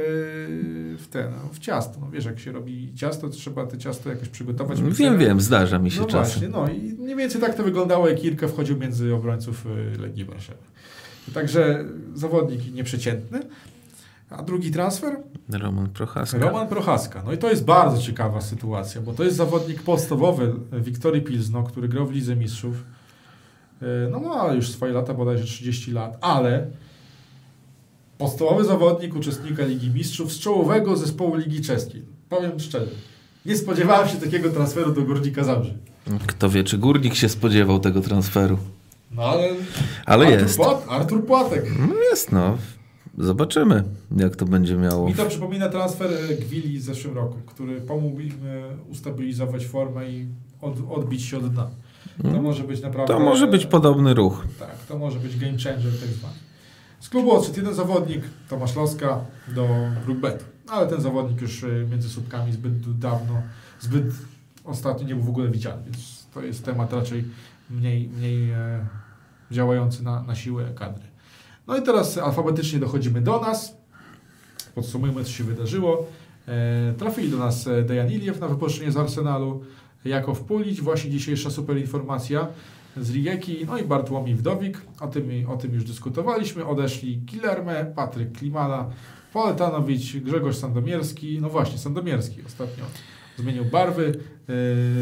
w 0.98 1.06
ten, 1.10 1.30
no, 1.30 1.48
w 1.52 1.58
ciasto. 1.58 1.98
No, 2.00 2.10
wiesz, 2.10 2.24
jak 2.24 2.38
się 2.38 2.52
robi 2.52 2.92
ciasto, 2.94 3.28
to 3.28 3.34
trzeba 3.34 3.66
te 3.66 3.78
ciasto 3.78 4.10
jakoś 4.10 4.28
przygotować. 4.28 4.82
Wiem, 4.82 5.18
wiem, 5.18 5.40
zdarza 5.40 5.78
mi 5.78 5.90
się 5.90 6.00
No 6.00 6.06
czasem. 6.06 6.24
właśnie, 6.24 6.48
no 6.48 6.68
i 6.68 6.80
mniej 7.02 7.16
więcej 7.16 7.40
tak 7.40 7.54
to 7.54 7.62
wyglądało, 7.62 8.08
jak 8.08 8.24
Irka 8.24 8.48
wchodził 8.48 8.76
między 8.78 9.14
obrońców 9.14 9.66
y, 9.96 9.98
Legii 10.00 10.24
Warszawy. 10.24 10.58
Także 11.34 11.84
zawodnik 12.14 12.74
nieprzeciętny. 12.74 13.40
A 14.36 14.42
drugi 14.42 14.70
transfer? 14.70 15.16
Roman 15.52 15.88
Prochaska. 15.90 16.38
Roman 16.38 16.68
Prochaska. 16.68 17.22
No 17.26 17.32
i 17.32 17.38
to 17.38 17.50
jest 17.50 17.64
bardzo 17.64 18.02
ciekawa 18.02 18.40
sytuacja, 18.40 19.00
bo 19.00 19.12
to 19.12 19.24
jest 19.24 19.36
zawodnik 19.36 19.82
podstawowy 19.82 20.54
Wiktorii 20.72 21.22
Pilzno, 21.22 21.62
który 21.62 21.88
grał 21.88 22.06
w 22.06 22.12
Lidze 22.12 22.36
Mistrzów. 22.36 22.84
Y, 23.82 23.86
No 24.10 24.20
ma 24.20 24.52
już 24.52 24.68
swoje 24.70 24.92
lata, 24.92 25.14
bodajże 25.14 25.44
30 25.44 25.92
lat, 25.92 26.18
ale 26.20 26.66
podstawowy 28.18 28.64
zawodnik 28.64 29.16
uczestnika 29.16 29.64
Ligi 29.64 29.90
Mistrzów 29.90 30.32
z 30.32 30.38
czołowego 30.38 30.96
zespołu 30.96 31.36
Ligi 31.36 31.60
Czeskiej. 31.60 32.02
Powiem 32.28 32.60
szczerze, 32.60 32.90
nie 33.46 33.56
spodziewałem 33.56 34.08
się 34.08 34.16
takiego 34.16 34.50
transferu 34.50 34.92
do 34.92 35.02
Górnika 35.02 35.44
Zabrze. 35.44 35.74
Kto 36.26 36.50
wie, 36.50 36.64
czy 36.64 36.78
Górnik 36.78 37.14
się 37.14 37.28
spodziewał 37.28 37.80
tego 37.80 38.00
transferu. 38.00 38.58
No 39.10 39.22
ale... 39.22 39.48
Ale 40.06 40.26
Artur 40.26 40.42
jest. 40.42 40.56
Płat, 40.56 40.86
Artur 40.88 41.26
Płatek. 41.26 41.64
No 41.78 41.94
jest, 42.10 42.32
no. 42.32 42.58
Zobaczymy, 43.18 43.84
jak 44.16 44.36
to 44.36 44.44
będzie 44.44 44.76
miało. 44.76 45.08
Mi 45.08 45.14
to 45.14 45.26
przypomina 45.26 45.68
transfer 45.68 46.10
e, 46.30 46.34
Gwili 46.34 46.80
z 46.80 46.84
zeszłym 46.84 47.14
roku, 47.14 47.38
który 47.46 47.80
pomógł 47.80 48.20
im 48.20 48.32
e, 48.46 48.76
ustabilizować 48.90 49.66
formę 49.66 50.10
i 50.10 50.26
od, 50.62 50.74
odbić 50.90 51.22
się 51.22 51.36
od 51.38 51.52
dna. 51.52 51.70
To 52.22 52.28
Mm. 52.28 52.42
może 52.42 52.64
być 52.64 52.82
naprawdę... 52.82 53.14
To 53.14 53.20
może 53.20 53.46
być 53.46 53.66
podobny 53.66 54.14
ruch. 54.14 54.46
Tak, 54.58 54.76
to 54.88 54.98
może 54.98 55.18
być 55.18 55.36
game 55.38 55.52
changer 55.58 56.00
tak 56.00 56.08
zwany. 56.08 56.34
Z 57.00 57.08
klubu 57.08 57.32
odszedł 57.32 57.56
jeden 57.56 57.74
zawodnik, 57.74 58.22
Tomasz 58.48 58.76
Loska, 58.76 59.20
do 59.54 59.68
Brookbetu. 60.04 60.44
Ale 60.68 60.86
ten 60.86 61.00
zawodnik 61.00 61.40
już 61.40 61.64
e, 61.64 61.66
między 61.90 62.08
słupkami 62.08 62.52
zbyt 62.52 62.98
dawno, 62.98 63.42
zbyt 63.80 64.04
ostatnio 64.64 65.06
nie 65.06 65.14
był 65.14 65.24
w 65.24 65.28
ogóle 65.28 65.48
widziany, 65.48 65.82
więc 65.84 66.26
to 66.34 66.42
jest 66.42 66.64
temat 66.64 66.92
raczej 66.92 67.24
mniej, 67.70 68.08
mniej 68.08 68.48
działający 69.50 70.04
na, 70.04 70.22
na 70.22 70.34
siłę 70.34 70.64
kadry. 70.74 71.13
No 71.66 71.76
i 71.76 71.82
teraz 71.82 72.18
alfabetycznie 72.18 72.78
dochodzimy 72.78 73.20
do 73.20 73.40
nas. 73.40 73.76
Podsumujmy, 74.74 75.24
co 75.24 75.30
się 75.30 75.44
wydarzyło. 75.44 76.06
E, 76.48 76.92
trafili 76.98 77.30
do 77.30 77.38
nas 77.38 77.66
e, 77.66 77.82
Dejan 77.82 78.10
Iliew 78.10 78.40
na 78.40 78.48
wypożyczenie 78.48 78.92
z 78.92 78.96
Arsenalu, 78.96 79.64
Jakow 80.04 80.40
Pulić, 80.40 80.80
właśnie 80.80 81.10
dzisiejsza 81.10 81.50
super 81.50 81.78
informacja 81.78 82.46
z 82.96 83.10
Rijeki, 83.10 83.66
no 83.66 83.78
i 83.78 83.84
Bartłomiej 83.84 84.34
Wdowik, 84.34 84.80
o 85.00 85.08
tym, 85.08 85.28
o 85.48 85.56
tym 85.56 85.74
już 85.74 85.84
dyskutowaliśmy. 85.84 86.66
Odeszli 86.66 87.22
Killerme, 87.26 87.92
Patryk 87.96 88.38
Klimala, 88.38 88.90
Poletanowicz, 89.32 90.16
Grzegorz 90.16 90.56
Sandomierski, 90.56 91.38
no 91.40 91.48
właśnie, 91.48 91.78
Sandomierski 91.78 92.42
ostatnio 92.46 92.84
zmienił 93.36 93.64
barwy, 93.64 94.18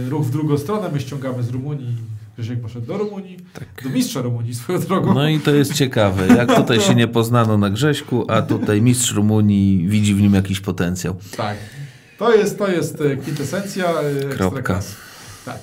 e, 0.06 0.10
ruch 0.10 0.26
w 0.26 0.30
drugą 0.30 0.58
stronę, 0.58 0.90
my 0.92 1.00
ściągamy 1.00 1.42
z 1.42 1.48
Rumunii 1.48 1.96
Grzesiek 2.36 2.60
poszedł 2.60 2.86
do 2.86 2.98
Rumunii, 2.98 3.36
Tak. 3.54 3.84
do 3.84 3.90
mistrza 3.90 4.22
Rumunii 4.22 4.54
swoją 4.54 4.80
drogą. 4.80 5.14
No 5.14 5.28
i 5.28 5.40
to 5.40 5.50
jest 5.54 5.74
ciekawe, 5.74 6.26
jak 6.26 6.54
tutaj 6.56 6.80
się 6.80 6.94
nie 6.94 7.08
poznano 7.08 7.58
na 7.58 7.70
Grześku, 7.70 8.24
a 8.28 8.42
tutaj 8.42 8.82
mistrz 8.82 9.14
Rumunii 9.14 9.88
widzi 9.88 10.14
w 10.14 10.20
nim 10.20 10.34
jakiś 10.34 10.60
potencjał. 10.60 11.16
Tak. 11.36 11.56
To 12.18 12.34
jest, 12.34 12.58
to 12.58 12.68
jest 12.68 13.00
e, 13.00 13.16
kwintesencja 13.16 13.84
e, 14.00 14.28
Kropka. 14.34 14.80
Tak. 15.44 15.58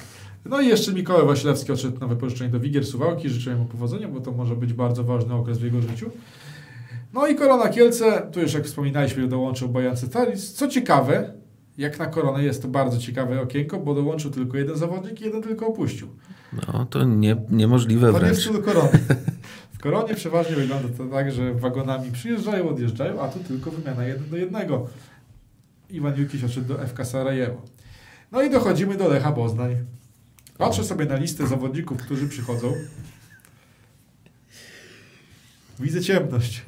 No 0.45 0.61
i 0.61 0.67
jeszcze 0.67 0.93
Mikołaj 0.93 1.25
Wasilewski 1.25 1.71
odszedł 1.71 1.99
na 1.99 2.07
wypożyczenie 2.07 2.49
do 2.49 2.59
Wigier 2.59 2.85
Suwałki. 2.85 3.29
Życzę 3.29 3.55
mu 3.55 3.65
powodzenia, 3.65 4.07
bo 4.07 4.19
to 4.19 4.31
może 4.31 4.55
być 4.55 4.73
bardzo 4.73 5.03
ważny 5.03 5.33
okres 5.33 5.57
w 5.57 5.63
jego 5.63 5.81
życiu. 5.81 6.11
No 7.13 7.27
i 7.27 7.35
Korona 7.35 7.69
Kielce, 7.69 8.27
tu 8.31 8.41
już 8.41 8.53
jak 8.53 8.63
wspominaliśmy, 8.65 9.27
dołączył 9.27 9.69
Bojan 9.69 9.95
Cytaris. 9.95 10.53
Co 10.53 10.67
ciekawe, 10.67 11.33
jak 11.77 11.99
na 11.99 12.05
Koronę 12.05 12.43
jest 12.43 12.61
to 12.61 12.67
bardzo 12.67 12.97
ciekawe 12.97 13.41
okienko, 13.41 13.79
bo 13.79 13.93
dołączył 13.95 14.31
tylko 14.31 14.57
jeden 14.57 14.77
zawodnik 14.77 15.21
i 15.21 15.23
jeden 15.23 15.41
tylko 15.41 15.67
opuścił. 15.67 16.07
No 16.53 16.85
to 16.85 17.03
nie, 17.03 17.35
niemożliwe 17.49 18.07
To 18.07 18.13
nie 18.13 18.19
wręcz. 18.19 18.39
stylu 18.39 18.61
Korony. 18.61 18.89
W 19.73 19.79
Koronie 19.81 20.15
przeważnie 20.15 20.55
wygląda 20.55 20.89
to 20.97 21.05
tak, 21.05 21.31
że 21.31 21.53
wagonami 21.53 22.11
przyjeżdżają, 22.11 22.69
odjeżdżają, 22.69 23.21
a 23.21 23.27
tu 23.27 23.39
tylko 23.39 23.71
wymiana 23.71 24.03
jeden 24.05 24.29
do 24.29 24.37
jednego. 24.37 24.87
Iwan 25.89 26.15
Jukiś 26.17 26.43
odszedł 26.43 26.67
do 26.67 26.87
FK 26.87 27.05
Sarajewo. 27.05 27.61
No 28.31 28.41
i 28.41 28.49
dochodzimy 28.49 28.97
do 28.97 29.07
Lecha 29.07 29.31
Poznań. 29.31 29.75
Patrzę 30.57 30.83
sobie 30.83 31.05
na 31.05 31.15
listę 31.15 31.47
zawodników, 31.47 31.97
którzy 31.97 32.27
przychodzą. 32.27 32.73
Widzę 35.79 36.01
ciemność. 36.01 36.61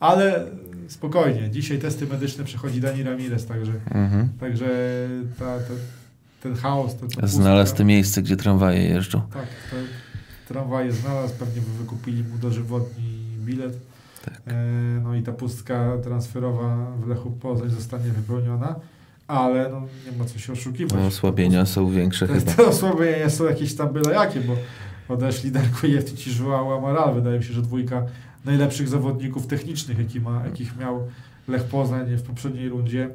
Ale 0.00 0.46
spokojnie. 0.88 1.50
Dzisiaj 1.50 1.78
testy 1.78 2.06
medyczne 2.06 2.44
przechodzi 2.44 2.80
Dani 2.80 3.02
Ramirez, 3.02 3.46
także, 3.46 3.72
Mhm. 3.90 4.28
także 4.40 4.68
ta, 5.38 5.58
ta, 5.58 5.74
ten 6.42 6.54
chaos, 6.54 6.96
to, 6.96 7.06
to 7.20 7.28
Znalazł 7.28 7.76
to 7.76 7.84
miejsce, 7.84 8.22
gdzie 8.22 8.36
tramwaje 8.36 8.82
jeżdżą. 8.88 9.20
tak, 9.32 9.46
tramwaje 10.48 10.92
znalazł, 10.92 11.34
pewnie 11.38 11.62
by 11.62 11.78
wykupili 11.78 12.24
mu 12.24 12.38
dożywotni 12.38 13.04
bilet. 13.38 13.78
Tak. 14.24 14.40
E, 14.46 14.54
no 15.02 15.14
i 15.14 15.22
ta 15.22 15.32
pustka 15.32 15.98
transferowa 16.02 16.90
w 17.04 17.08
Lechu 17.08 17.30
Poznań 17.30 17.70
zostanie 17.70 18.10
wypełniona, 18.10 18.74
ale 19.28 19.68
no, 19.70 19.80
nie 20.10 20.18
ma 20.18 20.24
co 20.24 20.38
się 20.38 20.52
oszukiwać. 20.52 20.94
No, 20.94 21.06
osłabienia 21.06 21.66
są 21.66 21.90
większe 21.90 22.28
Te, 22.28 22.34
chyba. 22.34 22.52
te 22.52 22.66
osłabienia 22.66 23.30
są 23.30 23.44
jakieś 23.44 23.74
tam 23.74 23.92
byle 23.92 24.12
jakie, 24.14 24.40
bo 24.40 24.56
odeszli 25.14 25.50
Darko 25.50 25.86
Jeftyć 25.86 26.26
i 26.26 26.30
Żułała 26.32 26.76
Amaral. 26.78 27.14
Wydaje 27.14 27.38
mi 27.38 27.44
się, 27.44 27.52
że 27.52 27.62
dwójka 27.62 28.02
najlepszych 28.44 28.88
zawodników 28.88 29.46
technicznych, 29.46 29.98
jaki 29.98 30.20
ma, 30.20 30.44
jakich 30.44 30.76
miał 30.76 31.06
Lech 31.48 31.64
Poznań 31.64 32.16
w 32.16 32.22
poprzedniej 32.22 32.68
rundzie. 32.68 33.10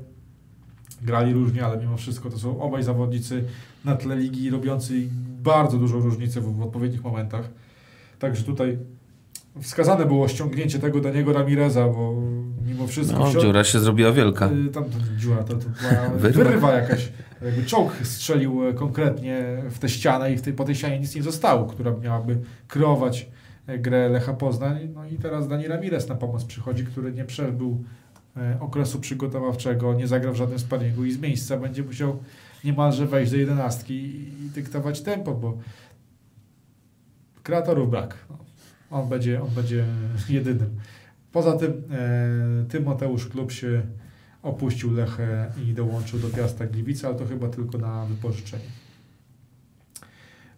Grali 1.02 1.34
różnie, 1.34 1.66
ale 1.66 1.78
mimo 1.78 1.98
wszystko 1.98 2.30
to 2.30 2.40
są 2.40 2.62
obaj 2.62 2.84
zawodnicy 2.84 3.44
na 3.86 3.96
tle 3.96 4.16
ligi 4.16 4.50
robiący 4.50 4.94
bardzo 5.44 5.78
dużą 5.78 6.00
różnicę 6.00 6.42
w, 6.42 6.56
w 6.58 6.62
odpowiednich 6.62 7.04
momentach. 7.04 7.50
Także 8.20 8.44
tutaj 8.44 8.78
wskazane 9.62 10.06
było 10.06 10.28
ściągnięcie 10.28 10.80
tego 10.80 11.02
Daniego 11.02 11.34
Ramireza, 11.34 11.88
bo 11.88 12.14
mimo 12.66 12.88
wszystko... 12.88 13.20
No, 13.20 13.42
dziura 13.42 13.64
się 13.64 13.80
zrobiła 13.80 14.12
wielka. 14.12 14.50
Y, 14.52 14.70
Tam 14.70 14.84
to 14.84 14.98
dziura, 15.18 15.44
to, 15.44 15.54
to 15.54 15.66
była 15.82 16.10
Wyrwa. 16.20 16.44
wyrwa. 16.44 16.72
jakaś. 16.74 17.12
Jakby 17.46 17.66
czołg 17.66 17.94
strzelił 18.04 18.68
e, 18.68 18.74
konkretnie 18.74 19.44
w 19.70 19.80
tę 19.80 19.90
ścianę 19.90 20.34
i 20.34 20.38
w 20.38 20.42
tej, 20.42 20.54
po 20.54 20.64
tej 20.64 20.76
ścianie 20.76 21.00
nic 21.00 21.16
nie 21.16 21.24
zostało, 21.24 21.66
która 21.66 21.92
miałaby 22.04 22.38
kreować 22.68 23.30
e, 23.68 23.80
grę 23.80 24.10
Lecha 24.10 24.34
Poznań. 24.34 24.90
No 24.94 25.06
i 25.06 25.16
teraz 25.16 25.48
Dani 25.48 25.68
Ramirez 25.68 26.10
na 26.10 26.16
pomoc 26.16 26.44
przychodzi, 26.46 26.86
który 26.86 27.14
nie 27.14 27.26
przebył 27.26 27.84
okresu 28.60 29.00
przygotowawczego, 29.00 29.94
nie 29.94 30.08
zagrał 30.08 30.34
w 30.34 30.38
żadnym 30.38 30.60
sparingu 30.60 31.06
i 31.06 31.12
z 31.12 31.20
miejsca 31.20 31.58
będzie 31.58 31.84
musiał 31.84 32.20
niemalże 32.64 33.06
wejść 33.06 33.32
do 33.32 33.38
jedenastki 33.38 33.94
i, 33.94 34.50
dyktować 34.56 35.02
tempo, 35.02 35.34
bo 35.36 35.58
kreatorów 37.44 37.90
brak. 37.90 38.18
On, 38.92 39.10
będzie, 39.10 39.42
on 39.42 39.50
będzie 39.50 39.86
jedynym. 40.30 40.70
Poza 41.32 41.58
tym 41.58 41.84
e, 41.92 42.66
Tymoteusz 42.70 43.28
Klub 43.28 43.52
się 43.52 43.82
opuścił 44.44 44.94
Lechę 44.94 45.52
i 45.66 45.74
dołączył 45.74 46.20
do 46.20 46.30
Piasta 46.30 46.68
Gliwice, 46.68 47.08
ale 47.08 47.16
to 47.16 47.26
chyba 47.26 47.50
tylko 47.50 47.78
na 47.78 48.06
wypożyczenie. 48.06 48.66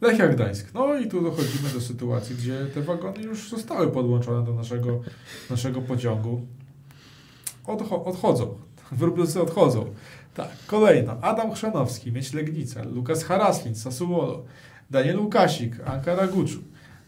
Lechia 0.01 0.27
Gdańsk. 0.27 0.73
No 0.73 0.99
i 0.99 1.07
tu 1.07 1.21
dochodzimy 1.21 1.69
do 1.73 1.82
sytuacji, 1.82 2.36
gdzie 2.36 2.65
te 2.73 2.82
wagony 2.82 3.21
już 3.21 3.49
zostały 3.49 3.91
podłączone 3.91 4.45
do 4.45 4.53
naszego, 4.53 5.01
naszego 5.49 5.82
pociągu. 5.82 6.47
Odcho- 7.70 8.05
odchodzą. 8.05 8.55
Wróblucy 8.91 9.41
odchodzą. 9.41 9.86
Tak, 10.36 10.47
kolejno. 10.67 11.15
Adam 11.22 11.53
Chrzanowski, 11.53 12.11
Mieć 12.11 12.34
Legnica, 12.34 12.84
Lukas 12.84 13.24
Haraslin, 13.24 13.76
Sassuolo, 13.76 14.43
Daniel 14.89 15.20
Łukasik, 15.20 15.76
Ankara 15.86 16.28
Guczu, 16.28 16.59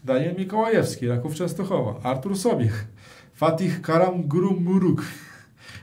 Daniel 0.04 0.34
Mikołajewski, 0.38 1.08
Raków 1.08 1.34
Częstochowa, 1.34 2.00
Artur 2.02 2.38
Sobiech, 2.38 2.86
Fatih 3.34 3.80
Karam 3.82 4.22
Gurumuruk. 4.22 5.02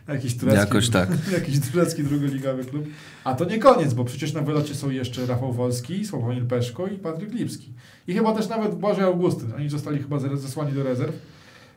Jakiś 0.07 0.38
turecki, 0.38 0.59
Jakoś 0.59 0.89
tak. 0.89 1.09
jakiś 1.39 1.59
turecki 1.59 2.03
drugoligowy 2.03 2.65
klub. 2.65 2.86
A 3.23 3.36
to 3.36 3.45
nie 3.45 3.59
koniec, 3.59 3.93
bo 3.93 4.05
przecież 4.05 4.34
na 4.34 4.41
wylocie 4.41 4.75
są 4.75 4.89
jeszcze 4.89 5.25
Rafał 5.25 5.53
Wolski, 5.53 6.05
Sławomir 6.05 6.47
Peszko 6.47 6.88
i 6.88 6.97
Patryk 6.97 7.34
Lipski. 7.34 7.73
I 8.07 8.13
chyba 8.13 8.34
też 8.36 8.49
nawet 8.49 8.75
Błażej 8.75 9.03
Augustyn. 9.03 9.53
Oni 9.53 9.69
zostali 9.69 9.99
chyba 9.99 10.19
zesłani 10.19 10.73
do 10.73 10.84
rezerw. 10.84 11.15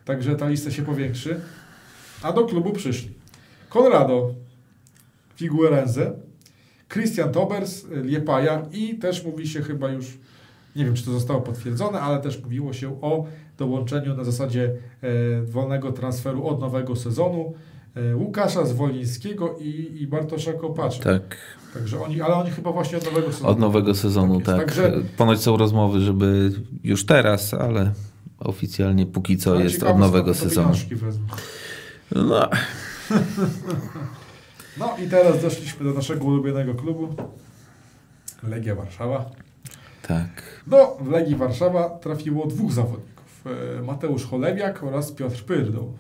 Także 0.05 0.36
ta 0.36 0.48
lista 0.48 0.70
się 0.70 0.82
powiększy. 0.82 1.40
A 2.22 2.32
do 2.32 2.44
klubu 2.44 2.72
przyszli 2.72 3.10
Colorado, 3.70 4.34
Figuerense, 5.36 6.12
Christian 6.88 7.32
Tobers, 7.32 7.84
Liepaja 8.02 8.66
i 8.72 8.98
też 8.98 9.24
mówi 9.24 9.48
się 9.48 9.62
chyba 9.62 9.90
już, 9.90 10.06
nie 10.76 10.84
wiem 10.84 10.94
czy 10.94 11.04
to 11.04 11.10
zostało 11.12 11.40
potwierdzone, 11.40 12.00
ale 12.00 12.20
też 12.20 12.42
mówiło 12.42 12.72
się 12.72 13.00
o 13.02 13.24
dołączeniu 13.58 14.16
na 14.16 14.24
zasadzie 14.24 14.72
e, 15.02 15.42
wolnego 15.42 15.92
transferu 15.92 16.46
od 16.46 16.60
nowego 16.60 16.96
sezonu 16.96 17.54
e, 17.94 18.16
Łukasza 18.16 18.64
Zwolińskiego 18.66 19.56
i, 19.60 19.96
i 20.00 20.06
Bartosza 20.06 20.52
Kopacza. 20.52 21.02
Tak, 21.02 21.36
Także 21.74 22.00
oni, 22.02 22.20
ale 22.20 22.34
oni 22.34 22.50
chyba 22.50 22.72
właśnie 22.72 22.98
od 22.98 23.04
nowego 23.04 23.32
sezonu. 23.32 23.50
od 23.50 23.58
nowego 23.58 23.94
sezonu, 23.94 24.40
Tak 24.40 24.56
tak. 24.56 24.66
Także- 24.66 24.92
Ponoć 25.16 25.40
są 25.40 25.56
rozmowy, 25.56 26.00
żeby 26.00 26.52
już 26.84 27.06
teraz, 27.06 27.54
ale 27.54 27.92
oficjalnie 28.38 29.06
póki 29.06 29.36
co 29.36 29.60
jest 29.60 29.82
od 29.82 29.98
nowego 29.98 30.34
sezonu. 30.34 30.74
No, 32.14 32.48
No 34.78 34.96
i 35.04 35.08
teraz 35.08 35.42
doszliśmy 35.42 35.84
do 35.84 35.92
naszego 35.92 36.24
ulubionego 36.24 36.74
klubu. 36.74 37.14
Legia 38.42 38.74
Warszawa. 38.74 39.30
tak. 40.08 40.62
No, 40.66 40.96
w 41.00 41.10
Legii 41.10 41.36
Warszawa 41.36 41.90
trafiło 41.90 42.46
dwóch 42.46 42.72
zawodników. 42.72 43.44
E, 43.78 43.82
Mateusz 43.82 44.26
Cholewiak 44.26 44.82
oraz 44.82 45.12
Piotr 45.12 45.44
Pyrdoł. 45.44 45.92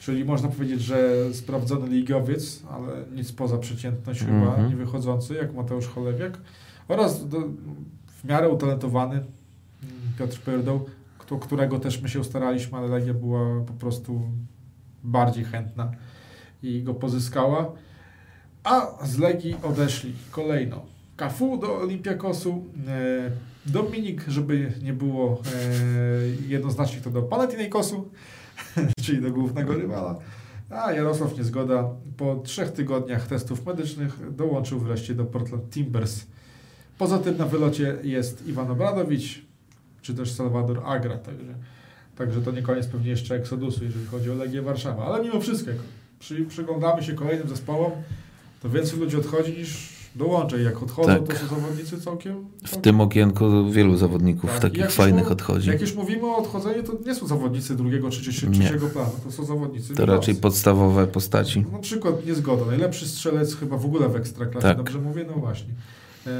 Czyli 0.00 0.24
można 0.24 0.48
powiedzieć, 0.48 0.80
że 0.80 1.14
sprawdzony 1.34 1.88
ligiowiec, 1.88 2.62
ale 2.70 2.92
nic 3.14 3.32
poza 3.32 3.58
przeciętność 3.58 4.20
chyba 4.20 4.32
Mhm. 4.46 4.68
nie 4.68 4.76
wychodzący, 4.76 5.34
jak 5.34 5.54
Mateusz 5.54 5.86
Cholewiak. 5.86 6.38
Oraz 6.88 7.28
do, 7.28 7.38
w 8.06 8.24
miarę 8.24 8.48
utalentowany 8.48 9.14
mm, 9.14 9.24
Piotr 10.18 10.40
Pyrdoł, 10.40 10.86
którego 11.40 11.78
też 11.78 12.02
my 12.02 12.08
się 12.08 12.24
staraliśmy, 12.24 12.78
ale 12.78 12.88
Legia 12.88 13.14
była 13.14 13.40
po 13.66 13.72
prostu 13.72 14.20
bardziej 15.06 15.44
chętna 15.44 15.92
i 16.62 16.82
go 16.82 16.94
pozyskała. 16.94 17.72
A 18.64 19.06
z 19.06 19.18
Legii 19.18 19.56
odeszli 19.62 20.12
kolejno 20.30 20.86
Cafu 21.16 21.56
do 21.56 21.76
Olympiakosu, 21.76 22.64
e, 22.88 23.30
Dominik, 23.66 24.24
żeby 24.28 24.72
nie 24.82 24.92
było 24.92 25.32
e, 25.32 26.48
jednoznacznie, 26.48 27.00
to 27.00 27.10
do 27.10 27.22
Panathinaikosu, 27.22 28.10
czyli 29.04 29.22
do 29.22 29.30
głównego 29.30 29.74
rywala. 29.74 30.18
A 30.70 30.92
Jarosław 30.92 31.38
Niezgoda 31.38 31.90
po 32.16 32.36
trzech 32.36 32.72
tygodniach 32.72 33.26
testów 33.26 33.66
medycznych 33.66 34.34
dołączył 34.36 34.78
wreszcie 34.78 35.14
do 35.14 35.24
Portland 35.24 35.70
Timbers. 35.70 36.26
Poza 36.98 37.18
tym 37.18 37.36
na 37.36 37.46
wylocie 37.46 37.96
jest 38.02 38.46
Iwan 38.46 38.70
Obradowicz, 38.70 39.46
czy 40.02 40.14
też 40.14 40.32
Salvador 40.32 40.82
Agra, 40.84 41.18
także, 41.18 41.54
także 42.18 42.40
to 42.42 42.50
nie 42.52 42.62
koniec 42.62 42.86
pewnie 42.86 43.10
jeszcze 43.10 43.34
Exodusu, 43.34 43.84
jeżeli 43.84 44.06
chodzi 44.06 44.30
o 44.30 44.34
Legię 44.34 44.62
Warszawa. 44.62 45.04
Ale 45.04 45.24
mimo 45.24 45.40
wszystko, 45.40 45.70
jak 45.70 45.78
przy, 46.18 46.44
przyglądamy 46.44 47.02
się 47.02 47.12
kolejnym 47.14 47.48
zespołom, 47.48 47.92
to 48.62 48.68
więcej 48.70 48.98
ludzi 48.98 49.16
odchodzi 49.16 49.52
niż 49.52 49.96
dołącza. 50.16 50.56
I 50.56 50.64
jak 50.64 50.82
odchodzą, 50.82 51.08
Tak. 51.08 51.26
to 51.38 51.46
są 51.48 51.54
zawodnicy 51.60 52.00
całkiem... 52.00 52.34
W 52.58 52.60
całkiem 52.62 52.82
tym 52.82 53.00
okienku 53.00 53.70
wielu 53.70 53.96
zawodników 53.96 54.50
Tak, 54.50 54.60
takich 54.60 54.90
fajnych 54.90 55.24
mu- 55.26 55.32
odchodzi. 55.32 55.68
Jak 55.70 55.80
już 55.80 55.94
mówimy 55.94 56.26
o 56.26 56.36
odchodzeniu, 56.36 56.82
to 56.82 56.92
nie 57.06 57.14
są 57.14 57.26
zawodnicy 57.26 57.76
drugiego 57.76 58.10
czy 58.10 58.20
trzeciego, 58.22 58.52
trzeciego 58.52 58.86
planu, 58.86 59.10
to 59.24 59.32
są 59.32 59.44
zawodnicy 59.44 59.94
To 59.94 60.06
raczej 60.06 60.34
podstawowe 60.34 61.06
postaci. 61.06 61.64
Na 61.72 61.78
przykład 61.78 62.26
niezgoda. 62.26 62.64
Najlepszy 62.66 63.08
strzelec 63.08 63.56
chyba 63.56 63.76
w 63.76 63.84
ogóle 63.84 64.08
w 64.08 64.16
Ekstraklasie, 64.16 64.68
Tak. 64.68 64.76
dobrze 64.76 64.98
mówię? 64.98 65.24
No 65.28 65.32
właśnie. 65.32 65.68
E, 66.26 66.30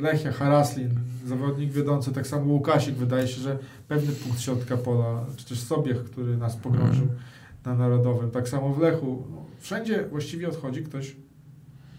Lechia, 0.00 0.32
Haraslin, 0.32 0.90
zawodnik 1.26 1.72
wiodący, 1.72 2.12
tak 2.12 2.26
samo 2.26 2.44
Łukasik, 2.52 2.94
wydaje 2.94 3.28
się, 3.28 3.40
że 3.40 3.58
pewny 3.88 4.12
punkt 4.12 4.40
środka 4.40 4.76
pola, 4.76 5.26
czy 5.36 5.44
też 5.48 5.60
Sobiech, 5.60 6.04
który 6.04 6.36
nas 6.36 6.56
pogrążył 6.56 7.04
Mm. 7.04 7.16
na 7.64 7.74
Narodowym. 7.74 8.30
Tak 8.30 8.48
samo 8.48 8.74
w 8.74 8.78
Lechu. 8.80 9.24
No, 9.30 9.44
wszędzie 9.60 10.04
właściwie 10.10 10.48
odchodzi 10.48 10.82
ktoś 10.84 11.16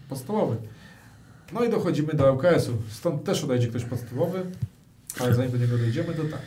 podstawowy. 0.08 0.56
No 1.52 1.64
i 1.64 1.70
dochodzimy 1.70 2.14
do 2.14 2.32
ŁKS-u. 2.34 2.72
Stąd 2.90 3.24
też 3.24 3.44
odejdzie 3.44 3.68
ktoś 3.68 3.84
podstawowy. 3.84 4.42
ale 5.20 5.34
zanim 5.34 5.50
do 5.52 5.58
niego 5.58 5.78
dojdziemy, 5.78 6.14
to 6.14 6.22
tak. 6.24 6.40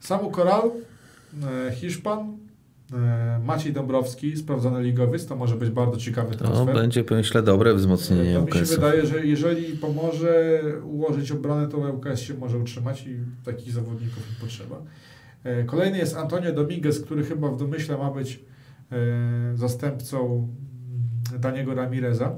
Samu 0.00 0.30
Koral, 0.30 0.70
e, 1.68 1.72
Hiszpan, 1.72 2.38
Maciej 3.44 3.72
Dąbrowski, 3.72 4.36
sprawdzony 4.36 4.82
ligowiec, 4.82 5.26
to 5.26 5.36
może 5.36 5.56
być 5.56 5.70
bardzo 5.70 5.96
ciekawy 5.96 6.36
To 6.36 6.44
transfer. 6.44 6.74
będzie, 6.74 7.04
myślę, 7.10 7.42
dobre 7.42 7.74
wzmocnienie 7.74 8.34
To 8.34 8.44
mi 8.44 8.52
się 8.52 8.64
wydaje, 8.64 9.06
że 9.06 9.26
jeżeli 9.26 9.76
pomoże 9.76 10.60
ułożyć 10.84 11.30
obronę, 11.30 11.68
to 11.68 11.78
UKS 11.78 12.20
się 12.20 12.34
może 12.34 12.58
utrzymać 12.58 13.06
i 13.06 13.16
takich 13.44 13.72
zawodników 13.72 14.28
im 14.30 14.34
potrzeba. 14.40 14.82
E, 15.44 15.64
Kolejny 15.64 15.98
jest 15.98 16.16
Antonio 16.16 16.52
Dominguez, 16.52 17.00
który 17.00 17.24
chyba 17.24 17.48
w 17.48 17.56
domyśle 17.56 17.98
ma 17.98 18.10
być 18.10 18.40
e, 18.92 19.56
zastępcą 19.56 20.48
Daniego 21.38 21.74
Ramireza. 21.74 22.36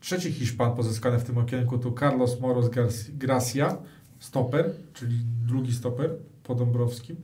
Trzeci 0.00 0.32
Hiszpan 0.32 0.76
pozyskany 0.76 1.18
w 1.18 1.24
tym 1.24 1.38
okienku 1.38 1.78
to 1.78 1.92
Carlos 2.00 2.40
Moros 2.40 2.70
Gracia, 3.12 3.76
stoper, 4.18 4.70
czyli 4.94 5.14
drugi 5.46 5.72
stoper 5.72 6.10
po 6.42 6.54
Dąbrowskim. 6.54 7.16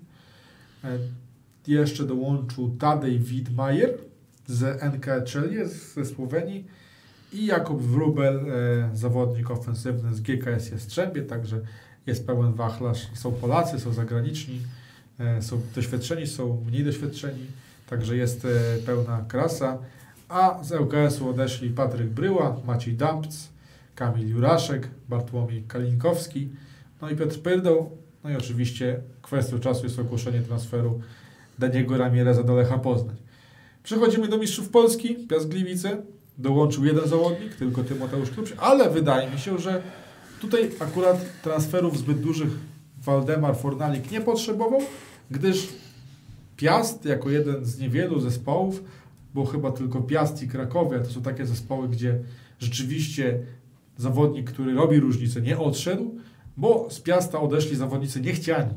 Jeszcze 1.67 2.05
dołączył 2.05 2.77
Tadej 2.79 3.19
Widmajer 3.19 3.99
z 4.47 4.83
NK 4.83 5.07
Celje 5.27 5.69
ze 5.69 6.05
Słowenii 6.05 6.67
i 7.33 7.47
Jakub 7.47 7.83
Wrubel, 7.83 8.37
e, 8.37 8.97
zawodnik 8.97 9.51
ofensywny 9.51 10.15
z 10.15 10.21
GKS 10.21 10.71
Jastrzębie, 10.71 11.23
także 11.23 11.61
jest 12.07 12.27
pełen 12.27 12.53
wachlarz. 12.55 13.09
Są 13.15 13.33
Polacy, 13.33 13.81
są 13.81 13.93
zagraniczni, 13.93 14.61
e, 15.19 15.43
są 15.43 15.61
doświadczeni, 15.75 16.27
są 16.27 16.65
mniej 16.67 16.85
doświadczeni, 16.85 17.47
także 17.91 18.17
jest 18.17 18.45
e, 18.45 18.79
pełna 18.87 19.25
krasa. 19.29 19.79
A 20.29 20.65
z 20.65 20.73
ŁKS-u 20.73 21.29
odeszli 21.29 21.71
Patryk 21.71 22.09
Bryła, 22.09 22.57
Maciej 22.67 22.95
Dampc, 22.95 23.49
Kamil 23.95 24.29
Juraszek, 24.29 24.89
Bartłomiej 25.09 25.63
Kalinkowski, 25.69 26.49
no 27.03 27.11
i 27.11 27.17
Piotr 27.17 27.43
Pyrdą. 27.43 27.91
No 28.25 28.31
i 28.31 28.37
oczywiście 28.37 29.01
kwestią 29.23 29.59
czasu 29.59 29.85
jest 29.85 29.99
ogłoszenie 29.99 30.41
transferu 30.41 31.01
Daniego 31.59 31.99
Ramireza 31.99 32.43
do 32.43 32.55
Lecha 32.55 32.79
Poznań. 32.79 33.17
Przechodzimy 33.83 34.29
do 34.29 34.39
mistrzów 34.39 34.69
Polski, 34.69 35.15
Piast 35.15 35.49
Gliwice. 35.49 36.03
Dołączył 36.39 36.85
jeden 36.85 37.09
zawodnik, 37.09 37.55
tylko 37.55 37.85
Tymoteusz 37.85 38.31
Klubś, 38.31 38.53
ale 38.59 38.91
wydaje 38.91 39.31
mi 39.31 39.39
się, 39.39 39.59
że 39.59 39.83
tutaj 40.41 40.71
akurat 40.81 41.43
transferów 41.43 41.99
zbyt 41.99 42.21
dużych 42.21 42.49
Waldemar 43.05 43.57
Fornalik 43.57 44.11
nie 44.11 44.21
potrzebował, 44.21 44.81
gdyż 45.31 45.69
Piast 46.57 47.05
jako 47.05 47.31
jeden 47.31 47.65
z 47.65 47.79
niewielu 47.79 48.21
zespołów, 48.21 48.85
bo 49.35 49.45
chyba 49.45 49.73
tylko 49.73 50.01
Piast 50.01 50.43
i 50.43 50.49
Krakowia 50.49 50.99
to 50.99 51.11
są 51.11 51.23
takie 51.23 51.47
zespoły, 51.47 51.89
gdzie 51.89 52.19
rzeczywiście 52.59 53.39
zawodnik, 53.97 54.51
który 54.51 54.75
robi 54.75 55.01
różnicę, 55.01 55.41
nie 55.41 55.59
odszedł, 55.59 56.15
bo 56.57 56.87
z 56.91 57.01
Piasta 57.01 57.41
odeszli 57.41 57.77
zawodnicy 57.77 58.21
niechciani. 58.21 58.75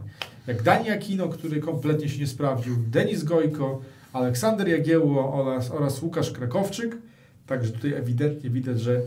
Jak 0.48 0.64
Dani 0.64 0.90
Aquino, 0.90 1.30
który 1.30 1.60
kompletnie 1.60 2.10
się 2.10 2.20
nie 2.20 2.28
sprawdził, 2.28 2.76
Denis 2.88 3.24
Gojko, 3.24 3.82
Aleksander 4.14 4.68
Jagiełło 4.68 5.34
oraz, 5.34 5.72
oraz 5.72 6.02
Łukasz 6.02 6.32
Krakowczyk. 6.32 6.98
Także 7.48 7.72
tutaj 7.72 7.94
ewidentnie 7.94 8.50
widać, 8.50 8.82
że 8.82 9.02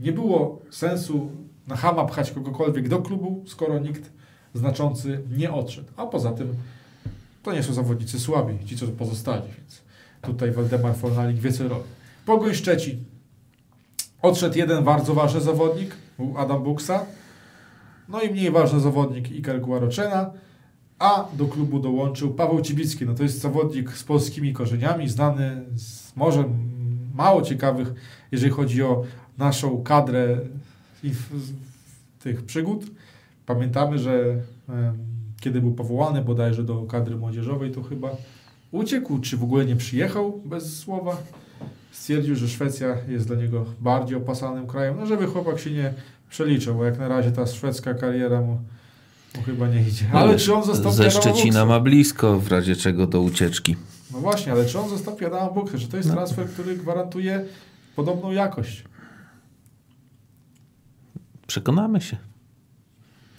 nie 0.00 0.12
było 0.12 0.62
sensu 0.70 1.30
na 1.66 1.76
Hama 1.76 2.04
pchać 2.04 2.30
kogokolwiek 2.30 2.88
do 2.88 3.02
klubu, 3.02 3.44
skoro 3.46 3.78
nikt 3.78 4.10
znaczący 4.54 5.20
nie 5.36 5.52
odszedł. 5.52 5.88
A 5.96 6.06
poza 6.06 6.32
tym 6.32 6.54
to 7.42 7.52
nie 7.52 7.62
są 7.62 7.72
zawodnicy 7.72 8.20
słabi, 8.20 8.66
ci 8.66 8.76
co 8.76 8.86
pozostali, 8.86 9.42
więc 9.58 9.82
tutaj 10.22 10.52
Waldemar 10.52 10.96
Fornalik 10.96 11.36
wie 11.36 11.52
co 11.52 11.68
robi. 11.68 11.84
Pogoń 12.26 12.54
Szczecin. 12.54 13.04
Odszedł 14.22 14.58
jeden 14.58 14.84
bardzo 14.84 15.14
ważny 15.14 15.40
zawodnik, 15.40 15.96
Adam 16.36 16.62
Buksa. 16.62 17.06
No 18.08 18.22
i 18.22 18.30
mniej 18.30 18.50
ważny 18.50 18.80
zawodnik 18.80 19.28
Iker 19.32 19.60
Guaroczena. 19.60 20.30
A 20.98 21.28
do 21.38 21.46
klubu 21.46 21.78
dołączył 21.78 22.34
Paweł 22.34 22.60
Cibicki. 22.60 23.06
No 23.06 23.14
to 23.14 23.22
jest 23.22 23.40
zawodnik 23.40 23.92
z 23.92 24.04
polskimi 24.04 24.52
korzeniami, 24.52 25.08
znany 25.08 25.64
z 25.74 26.16
może 26.16 26.44
mało 27.14 27.42
ciekawych, 27.42 27.94
jeżeli 28.32 28.52
chodzi 28.52 28.82
o 28.82 29.02
naszą 29.38 29.82
kadrę 29.82 30.38
i 31.04 31.10
w- 31.10 31.52
tych 32.18 32.42
przygód. 32.44 32.84
Pamiętamy, 33.46 33.98
że 33.98 34.36
kiedy 35.40 35.60
był 35.60 35.72
powołany 35.74 36.22
bodajże 36.22 36.64
do 36.64 36.82
kadry 36.82 37.16
młodzieżowej, 37.16 37.70
to 37.72 37.82
chyba 37.82 38.10
uciekł, 38.72 39.18
czy 39.18 39.36
w 39.36 39.42
ogóle 39.42 39.64
nie 39.64 39.76
przyjechał 39.76 40.40
bez 40.44 40.78
słowa. 40.78 41.16
Stwierdził, 41.92 42.36
że 42.36 42.48
Szwecja 42.48 42.96
jest 43.08 43.26
dla 43.26 43.36
niego 43.36 43.64
bardziej 43.80 44.16
opasanym 44.16 44.66
krajem. 44.66 44.96
No, 45.00 45.06
żeby 45.06 45.26
chłopak 45.26 45.58
się 45.58 45.70
nie 45.70 45.94
przeliczał, 46.30 46.74
bo 46.74 46.84
jak 46.84 46.98
na 46.98 47.08
razie 47.08 47.32
ta 47.32 47.46
szwedzka 47.46 47.94
kariera 47.94 48.40
mu, 48.40 48.60
mu 49.36 49.42
chyba 49.46 49.68
nie 49.68 49.82
idzie. 49.82 50.04
Ale 50.12 50.36
czy 50.38 50.54
on 50.54 50.64
zastąpi 50.64 50.96
Ze 50.96 51.10
Szczecina 51.10 51.64
ma 51.64 51.80
blisko, 51.80 52.40
w 52.40 52.48
razie 52.48 52.76
czego 52.76 53.06
do 53.06 53.20
ucieczki. 53.20 53.76
No 54.12 54.18
właśnie, 54.18 54.52
ale 54.52 54.66
czy 54.66 54.78
on 54.78 54.88
zastąpi 54.90 55.24
Adama 55.24 55.50
Buksę? 55.50 55.78
Czy 55.78 55.88
to 55.88 55.96
jest 55.96 56.08
No. 56.08 56.14
transfer, 56.14 56.48
który 56.48 56.76
gwarantuje 56.76 57.44
podobną 57.96 58.30
jakość? 58.30 58.84
Przekonamy 61.46 62.00
się. 62.00 62.16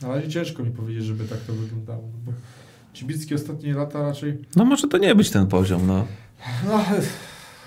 Na 0.01 0.07
razie 0.07 0.29
ciężko 0.29 0.63
mi 0.63 0.71
powiedzieć, 0.71 1.05
żeby 1.05 1.25
tak 1.25 1.39
to 1.39 1.53
wyglądało. 1.53 2.01
No 2.01 2.17
bo 2.25 2.31
Cibicki 2.93 3.35
ostatnie 3.35 3.73
lata 3.73 4.01
raczej... 4.01 4.37
No 4.55 4.65
może 4.65 4.87
to 4.87 4.97
nie 4.97 5.15
być 5.15 5.29
ten 5.29 5.47
poziom, 5.47 5.87
no. 5.87 6.07
No, 6.67 6.83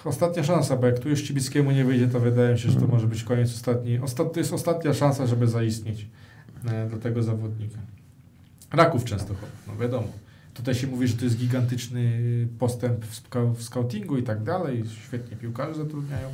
ostatnia 0.05 0.44
szansa, 0.44 0.76
bo 0.76 0.86
jak 0.86 0.98
tu 0.98 1.09
już 1.09 1.22
Cibickiemu 1.22 1.70
nie 1.70 1.84
wyjdzie, 1.84 2.09
to 2.09 2.20
wydaje 2.20 2.53
mi 2.53 2.59
się, 2.59 2.70
że 2.70 2.80
to 2.80 2.86
może 2.86 3.07
być 3.07 3.24
koniec 3.24 3.55
ostatni. 3.55 3.98
Ostat, 3.98 4.32
to 4.32 4.40
jest 4.40 4.53
ostatnia 4.53 4.94
szansa, 4.94 5.26
żeby 5.26 5.46
zaistnieć 5.46 6.07
e, 6.66 6.88
dla 6.88 6.98
tego 6.98 7.22
zawodnika. 7.22 7.78
Raków 8.72 9.05
Częstochowa, 9.05 9.53
no 9.66 9.76
wiadomo. 9.76 10.09
Tutaj 10.55 10.74
się 10.74 10.86
mówi, 10.86 11.09
że 11.09 11.16
to 11.16 11.24
jest 11.24 11.36
gigantyczny 11.36 12.20
postęp 12.59 13.05
w, 13.05 13.22
w 13.57 13.62
scoutingu 13.62 14.16
i 14.16 14.22
tak 14.22 14.42
dalej. 14.42 14.84
Świetnie 15.07 15.36
piłkarze 15.36 15.74
zatrudniają. 15.74 16.28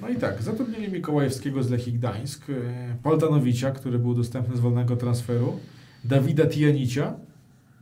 No 0.00 0.08
i 0.08 0.16
tak, 0.16 0.42
zatrudnili 0.42 0.92
Mikołajewskiego 0.92 1.62
z 1.62 1.70
Lechii 1.70 1.92
Gdańsk, 1.92 2.50
e, 2.50 2.54
Poltanowicza, 3.02 3.70
który 3.70 3.98
był 3.98 4.14
dostępny 4.14 4.56
z 4.56 4.60
wolnego 4.60 4.96
transferu, 4.96 5.58
Dawida 6.04 6.46
Tijanicia 6.46 7.14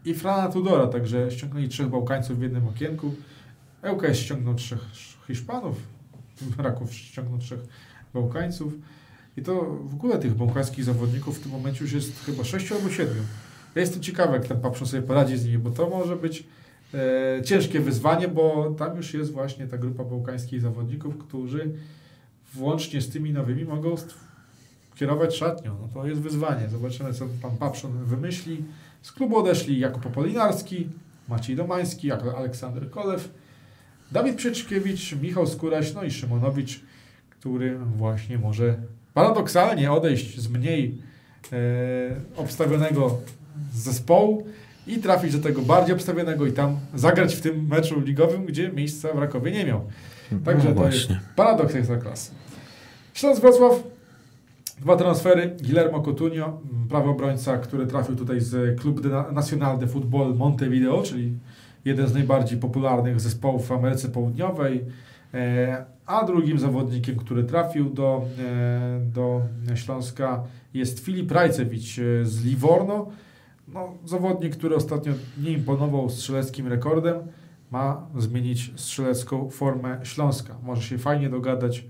i 0.04 0.14
Frana 0.14 0.48
Tudora, 0.48 0.86
także 0.86 1.30
ściągnęli 1.30 1.68
trzech 1.68 1.88
Bałkańców 1.88 2.38
w 2.38 2.42
jednym 2.42 2.68
okienku. 2.68 3.14
ŁKS 3.82 4.18
ściągnął 4.18 4.54
trzech 4.54 4.80
Hiszpanów, 5.26 5.76
Raków 6.58 6.94
ściągnął 6.94 7.38
trzech 7.38 7.60
Bałkańców. 8.14 8.72
I 9.36 9.42
to 9.42 9.78
w 9.84 9.94
ogóle 9.94 10.18
tych 10.18 10.34
bałkańskich 10.34 10.84
zawodników 10.84 11.38
w 11.38 11.42
tym 11.42 11.52
momencie 11.52 11.84
już 11.84 11.92
jest 11.92 12.24
chyba 12.24 12.44
sześciu 12.44 12.74
albo 12.74 12.90
siedmiu. 12.90 13.22
Ja 13.74 13.80
jestem 13.80 14.02
ciekawy, 14.02 14.32
jak 14.32 14.46
ten 14.46 14.60
Papszon 14.60 14.88
sobie 14.88 15.02
poradzi 15.02 15.36
z 15.36 15.44
nimi, 15.44 15.58
bo 15.58 15.70
to 15.70 15.88
może 15.88 16.16
być 16.16 16.44
e, 16.94 17.42
ciężkie 17.44 17.80
wyzwanie, 17.80 18.28
bo 18.28 18.74
tam 18.78 18.96
już 18.96 19.14
jest 19.14 19.32
właśnie 19.32 19.66
ta 19.66 19.78
grupa 19.78 20.04
bałkańskich 20.04 20.60
zawodników, 20.60 21.18
którzy 21.18 21.74
włącznie 22.54 23.00
z 23.00 23.08
tymi 23.08 23.32
nowymi 23.32 23.64
mogą 23.64 23.94
kierować 24.94 25.36
szatnią. 25.36 25.76
No 25.82 25.88
to 25.94 26.06
jest 26.06 26.20
wyzwanie. 26.20 26.68
Zobaczymy, 26.68 27.14
co 27.14 27.26
pan 27.42 27.56
Papszon 27.56 28.04
wymyśli. 28.04 28.64
Z 29.02 29.12
klubu 29.12 29.36
odeszli 29.36 29.78
Jakub 29.78 30.06
Apolinarski, 30.06 30.88
Maciej 31.28 31.56
Domański, 31.56 32.12
Aleksander 32.12 32.90
Kolew, 32.90 33.28
Dawid 34.12 34.36
Przyczkiewicz, 34.36 35.16
Michał 35.22 35.46
Skóraś, 35.46 35.94
no 35.94 36.02
i 36.02 36.10
Szymonowicz, 36.10 36.80
który 37.30 37.78
właśnie 37.78 38.38
może 38.38 38.74
paradoksalnie 39.14 39.92
odejść 39.92 40.40
z 40.40 40.48
mniej 40.48 40.98
e, 41.52 41.56
obstawionego 42.36 43.18
zespołu 43.74 44.46
i 44.86 44.98
trafić 44.98 45.32
do 45.32 45.38
tego 45.38 45.62
bardziej 45.62 45.94
obstawionego 45.94 46.46
i 46.46 46.52
tam 46.52 46.76
zagrać 46.94 47.34
w 47.34 47.40
tym 47.40 47.66
meczu 47.66 48.00
ligowym, 48.00 48.44
gdzie 48.46 48.72
miejsca 48.72 49.12
w 49.14 49.18
Rakowie 49.18 49.52
nie 49.52 49.64
miał. 49.64 49.80
Także 50.44 50.68
no 50.68 50.80
to 50.80 50.86
jest 50.86 51.08
paradoks 51.36 51.74
Ekstraklasy. 51.74 52.30
Śląsk 53.14 53.40
Wrocław, 53.40 53.82
dwa 54.80 54.96
transfery. 54.96 55.56
Guillermo 55.62 56.00
Coutinho, 56.00 56.60
prawy 56.88 57.08
obrońca, 57.10 57.58
który 57.58 57.86
trafił 57.86 58.16
tutaj 58.16 58.40
z 58.40 58.84
Na- 59.04 59.32
Nacional 59.32 59.78
de 59.78 59.86
Football 59.86 60.34
Montevideo, 60.34 61.02
czyli 61.02 61.32
jeden 61.84 62.06
z 62.06 62.14
najbardziej 62.14 62.58
popularnych 62.58 63.20
zespołów 63.20 63.66
w 63.66 63.72
Ameryce 63.72 64.08
Południowej. 64.08 64.84
E, 65.34 65.84
A 66.06 66.24
drugim 66.24 66.58
zawodnikiem, 66.58 67.16
który 67.16 67.44
trafił 67.44 67.90
do, 67.90 68.22
e, 68.38 69.00
do 69.00 69.42
Śląska 69.74 70.44
jest 70.74 71.00
Filip 71.00 71.32
Rajcewicz 71.32 71.98
e, 71.98 72.26
z 72.26 72.44
Livorno. 72.44 73.08
No, 73.68 73.94
zawodnik, 74.04 74.56
który 74.56 74.76
ostatnio 74.76 75.12
nie 75.42 75.50
imponował 75.50 76.10
strzeleckim 76.10 76.66
rekordem, 76.66 77.16
ma 77.70 78.06
zmienić 78.18 78.72
strzelecką 78.76 79.50
formę 79.50 80.00
Śląska. 80.02 80.56
Może 80.62 80.82
się 80.82 80.98
fajnie 80.98 81.30
dogadać 81.30 81.84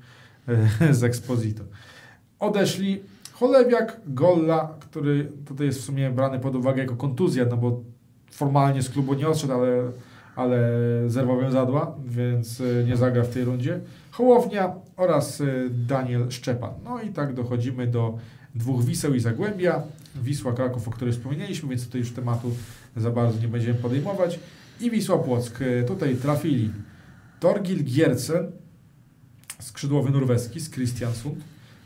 z 0.90 1.04
Exposito. 1.04 1.64
Odeszli 2.38 3.00
Cholewiak, 3.32 4.00
Golla, 4.06 4.74
który 4.80 5.32
tutaj 5.46 5.66
jest 5.66 5.80
w 5.80 5.84
sumie 5.84 6.10
brany 6.10 6.38
pod 6.38 6.56
uwagę 6.56 6.82
jako 6.82 6.96
kontuzja, 6.96 7.44
no 7.50 7.56
bo 7.56 7.80
formalnie 8.30 8.82
z 8.82 8.90
klubu 8.90 9.14
nie 9.14 9.28
odszedł, 9.28 9.52
ale, 9.52 9.92
ale 10.36 10.70
zerwał 11.06 11.40
wiązadła, 11.40 11.96
więc 12.06 12.60
e, 12.60 12.84
nie 12.84 12.96
zagra 12.96 13.22
w 13.22 13.28
tej 13.28 13.44
rundzie. 13.44 13.80
Hołownia 14.10 14.72
oraz 14.96 15.40
e, 15.40 15.44
Daniel 15.70 16.30
Szczepan. 16.30 16.70
No 16.84 17.02
i 17.02 17.08
tak 17.08 17.34
dochodzimy 17.34 17.86
do 17.86 18.18
dwóch 18.54 18.84
Wiseł 18.84 19.14
i 19.14 19.20
Zagłębia. 19.20 19.82
Wisła 20.22 20.52
Kraków, 20.52 20.88
o 20.88 20.90
której 20.90 21.14
wspomnieliśmy, 21.14 21.68
więc 21.68 21.86
tutaj 21.86 22.00
już 22.00 22.12
tematu 22.12 22.50
za 22.96 23.10
bardzo 23.10 23.40
nie 23.40 23.48
będziemy 23.48 23.74
podejmować. 23.74 24.38
I 24.80 24.90
Wisła 24.90 25.18
Płock. 25.18 25.62
E, 25.62 25.82
Tutaj 25.82 26.16
trafili 26.16 26.70
Torgil 27.40 27.84
Giercen, 27.84 28.52
skrzydłowy 29.60 30.10
norweski 30.10 30.60
z 30.60 30.70
Kristiansund. 30.70 31.38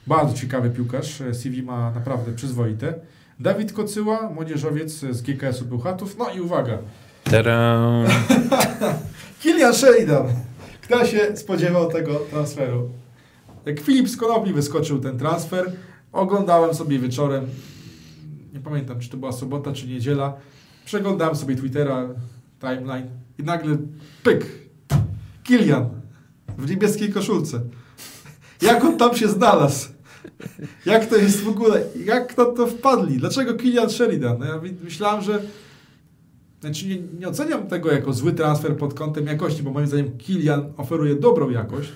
Bardzo 0.06 0.34
ciekawy 0.34 0.70
piłkarz, 0.70 1.22
CV 1.32 1.62
ma 1.62 1.90
naprawdę 1.90 2.32
przyzwoite. 2.32 2.94
Dawid 3.40 3.72
Kocyła, 3.72 4.30
młodzieżowiec 4.30 4.92
z 4.92 5.22
GKS-u 5.22 5.64
Bełchatów. 5.64 6.18
No 6.18 6.30
i 6.30 6.40
uwaga, 6.40 6.78
Tadam. 7.24 8.04
Kilian 9.42 9.74
Sheridan. 9.74 10.26
Kto 10.82 11.06
się 11.06 11.36
spodziewał 11.36 11.90
tego 11.90 12.14
transferu? 12.30 12.90
Jak 13.66 13.80
Filip 13.80 14.08
z 14.08 14.16
Konopi 14.16 14.52
wyskoczył 14.52 14.98
ten 14.98 15.18
transfer, 15.18 15.72
oglądałem 16.12 16.74
sobie 16.74 16.98
wieczorem, 16.98 17.46
nie 18.52 18.60
pamiętam 18.60 19.00
czy 19.00 19.10
to 19.10 19.16
była 19.16 19.32
sobota 19.32 19.72
czy 19.72 19.86
niedziela, 19.86 20.36
przeglądałem 20.84 21.36
sobie 21.36 21.56
Twittera, 21.56 22.08
timeline 22.60 23.10
i 23.38 23.42
nagle 23.42 23.76
pyk, 24.22 24.46
Kilian 25.44 25.88
w 26.58 26.70
niebieskiej 26.70 27.12
koszulce. 27.12 27.60
Jak 28.62 28.84
on 28.84 28.98
tam 28.98 29.16
się 29.16 29.28
znalazł? 29.28 29.93
Jak 30.86 31.06
to 31.06 31.16
jest 31.16 31.40
w 31.40 31.48
ogóle? 31.48 31.82
Jak 32.04 32.36
na 32.36 32.44
to 32.44 32.66
wpadli? 32.66 33.16
Dlaczego 33.18 33.54
Kilian 33.54 33.90
Sheridan? 33.90 34.38
No 34.38 34.44
ja 34.44 34.60
myślałem, 34.84 35.22
że 35.22 35.42
znaczy 36.60 36.86
nie, 36.88 36.96
nie 37.18 37.28
oceniam 37.28 37.66
tego 37.66 37.92
jako 37.92 38.12
zły 38.12 38.32
transfer 38.32 38.76
pod 38.76 38.94
kątem 38.94 39.26
jakości, 39.26 39.62
bo 39.62 39.70
moim 39.70 39.86
zdaniem 39.86 40.18
Kilian 40.18 40.72
oferuje 40.76 41.14
dobrą 41.14 41.50
jakość. 41.50 41.92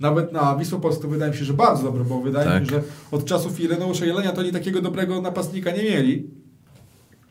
Nawet 0.00 0.32
na 0.32 0.56
Wisłę 0.56 0.80
Polskę 0.80 1.02
to 1.02 1.08
wydaje 1.08 1.32
mi 1.32 1.38
się, 1.38 1.44
że 1.44 1.52
bardzo 1.54 1.82
dobrą, 1.82 2.04
bo 2.04 2.20
wydaje 2.20 2.46
Tak. 2.50 2.62
mi 2.62 2.68
się, 2.68 2.74
że 2.74 2.82
od 3.10 3.24
czasów 3.24 3.60
Ireneusza 3.60 4.04
Jelenia 4.06 4.32
to 4.32 4.40
oni 4.40 4.52
takiego 4.52 4.80
dobrego 4.82 5.20
napastnika 5.20 5.70
nie 5.70 5.82
mieli. 5.82 6.30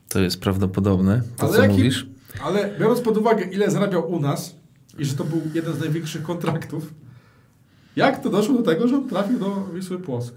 To 0.10 0.20
jest 0.20 0.40
prawdopodobne, 0.40 1.22
to 1.38 1.44
Ale 1.48 1.56
co 1.56 1.62
jaki- 1.62 1.74
mówisz? 1.74 2.08
Ale 2.46 2.76
biorąc 2.80 3.02
pod 3.02 3.18
uwagę, 3.18 3.44
ile 3.46 3.72
zarabiał 3.72 4.12
u 4.12 4.20
nas 4.20 4.56
i 5.00 5.06
że 5.06 5.14
to 5.16 5.24
był 5.24 5.42
jeden 5.54 5.74
z 5.74 5.80
największych 5.80 6.24
kontraktów, 6.24 6.94
jak 7.96 8.24
to 8.24 8.30
doszło 8.30 8.56
do 8.56 8.64
tego, 8.64 8.88
że 8.88 8.96
on 8.96 9.10
trafił 9.10 9.40
do 9.40 9.68
Wisły 9.74 10.00
Płock? 10.00 10.34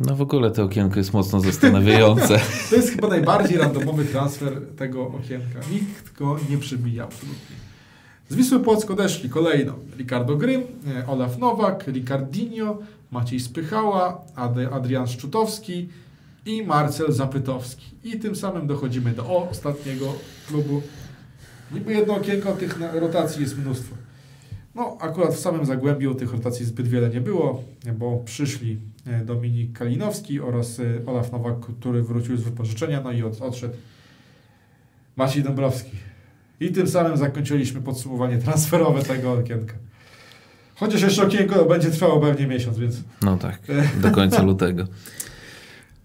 No 0.00 0.16
w 0.16 0.20
ogóle 0.22 0.50
to 0.50 0.62
okienko 0.64 0.98
jest 0.98 1.12
mocno 1.12 1.40
zastanawiające. 1.40 2.40
To 2.70 2.76
jest 2.76 2.90
chyba 2.90 3.08
najbardziej 3.08 3.58
randomowy 3.58 4.04
transfer 4.04 4.62
tego 4.76 5.06
okienka. 5.08 5.60
Nikt 5.72 6.18
go 6.18 6.36
nie 6.50 6.58
przybija 6.58 7.04
absolutnie. 7.04 7.56
Z 8.28 8.34
Wisły 8.34 8.60
Płock 8.60 8.90
odeszli 8.90 9.30
kolejno 9.30 9.74
Ricardo 9.98 10.36
Grym, 10.36 10.62
e, 10.96 11.06
Olaf 11.06 11.38
Nowak, 11.38 11.86
Ricardinho, 11.86 12.78
Maciej 13.10 13.40
Spychała, 13.40 14.20
Ad- 14.36 14.72
Adrian 14.72 15.06
Szczutowski 15.06 15.88
i 16.46 16.62
Marcel 16.62 17.12
Zapytowski. 17.12 17.86
I 18.04 18.18
tym 18.18 18.36
samym 18.36 18.66
dochodzimy 18.66 19.10
do 19.10 19.48
ostatniego 19.50 20.12
klubu. 20.48 20.82
Niby 21.72 21.92
jedno 21.92 22.14
okienko, 22.16 22.52
tych 22.52 22.78
rotacji 22.92 23.42
jest 23.42 23.58
mnóstwo. 23.58 23.94
No, 24.78 24.96
akurat 25.00 25.34
w 25.34 25.38
samym 25.38 25.66
Zagłębiu 25.66 26.14
tych 26.14 26.32
rotacji 26.32 26.66
zbyt 26.66 26.88
wiele 26.88 27.08
nie 27.08 27.20
było, 27.20 27.64
bo 27.98 28.22
przyszli 28.24 28.78
e, 29.06 29.24
Dominik 29.24 29.78
Kalinowski 29.78 30.40
oraz 30.40 30.80
e, 30.80 30.84
Olaf 31.06 31.32
Nowak, 31.32 31.60
który 31.60 32.02
wrócił 32.02 32.36
z 32.36 32.42
wypożyczenia, 32.42 33.00
no 33.00 33.12
i 33.12 33.22
od, 33.22 33.40
odszedł 33.40 33.74
Maciej 35.16 35.42
Dąbrowski. 35.42 35.90
I 36.60 36.72
tym 36.72 36.88
samym 36.88 37.16
zakończyliśmy 37.16 37.80
podsumowanie 37.80 38.38
transferowe 38.44 39.02
tego 39.02 39.32
okienka. 39.32 39.74
Chociaż 40.74 41.02
jeszcze 41.02 41.26
okienko 41.26 41.64
będzie 41.64 41.90
trwało 41.90 42.20
pewnie 42.20 42.46
miesiąc, 42.46 42.78
więc... 42.78 42.96
No 43.22 43.36
tak, 43.36 43.60
do 44.02 44.10
końca 44.10 44.42
lutego. 44.52 44.84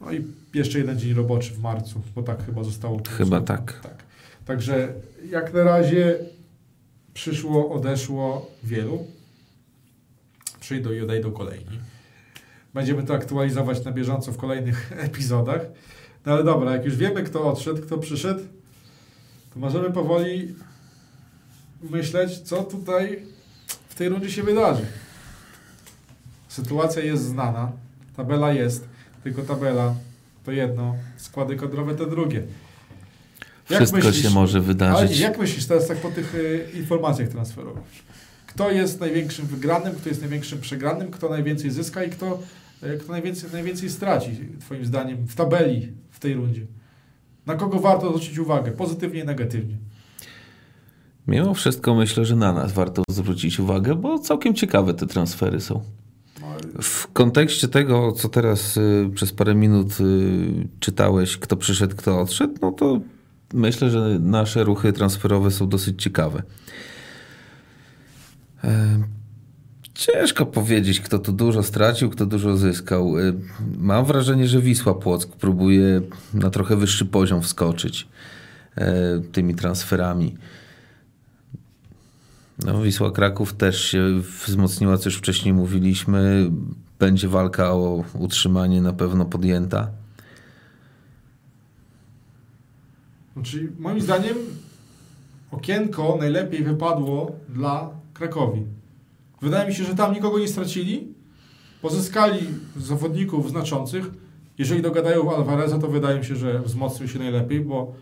No 0.01 0.11
i 0.11 0.27
jeszcze 0.53 0.79
jeden 0.79 0.99
dzień 0.99 1.13
roboczy 1.13 1.53
w 1.53 1.59
marcu, 1.59 2.01
bo 2.15 2.23
tak 2.23 2.45
chyba 2.45 2.63
zostało. 2.63 3.01
Chyba 3.17 3.41
tak. 3.41 3.79
tak. 3.83 4.03
Także 4.45 4.93
jak 5.29 5.53
na 5.53 5.63
razie 5.63 6.19
przyszło, 7.13 7.71
odeszło 7.71 8.51
wielu. 8.63 9.07
Przyjdą 10.59 10.91
i 10.91 11.01
odejdą 11.01 11.31
kolejni. 11.31 11.79
Będziemy 12.73 13.03
to 13.03 13.13
aktualizować 13.13 13.85
na 13.85 13.91
bieżąco 13.91 14.31
w 14.31 14.37
kolejnych 14.37 14.91
epizodach. 15.07 15.61
No 16.25 16.31
ale 16.31 16.43
dobra, 16.43 16.71
jak 16.71 16.85
już 16.85 16.95
wiemy, 16.95 17.23
kto 17.23 17.51
odszedł, 17.51 17.81
kto 17.81 17.97
przyszedł, 17.97 18.43
to 19.53 19.59
możemy 19.59 19.91
powoli 19.91 20.55
myśleć, 21.89 22.39
co 22.39 22.63
tutaj 22.63 23.19
w 23.89 23.95
tej 23.95 24.09
rundzie 24.09 24.31
się 24.31 24.43
wydarzy. 24.43 24.85
Sytuacja 26.47 27.03
jest 27.03 27.23
znana, 27.23 27.71
tabela 28.17 28.53
jest, 28.53 28.87
tylko 29.23 29.41
tabela 29.41 29.95
to 30.45 30.51
jedno, 30.51 30.95
składy 31.17 31.55
kadrowe 31.55 31.95
to 31.95 32.05
drugie. 32.05 32.43
Wszystko 33.65 33.97
myślisz- 33.97 34.21
się 34.21 34.29
może 34.29 34.57
Ale 34.57 34.67
wydarzyć. 34.67 35.19
jak 35.19 35.39
myślisz 35.39 35.65
teraz 35.65 35.87
tak 35.87 35.97
po 35.97 36.09
tych 36.11 36.35
y, 36.35 36.67
informacjach 36.79 37.29
transferowych? 37.29 37.83
Kto 38.47 38.71
jest 38.71 38.99
największym 38.99 39.45
wygranym, 39.45 39.95
kto 39.95 40.09
jest 40.09 40.21
największym 40.21 40.61
przegranym, 40.61 41.11
kto 41.11 41.29
najwięcej 41.29 41.71
zyska 41.71 42.03
i 42.03 42.09
kto, 42.09 42.39
y, 42.83 42.97
kto 42.97 43.11
najwięcej, 43.11 43.49
najwięcej 43.53 43.89
straci, 43.89 44.29
twoim 44.59 44.85
zdaniem, 44.85 45.17
w 45.27 45.35
tabeli 45.35 45.87
w 46.11 46.19
tej 46.19 46.33
rundzie? 46.33 46.61
Na 47.45 47.55
kogo 47.55 47.79
warto 47.79 48.07
zwrócić 48.09 48.37
uwagę, 48.37 48.71
pozytywnie 48.71 49.19
i 49.21 49.25
negatywnie? 49.25 49.75
Mimo 51.27 51.53
wszystko 51.53 51.95
myślę, 51.95 52.25
że 52.25 52.35
na 52.35 52.53
nas 52.53 52.71
warto 52.71 53.03
zwrócić 53.09 53.59
uwagę, 53.59 53.95
bo 53.95 54.19
całkiem 54.19 54.53
ciekawe 54.53 54.93
te 54.93 55.07
transfery 55.07 55.61
są. 55.61 55.81
No, 56.41 56.47
W 56.81 57.07
kontekście 57.13 57.67
tego, 57.67 58.11
co 58.11 58.29
teraz 58.29 58.77
y, 58.77 59.09
przez 59.15 59.31
parę 59.33 59.55
minut 59.55 59.99
y, 60.01 60.67
czytałeś, 60.79 61.37
kto 61.37 61.57
przyszedł, 61.57 61.95
kto 61.95 62.19
odszedł, 62.21 62.53
no 62.61 62.71
to 62.71 62.99
myślę, 63.53 63.89
że 63.89 64.19
nasze 64.19 64.63
ruchy 64.63 64.93
transferowe 64.93 65.51
są 65.51 65.69
dosyć 65.69 66.03
ciekawe. 66.03 66.43
E, 68.63 69.03
Ciężko 69.93 70.45
powiedzieć, 70.45 71.01
kto 71.01 71.19
tu 71.19 71.31
dużo 71.31 71.63
stracił, 71.63 72.09
kto 72.09 72.25
dużo 72.25 72.57
zyskał. 72.57 73.19
Y, 73.19 73.33
Mam 73.77 74.05
wrażenie, 74.05 74.47
że 74.47 74.61
Wisła 74.61 74.93
Płock 74.93 75.29
próbuje 75.29 76.01
na 76.33 76.49
trochę 76.49 76.75
wyższy 76.75 77.05
poziom 77.05 77.41
wskoczyć 77.41 78.07
e, 78.75 79.19
tymi 79.31 79.55
transferami. 79.55 80.35
No, 82.65 82.81
Wisła 82.81 83.11
Kraków 83.11 83.53
też 83.53 83.85
się 83.85 84.21
wzmocniła, 84.45 84.97
co 84.97 85.09
już 85.09 85.17
wcześniej 85.17 85.53
mówiliśmy. 85.53 86.51
Będzie 86.99 87.27
walka 87.27 87.71
o 87.71 88.03
utrzymanie 88.13 88.81
na 88.81 88.93
pewno 88.93 89.25
podjęta. 89.25 89.87
Znaczy, 93.33 93.71
moim 93.79 94.01
zdaniem 94.01 94.37
okienko 95.51 96.17
najlepiej 96.19 96.63
wypadło 96.63 97.31
dla 97.49 97.89
Krakowi. 98.13 98.61
Wydaje 99.41 99.69
mi 99.69 99.75
się, 99.75 99.83
że 99.83 99.95
tam 99.95 100.13
nikogo 100.13 100.39
nie 100.39 100.47
stracili. 100.47 101.13
Pozyskali 101.81 102.39
zawodników 102.77 103.49
znaczących. 103.49 104.05
Jeżeli 104.57 104.81
dogadają 104.81 105.35
Alvareza, 105.35 105.79
to 105.79 105.87
wydaje 105.87 106.19
mi 106.19 106.25
się, 106.25 106.35
że 106.35 106.59
wzmocnił 106.59 107.07
się 107.07 107.19
najlepiej, 107.19 107.59
bo 107.61 107.93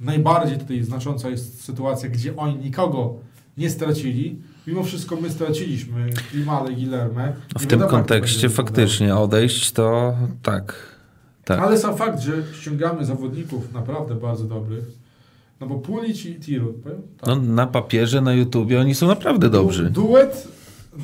najbardziej 0.00 0.58
tutaj 0.58 0.82
znacząca 0.82 1.28
jest 1.28 1.64
sytuacja, 1.64 2.08
gdzie 2.08 2.36
oni 2.36 2.56
nikogo 2.56 3.14
nie 3.58 3.70
stracili. 3.70 4.38
Mimo 4.66 4.82
wszystko 4.84 5.16
my 5.16 5.30
straciliśmy 5.30 6.10
Klimale 6.30 6.72
i 6.72 6.76
Guillerme. 6.76 7.32
W 7.58 7.66
tym 7.66 7.80
kontekście 7.80 8.48
faktycznie 8.48 9.16
odejść 9.16 9.72
to 9.72 10.14
tak. 10.42 10.99
Tak. 11.56 11.66
ale 11.66 11.78
sam 11.78 11.96
fakt, 11.96 12.20
że 12.20 12.32
ściągamy 12.60 13.04
zawodników 13.04 13.72
naprawdę 13.72 14.14
bardzo 14.14 14.44
dobrych, 14.44 14.84
no 15.60 15.66
bo 15.66 15.78
Pulic 15.78 16.24
i 16.26 16.34
Tirut? 16.34 16.84
Tak. 16.84 16.94
No, 17.26 17.36
na 17.36 17.66
papierze, 17.66 18.20
na 18.20 18.34
YouTubie 18.34 18.80
oni 18.80 18.94
są 18.94 19.06
naprawdę 19.06 19.50
dobrzy. 19.50 19.90
Du- 19.90 20.02
Duet, 20.02 20.48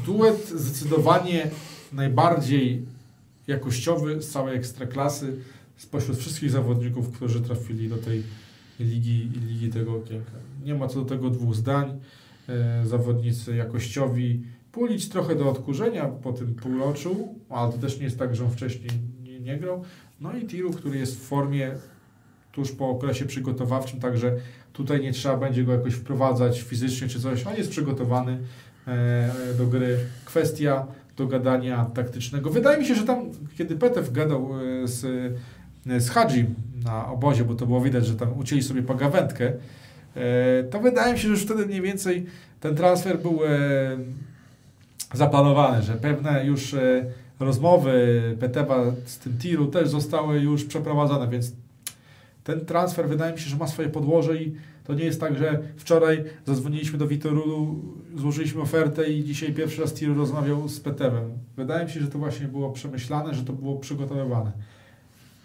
duet 0.06 0.48
zdecydowanie 0.48 1.50
najbardziej 1.92 2.82
jakościowy 3.46 4.22
z 4.22 4.30
całej 4.30 4.56
ekstraklasy 4.56 5.36
spośród 5.76 6.18
wszystkich 6.18 6.50
zawodników, 6.50 7.10
którzy 7.12 7.40
trafili 7.40 7.88
do 7.88 7.96
tej 7.96 8.22
ligi, 8.80 9.30
ligi 9.48 9.68
tego 9.70 9.92
okienka. 9.96 10.30
Nie 10.64 10.74
ma 10.74 10.88
co 10.88 11.00
do 11.00 11.06
tego 11.06 11.30
dwóch 11.30 11.54
zdań. 11.54 12.00
E, 12.48 12.86
zawodnicy 12.86 13.56
jakościowi. 13.56 14.42
Pulić 14.72 15.08
trochę 15.08 15.34
do 15.34 15.50
odkurzenia 15.50 16.04
po 16.04 16.32
tym 16.32 16.54
półroczu, 16.54 17.34
ale 17.50 17.72
to 17.72 17.78
też 17.78 17.98
nie 17.98 18.04
jest 18.04 18.18
tak, 18.18 18.36
że 18.36 18.44
on 18.44 18.50
wcześniej 18.50 18.90
nie, 19.22 19.40
nie 19.40 19.56
grał. 19.58 19.84
No 20.20 20.36
i 20.36 20.46
Tiru, 20.46 20.70
który 20.70 20.98
jest 20.98 21.16
w 21.16 21.22
formie 21.22 21.70
tuż 22.52 22.72
po 22.72 22.90
okresie 22.90 23.26
przygotowawczym, 23.26 24.00
także 24.00 24.36
tutaj 24.72 25.00
nie 25.00 25.12
trzeba 25.12 25.36
będzie 25.36 25.64
go 25.64 25.72
jakoś 25.72 25.94
wprowadzać 25.94 26.62
fizycznie 26.62 27.08
czy 27.08 27.20
coś. 27.20 27.46
On 27.46 27.56
jest 27.56 27.70
przygotowany 27.70 28.38
e, 28.86 29.30
do 29.58 29.66
gry. 29.66 29.98
Kwestia 30.24 30.86
dogadania 31.16 31.84
taktycznego. 31.94 32.50
Wydaje 32.50 32.78
mi 32.78 32.86
się, 32.86 32.94
że 32.94 33.04
tam, 33.04 33.30
kiedy 33.58 33.76
Petew 33.76 34.12
gadał 34.12 34.50
e, 34.82 34.88
z, 34.88 35.04
e, 35.86 36.00
z 36.00 36.10
Hadżim 36.10 36.54
na 36.84 37.08
obozie, 37.08 37.44
bo 37.44 37.54
to 37.54 37.66
było 37.66 37.80
widać, 37.80 38.06
że 38.06 38.14
tam 38.14 38.38
ucięli 38.38 38.62
sobie 38.62 38.82
pogawędkę, 38.82 39.52
e, 40.16 40.64
to 40.64 40.80
wydaje 40.80 41.12
mi 41.12 41.18
się, 41.18 41.22
że 41.22 41.28
już 41.30 41.42
wtedy 41.42 41.66
mniej 41.66 41.82
więcej 41.82 42.26
ten 42.60 42.76
transfer 42.76 43.18
był 43.18 43.38
zaplanowany, 45.14 45.82
że 45.82 45.92
pewne 45.92 46.46
już 46.46 46.74
rozmowy 47.40 48.22
Petewa 48.40 48.84
z 49.04 49.18
tym 49.18 49.38
tiru 49.38 49.66
też 49.66 49.88
zostały 49.88 50.40
już 50.40 50.64
przeprowadzone, 50.64 51.28
więc 51.28 51.52
ten 52.44 52.66
transfer 52.66 53.08
wydaje 53.08 53.32
mi 53.32 53.38
się, 53.38 53.50
że 53.50 53.56
ma 53.56 53.66
swoje 53.66 53.88
podłoże 53.88 54.36
i 54.36 54.54
to 54.84 54.94
nie 54.94 55.04
jest 55.04 55.20
tak, 55.20 55.38
że 55.38 55.62
wczoraj 55.76 56.24
zadzwoniliśmy 56.44 56.98
do 56.98 57.08
Witorulu, 57.08 57.82
złożyliśmy 58.16 58.62
ofertę 58.62 59.10
i 59.10 59.24
dzisiaj 59.24 59.52
pierwszy 59.52 59.80
raz 59.80 59.94
tiru 59.94 60.14
rozmawiał 60.14 60.68
z 60.68 60.80
Petewem. 60.80 61.30
Wydaje 61.56 61.84
mi 61.84 61.90
się, 61.90 62.00
że 62.00 62.08
to 62.08 62.18
właśnie 62.18 62.48
było 62.48 62.72
przemyślane, 62.72 63.34
że 63.34 63.44
to 63.44 63.52
było 63.52 63.76
przygotowywane. 63.76 64.52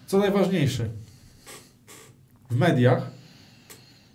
Co 0.06 0.18
najważniejsze, 0.18 0.88
w 2.50 2.56
mediach 2.56 3.10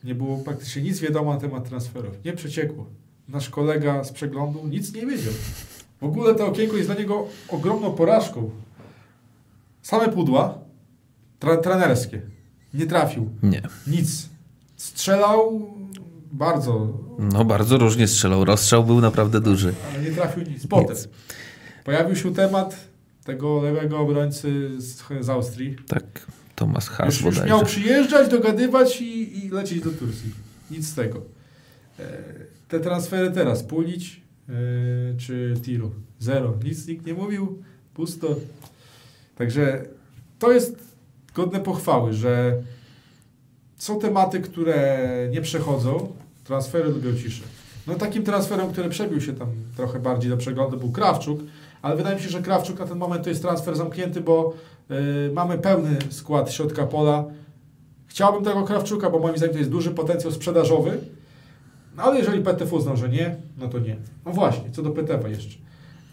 nie 0.04 0.16
było 0.16 0.38
praktycznie 0.38 0.82
nic 0.82 1.00
wiadomo 1.00 1.34
na 1.34 1.40
temat 1.40 1.70
transferów. 1.70 2.26
Nie 2.26 2.34
przeciekło. 2.34 2.86
Nasz 3.30 3.50
kolega 3.50 4.04
z 4.04 4.12
przeglądu 4.12 4.68
nic 4.68 4.94
nie 4.94 5.06
wiedział. 5.06 5.34
W 6.02 6.04
ogóle 6.04 6.36
to 6.36 6.48
okienko 6.48 6.76
jest 6.78 6.90
dla 6.90 6.96
niego 6.96 7.28
ogromną 7.50 7.92
porażką. 7.94 8.50
Same 9.82 10.10
pudła 10.10 10.58
tra 11.40 11.58
trenerskie. 11.58 12.22
Nie 12.74 12.86
trafił. 12.88 13.30
Nie. 13.44 13.62
Nic. 13.88 14.30
Strzelał 14.76 15.70
bardzo, 16.32 16.88
No 17.20 17.46
bardzo 17.46 17.78
różnie 17.78 18.08
strzelał. 18.08 18.46
Rozstrzał 18.46 18.84
był 18.84 19.02
naprawdę 19.02 19.42
duży. 19.42 19.74
ale 19.94 20.04
nie 20.04 20.12
trafił 20.12 20.44
nic. 20.44 20.68
Potem 20.68 20.96
Nic. 20.96 21.08
pojawił 21.84 22.16
się 22.16 22.34
temat 22.34 22.76
tego 23.24 23.62
lewego 23.62 24.00
obrońcy 24.00 24.70
z, 24.82 25.04
z 25.22 25.30
Austrii. 25.30 25.76
Tak, 25.88 26.04
Tomasz 26.56 26.86
Haas 26.90 27.06
Już, 27.22 27.24
już 27.38 27.46
miał 27.46 27.66
przyjeżdżać, 27.66 28.30
dogadywać 28.30 29.02
i, 29.02 29.46
i 29.46 29.50
lecieć 29.50 29.82
do 29.82 29.90
Turcji. 29.90 30.32
Nic 30.72 30.88
z 30.88 30.96
tego. 30.96 31.22
E, 32.00 32.04
te 32.68 32.80
transfery 32.80 33.32
teraz, 33.32 33.64
Pulić 33.64 34.22
czy 35.18 35.54
Tiru? 35.62 35.92
Zero. 36.20 36.54
Nic 36.64 36.88
nikt 36.88 37.06
nie 37.06 37.14
mówił, 37.14 37.64
pusto. 37.94 38.36
Także 39.36 39.86
to 40.40 40.52
jest 40.52 40.76
godne 41.34 41.60
pochwały, 41.60 42.14
że 42.14 42.64
są 43.78 44.00
tematy, 44.00 44.40
które 44.40 45.10
nie 45.32 45.42
przechodzą, 45.42 46.14
transfery 46.44 46.90
lubią 46.90 47.16
ciszę. 47.16 47.44
No 47.88 47.96
takim 47.96 48.24
transferem, 48.24 48.72
który 48.72 48.90
przebił 48.90 49.22
się 49.22 49.34
tam 49.34 49.48
trochę 49.78 50.00
bardziej 50.00 50.30
do 50.30 50.38
przeglądu 50.38 50.78
był 50.78 50.92
Krawczuk, 50.92 51.40
ale 51.82 51.96
wydaje 51.96 52.16
mi 52.16 52.22
się, 52.22 52.30
że 52.30 52.42
Krawczuk 52.42 52.80
na 52.80 52.86
ten 52.86 52.98
moment 52.98 53.24
to 53.24 53.30
jest 53.30 53.42
transfer 53.42 53.76
zamknięty, 53.76 54.22
bo 54.22 54.54
y, 54.92 55.32
mamy 55.34 55.58
pełny 55.58 55.98
skład 56.10 56.54
środka 56.54 56.88
pola. 56.88 57.26
Chciałbym 58.08 58.44
tego 58.44 58.64
Krawczuka, 58.64 59.10
bo 59.10 59.20
moim 59.20 59.38
zdaniem 59.38 59.54
to 59.54 59.60
jest 59.60 59.72
duży 59.72 59.92
potencjał 59.92 60.32
sprzedażowy, 60.32 60.98
no 61.98 62.04
ale 62.04 62.18
jeżeli 62.18 62.44
PTF 62.44 62.74
uznał, 62.74 62.98
że 62.98 63.10
nie, 63.10 63.36
no 63.58 63.68
to 63.68 63.80
nie. 63.80 63.96
No 64.26 64.32
właśnie, 64.32 64.72
co 64.72 64.82
do 64.82 64.90
PTF 64.90 65.30
jeszcze 65.30 65.58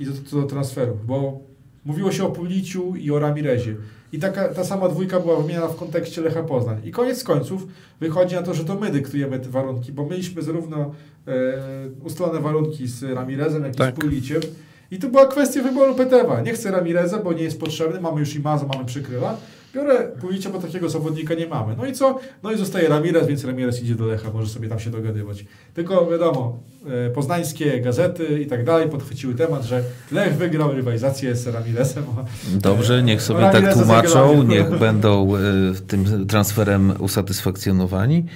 i 0.01 0.07
do, 0.07 0.13
co 0.27 0.41
do 0.41 0.47
transferów, 0.47 1.07
bo 1.07 1.41
mówiło 1.85 2.13
się 2.13 2.25
o 2.25 2.31
Puliciu 2.31 2.97
i 2.97 3.11
o 3.11 3.19
Ramirezie. 3.19 3.77
I 4.13 4.19
taka, 4.19 4.49
ta 4.49 4.65
sama 4.65 4.89
dwójka 4.89 5.21
była 5.21 5.37
wymieniana 5.41 5.67
w 5.69 5.77
kontekście 5.77 6.21
Lecha 6.21 6.43
Poznań. 6.43 6.81
I 6.85 6.91
koniec 6.91 7.25
końców 7.25 7.67
wychodzi 8.01 8.35
na 8.35 8.43
to, 8.43 8.55
że 8.55 8.65
to 8.65 8.75
my 8.75 8.91
dyktujemy 8.91 9.41
te 9.41 9.49
warunki, 9.49 9.93
bo 9.93 10.07
mieliśmy 10.07 10.43
zarówno 10.43 10.95
e, 11.29 11.33
ustalone 12.05 12.41
warunki 12.41 12.87
z 12.87 13.03
Ramirezem, 13.03 13.65
jak 13.65 13.75
i 13.75 13.79
Tak. 13.79 13.95
z 13.97 13.99
Puliciem. 13.99 14.41
I 14.91 14.99
to 14.99 15.09
była 15.09 15.27
kwestia 15.27 15.63
wyboru 15.63 15.95
Petewa. 15.95 16.41
Nie 16.41 16.53
chcę 16.53 16.71
Ramireza, 16.71 17.19
bo 17.19 17.33
nie 17.33 17.43
jest 17.43 17.61
potrzebny, 17.61 18.01
mamy 18.01 18.21
już 18.21 18.35
Imaza, 18.35 18.67
mamy 18.67 18.85
przykryla. 18.85 19.37
Biorę 19.75 20.09
Pulicia, 20.21 20.51
bo 20.51 20.59
takiego 20.59 20.89
zawodnika 20.89 21.35
nie 21.35 21.47
mamy. 21.47 21.77
No 21.77 21.87
i 21.87 21.93
co? 21.93 22.19
No 22.43 22.53
i 22.53 22.59
zostaje 22.59 22.89
Ramirez, 22.89 23.27
więc 23.27 23.45
Ramirez 23.45 23.83
idzie 23.83 23.95
do 23.95 24.07
Lecha, 24.07 24.31
może 24.35 24.49
sobie 24.49 24.69
tam 24.69 24.81
się 24.81 24.91
dogadywać. 24.91 25.45
Tylko 25.75 26.07
wiadomo, 26.07 26.59
e, 27.07 27.11
poznańskie 27.11 27.81
gazety 27.81 28.41
i 28.41 28.47
tak 28.47 28.65
dalej 28.65 28.89
podchwyciły 28.89 29.35
temat, 29.35 29.65
że 29.65 29.83
Lech 30.13 30.37
wygrał 30.37 30.73
rywalizację 30.73 31.37
z 31.37 31.47
Ramirezem. 31.47 32.05
Dobrze, 32.53 33.03
niech 33.03 33.23
sobie 33.23 33.41
tak 33.41 33.75
tłumaczą, 33.75 34.43
niech 34.43 34.79
będą 34.79 35.37
y, 35.37 35.41
tym 35.87 36.27
transferem 36.27 36.93
usatysfakcjonowani. 36.99 38.27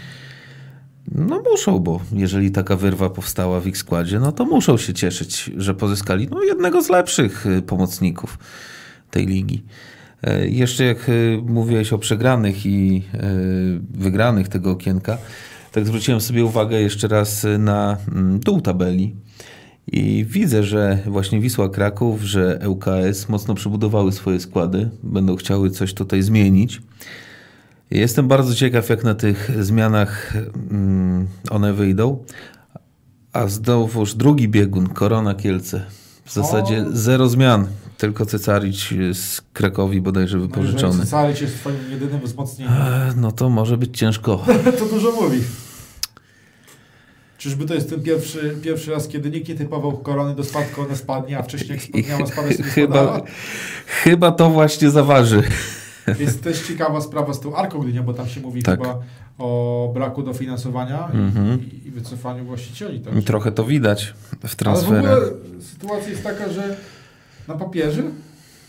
No 1.15 1.43
muszą, 1.51 1.79
bo 1.79 2.01
jeżeli 2.13 2.51
taka 2.51 2.77
wyrwa 2.77 3.11
powstała 3.11 3.61
w 3.61 3.67
ich 3.67 3.79
składzie, 3.79 4.21
no 4.21 4.33
to 4.33 4.45
muszą 4.45 4.77
się 4.77 4.95
cieszyć, 4.95 5.51
że 5.57 5.75
pozyskali 5.75 6.29
no, 6.31 6.43
jednego 6.43 6.83
z 6.83 6.89
lepszych 6.89 7.47
y, 7.47 7.63
pomocników 7.63 8.39
tej 9.11 9.27
ligi. 9.27 9.65
E, 10.23 10.49
Jeszcze 10.49 10.85
jak 10.85 11.09
y, 11.09 11.39
mówiłeś 11.47 11.93
o 11.93 11.99
przegranych 11.99 12.67
i 12.67 13.03
y, 13.15 13.21
wygranych 13.91 14.49
tego 14.49 14.71
okienka, 14.71 15.19
tak 15.73 15.87
zwróciłem 15.87 16.21
sobie 16.21 16.45
uwagę 16.45 16.81
jeszcze 16.81 17.09
raz 17.09 17.47
na 17.59 17.97
mm, 18.13 18.41
dół 18.41 18.61
tabeli. 18.61 19.17
I 19.93 20.27
widzę, 20.29 20.63
że 20.63 20.99
właśnie 21.07 21.41
Wisła 21.41 21.69
Kraków, 21.69 22.23
że 22.23 22.61
ŁKS 22.69 23.29
mocno 23.29 23.55
przebudowały 23.55 24.13
swoje 24.13 24.41
składy, 24.41 24.91
będą 25.03 25.37
chciały 25.37 25.71
coś 25.71 25.95
tutaj 25.95 26.23
zmienić. 26.23 26.83
Jestem 27.91 28.29
bardzo 28.29 28.55
ciekaw, 28.55 28.89
jak 28.89 29.05
na 29.05 29.15
tych 29.15 29.51
zmianach 29.65 30.33
mm, 30.71 31.27
one 31.51 31.73
wyjdą. 31.73 32.25
A 33.33 33.49
znowuż 33.49 34.15
drugi 34.15 34.49
biegun, 34.49 34.87
Korona 34.87 35.35
Kielce. 35.35 35.85
W 36.25 36.33
zasadzie 36.33 36.83
O. 36.83 36.97
zero 36.97 37.29
zmian, 37.29 37.67
tylko 37.99 38.27
Cesarić 38.27 38.95
z 39.13 39.41
Krakowi 39.53 40.01
bodajże 40.01 40.39
wypożyczony. 40.39 40.95
No 40.97 41.01
Cesaric 41.05 41.41
jest 41.41 41.55
twoim 41.57 41.77
jedynym 41.91 42.21
wzmocnieniem. 42.21 42.75
E, 42.75 43.13
No 43.17 43.33
to 43.33 43.49
może 43.51 43.77
być 43.77 43.99
ciężko. 43.99 44.45
to 44.79 44.87
dużo 44.87 45.13
mówi. 45.13 45.41
Czyżby 47.39 47.65
to 47.67 47.75
jest 47.75 47.91
ten 47.91 48.03
pierwszy, 48.03 48.57
pierwszy 48.63 48.91
raz, 48.91 49.09
kiedy 49.09 49.31
nikt 49.31 49.49
nie 49.49 49.55
typował 49.55 49.93
korony 49.99 50.35
do 50.35 50.45
spadku, 50.45 50.81
ona 50.83 50.97
spadnie, 50.97 51.39
a 51.39 51.43
wcześniej 51.43 51.71
jak 51.71 51.83
spadniała, 51.83 52.27
spadać 52.27 52.57
sobie 52.57 52.69
chyba, 52.69 52.95
spadała? 52.95 53.21
chyba 53.87 54.33
to 54.33 54.51
właśnie 54.51 54.91
zaważy. 54.91 55.43
Jest 56.21 56.43
też 56.43 56.63
ciekawa 56.69 57.01
sprawa 57.01 57.35
z 57.35 57.41
tą 57.41 57.57
Arką 57.57 57.79
Gdynia, 57.79 58.03
bo 58.03 58.15
tam 58.15 58.29
się 58.29 58.41
mówi 58.41 58.63
Tak. 58.63 58.79
chyba 58.81 58.99
o 59.39 59.91
braku 59.95 60.23
dofinansowania 60.23 61.09
Mhm. 61.15 61.61
i, 61.61 61.87
i 61.89 61.91
wycofaniu 61.91 62.45
właścicieli. 62.45 63.01
Także. 63.01 63.23
Trochę 63.23 63.53
to 63.53 63.65
widać 63.65 64.05
w 64.07 64.37
Ale 64.43 64.49
w 64.49 64.57
transferach. 64.57 65.13
ogóle 65.17 65.31
sytuacja 65.61 66.09
jest 66.11 66.23
taka, 66.23 66.49
że 66.53 66.77
na 67.49 67.55
papierze 67.55 68.03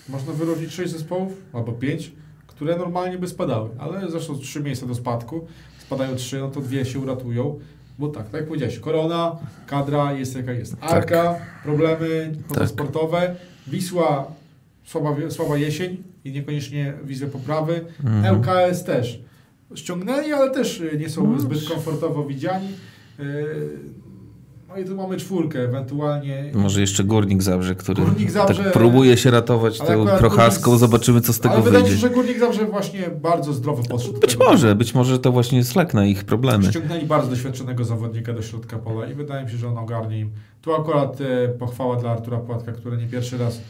można 0.09 0.33
wyróżnić 0.33 0.73
6 0.73 0.91
zespołów 0.91 1.33
albo 1.53 1.71
5, 1.71 2.11
które 2.47 2.77
normalnie 2.77 3.17
by 3.17 3.27
spadały, 3.27 3.69
ale 3.79 4.11
zresztą 4.11 4.39
trzy 4.39 4.63
miejsca 4.63 4.85
do 4.85 4.95
spadku, 4.95 5.47
spadają 5.79 6.15
trzy, 6.15 6.39
no 6.39 6.49
to 6.51 6.61
dwie 6.61 6.85
się 6.85 6.99
uratują. 6.99 7.59
Bo 7.99 8.07
tak, 8.07 8.23
tak 8.29 8.33
jak 8.33 8.47
powiedziałeś, 8.47 8.79
korona, 8.79 9.37
kadra 9.67 10.13
jest 10.13 10.35
jaka 10.35 10.51
jest. 10.51 10.75
Arka, 10.81 11.35
problemy 11.63 12.33
sportowe, 12.65 13.35
Wisła, 13.67 14.27
słaba, 14.85 15.15
słaba 15.29 15.57
jesień 15.57 16.03
i 16.25 16.31
niekoniecznie 16.31 16.93
wizję 17.03 17.27
poprawy. 17.27 17.85
Mhm. 18.03 18.37
ŁKS 18.39 18.83
też. 18.83 19.19
Ściągnęli, 19.75 20.33
ale 20.33 20.51
też 20.51 20.79
y, 20.79 20.97
nie 20.99 21.09
są 21.09 21.31
No. 21.31 21.39
zbyt 21.39 21.69
komfortowo 21.69 22.23
widziani. 22.25 22.67
No 24.69 24.77
i 24.77 24.85
tu 24.85 24.95
mamy 24.95 25.17
czwórkę, 25.17 25.59
ewentualnie. 25.59 26.51
Może 26.53 26.81
jeszcze 26.81 27.03
Górnik 27.03 27.41
Zabrze, 27.43 27.75
który 27.75 28.03
Górnik 28.03 28.31
Zabrze- 28.31 28.63
tak 28.63 28.73
próbuje 28.73 29.17
się 29.17 29.31
ratować 29.31 29.77
tą 29.79 30.05
prochaską. 30.19 30.77
Zobaczymy, 30.77 31.21
co 31.21 31.33
z 31.33 31.39
tego 31.39 31.53
Ale 31.55 31.63
wydaje 31.63 31.83
mi 31.83 31.89
się, 31.89 31.95
wyjdzie. 31.95 32.07
że 32.07 32.13
Górnik 32.13 32.39
Zabrze 32.39 32.65
właśnie 32.65 33.09
bardzo 33.21 33.53
zdrowo 33.53 33.83
podszedł. 33.83 34.19
Być 34.19 34.31
tego. 34.31 34.45
może, 34.45 34.75
być 34.75 34.93
może 34.95 35.19
to 35.19 35.31
właśnie 35.31 35.57
jest 35.57 35.75
lek 35.75 35.93
na 35.93 36.05
ich 36.05 36.23
problemy. 36.23 36.63
Ściągnęli 36.69 37.05
bardzo 37.05 37.29
doświadczonego 37.29 37.83
zawodnika 37.85 38.33
do 38.33 38.41
środka 38.41 38.77
pola 38.79 39.07
i 39.07 39.13
wydaje 39.13 39.45
mi 39.45 39.51
się, 39.51 39.57
że 39.57 39.67
on 39.67 39.77
ogarnie 39.77 40.19
im. 40.19 40.29
Tu 40.61 40.73
akurat 40.75 41.21
e, 41.21 41.47
pochwała 41.47 41.95
dla 41.95 42.11
Artura 42.11 42.37
Płatka, 42.37 42.71
który 42.71 42.97
nie 42.97 43.07
pierwszy 43.07 43.37
raz 43.37 43.61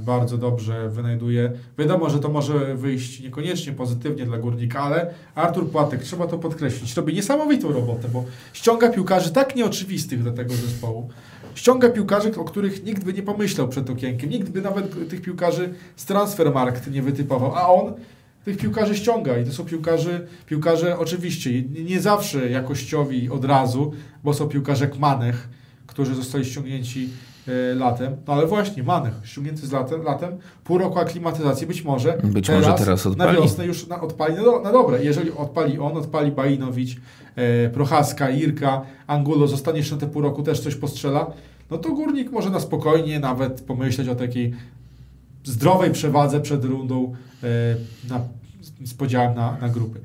bardzo 0.00 0.38
dobrze 0.38 0.88
wynajduje. 0.88 1.52
Wiadomo, 1.78 2.10
że 2.10 2.18
to 2.18 2.28
może 2.28 2.74
wyjść 2.74 3.20
niekoniecznie 3.20 3.72
pozytywnie 3.72 4.24
dla 4.24 4.38
Górnika, 4.38 4.80
ale 4.80 5.14
Artur 5.34 5.70
Płatek, 5.70 6.02
trzeba 6.02 6.26
to 6.26 6.38
podkreślić, 6.38 6.96
robi 6.96 7.14
niesamowitą 7.14 7.72
robotę, 7.72 8.08
bo 8.12 8.24
ściąga 8.52 8.88
piłkarzy 8.88 9.30
tak 9.32 9.56
nieoczywistych 9.56 10.22
do 10.22 10.32
tego 10.32 10.54
zespołu. 10.54 11.08
Ściąga 11.54 11.88
piłkarzy, 11.88 12.36
o 12.36 12.44
których 12.44 12.84
nikt 12.84 13.04
by 13.04 13.12
nie 13.12 13.22
pomyślał 13.22 13.68
przed 13.68 13.90
okienkiem. 13.90 14.30
Nikt 14.30 14.48
by 14.48 14.62
nawet 14.62 15.08
tych 15.08 15.22
piłkarzy 15.22 15.74
z 15.96 16.04
Transfermarkt 16.04 16.90
nie 16.90 17.02
wytypował, 17.02 17.54
a 17.54 17.68
on 17.68 17.94
tych 18.44 18.56
piłkarzy 18.56 18.96
ściąga 18.96 19.38
i 19.38 19.44
to 19.44 19.52
są 19.52 19.64
piłkarze, 19.64 20.26
piłkarze 20.46 20.98
oczywiście 20.98 21.62
nie, 21.62 22.00
zawsze 22.00 22.50
jakościowi 22.50 23.30
od 23.30 23.44
razu, 23.44 23.92
bo 24.24 24.34
są 24.34 24.48
piłkarze 24.48 24.84
jak 24.84 24.98
Manech, 24.98 25.48
którzy 25.86 26.14
zostali 26.14 26.44
ściągnięci 26.44 27.08
e, 27.08 27.29
latem, 27.74 28.16
no 28.26 28.32
ale 28.32 28.46
właśnie 28.46 28.82
Manech, 28.82 29.12
ściągnięty 29.22 29.66
z 29.66 29.72
latem, 29.72 30.02
latem, 30.02 30.38
pół 30.64 30.78
roku 30.78 30.98
aklimatyzacji, 30.98 31.66
być 31.66 31.84
może 31.84 32.18
Być 32.24 32.50
może 32.50 32.72
teraz 32.72 33.04
na 33.04 33.10
odpali. 33.10 33.36
wiosnę 33.36 33.66
już 33.66 33.86
na, 33.86 34.00
odpali 34.00 34.34
na, 34.34 34.42
do, 34.42 34.60
na 34.60 34.72
dobre. 34.72 35.04
Jeżeli 35.04 35.30
odpali 35.32 35.78
on, 35.78 35.96
odpali 35.96 36.32
Bajinowicz, 36.32 36.96
e, 37.36 37.68
Prochaska, 37.70 38.30
Irka, 38.30 38.82
Angulo, 39.06 39.46
zostanie 39.46 39.78
jeszcze 39.78 39.94
na 39.94 40.00
te 40.00 40.06
pół 40.06 40.22
roku 40.22 40.42
też 40.42 40.60
coś 40.60 40.74
postrzela, 40.74 41.26
no 41.70 41.78
to 41.78 41.88
Górnik 41.88 42.32
może 42.32 42.50
na 42.50 42.60
spokojnie 42.60 43.20
nawet 43.20 43.60
pomyśleć 43.60 44.08
o 44.08 44.14
takiej 44.14 44.54
zdrowej 45.44 45.90
przewadze 45.90 46.40
przed 46.40 46.64
rundą 46.64 47.14
e, 47.42 47.46
na, 48.08 48.20
z 48.84 48.94
podziałem 48.94 49.34
na, 49.34 49.56
na 49.60 49.68
grupy. 49.68 50.00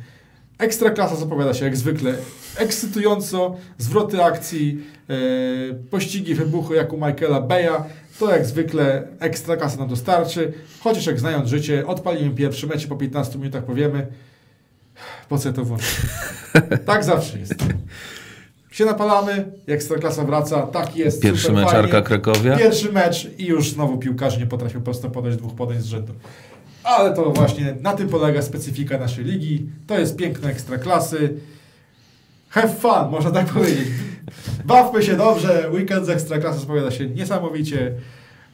Ekstraklasa 0.58 1.16
zapowiada 1.16 1.54
się 1.54 1.66
jak 1.66 1.78
zwykle 1.78 2.14
ekscytująco, 2.58 3.56
zwroty 3.78 4.24
akcji, 4.24 4.84
e, 5.10 5.74
pościgi, 5.90 6.36
wybuchy 6.36 6.76
jak 6.76 6.94
u 6.94 6.98
Michaela 6.98 7.42
Beya. 7.42 7.84
To 8.20 8.32
jak 8.32 8.46
zwykle 8.46 9.08
Ekstraklasa 9.20 9.78
nam 9.78 9.88
dostarczy. 9.88 10.54
Chociaż 10.80 11.06
jak 11.06 11.20
znając 11.20 11.50
życie, 11.50 11.88
odpalimy 11.88 12.36
pierwszy 12.36 12.68
mecz 12.68 12.88
po 12.88 12.96
15 12.96 13.40
minutach 13.40 13.64
powiemy 13.64 14.08
po 15.30 15.38
co 15.38 15.54
to 15.54 15.66
włączyć. 15.66 15.96
tak 16.86 17.04
zawsze 17.04 17.40
jest. 17.40 17.56
Się 18.72 18.86
napalamy, 18.86 19.46
Ekstraklasa 19.68 20.24
wraca, 20.24 20.62
tak 20.62 20.96
jest. 20.96 21.22
Pierwszy 21.22 21.52
mecz. 21.52 21.74
Arka 21.74 22.02
Krakowia. 22.02 22.58
Pierwszy 22.58 22.92
mecz 22.92 23.30
i 23.38 23.46
już 23.46 23.72
znowu 23.72 23.98
piłkarze 23.98 24.38
nie 24.40 24.46
potrafią 24.46 24.82
prosto 24.82 25.10
podać 25.10 25.38
dwóch 25.38 25.56
podań 25.56 25.82
z 25.82 25.86
rzędu. 25.86 26.14
Ale 26.86 27.14
to 27.14 27.32
właśnie 27.32 27.76
na 27.82 27.94
tym 27.94 28.10
polega 28.10 28.42
specyfika 28.42 28.98
naszej 28.98 29.26
ligi. 29.26 29.70
To 29.88 30.00
jest 30.00 30.16
piękne 30.16 30.50
ekstraklasy. 30.50 31.34
Have 32.50 32.70
fun, 32.70 33.10
można 33.12 33.32
tak 33.32 33.46
powiedzieć. 33.46 33.88
Bawmy 34.66 35.04
się 35.04 35.16
dobrze. 35.18 35.70
Weekend 35.74 36.06
z 36.06 36.10
ekstraklasy 36.10 36.60
spowiada 36.60 36.92
się 36.92 37.10
niesamowicie. 37.10 37.92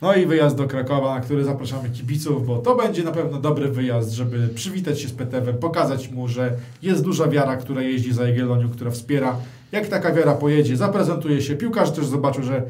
No 0.01 0.15
i 0.15 0.25
wyjazd 0.25 0.57
do 0.57 0.67
Krakowa, 0.67 1.15
na 1.15 1.21
który 1.21 1.43
zapraszamy 1.43 1.89
kibiców, 1.89 2.47
bo 2.47 2.57
to 2.57 2.75
będzie 2.75 3.03
na 3.03 3.11
pewno 3.11 3.39
dobry 3.39 3.67
wyjazd, 3.67 4.11
żeby 4.11 4.47
przywitać 4.47 5.01
się 5.01 5.07
z 5.07 5.13
Petewem, 5.13 5.57
pokazać 5.57 6.11
mu, 6.11 6.27
że 6.27 6.53
jest 6.81 7.03
duża 7.03 7.27
wiara, 7.27 7.57
która 7.57 7.81
jeździ 7.81 8.13
za 8.13 8.27
Jagiellonią, 8.27 8.69
która 8.69 8.91
wspiera. 8.91 9.35
Jak 9.71 9.87
taka 9.87 10.13
wiara 10.13 10.33
pojedzie, 10.33 10.77
zaprezentuje 10.77 11.41
się, 11.41 11.55
piłkarze 11.55 11.91
też 11.91 12.05
zobaczą, 12.05 12.43
że 12.43 12.63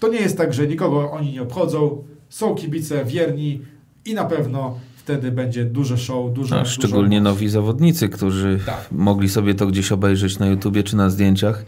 to 0.00 0.08
nie 0.08 0.20
jest 0.20 0.36
tak, 0.36 0.54
że 0.54 0.66
nikogo 0.66 1.10
oni 1.10 1.32
nie 1.32 1.42
obchodzą. 1.42 2.04
Są 2.28 2.54
kibice 2.54 3.04
wierni 3.04 3.62
i 4.04 4.14
na 4.14 4.24
pewno 4.24 4.78
wtedy 5.08 5.32
będzie 5.32 5.64
duże 5.64 5.98
show, 5.98 6.32
dużo- 6.32 6.64
szczególnie 6.64 7.20
nowi 7.20 7.48
zawodnicy, 7.48 8.08
którzy 8.08 8.58
Tak. 8.66 8.88
mogli 8.92 9.28
sobie 9.28 9.54
to 9.54 9.66
gdzieś 9.66 9.92
obejrzeć 9.92 10.38
na 10.38 10.46
YouTubie 10.46 10.82
czy 10.82 10.96
na 10.96 11.10
zdjęciach. 11.10 11.64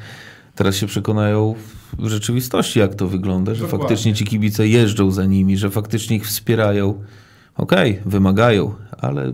Teraz 0.54 0.76
się 0.76 0.86
przekonają 0.86 1.54
w 1.98 2.08
rzeczywistości, 2.08 2.78
jak 2.78 2.94
to 2.94 3.08
wygląda, 3.08 3.54
że 3.54 3.60
Dokładnie. 3.62 3.88
faktycznie 3.88 4.14
ci 4.14 4.24
kibice 4.24 4.68
jeżdżą 4.68 5.10
za 5.10 5.24
nimi, 5.24 5.56
że 5.56 5.70
faktycznie 5.70 6.16
ich 6.16 6.26
wspierają. 6.26 7.02
Okej, 7.56 8.00
wymagają, 8.06 8.74
ale 8.98 9.32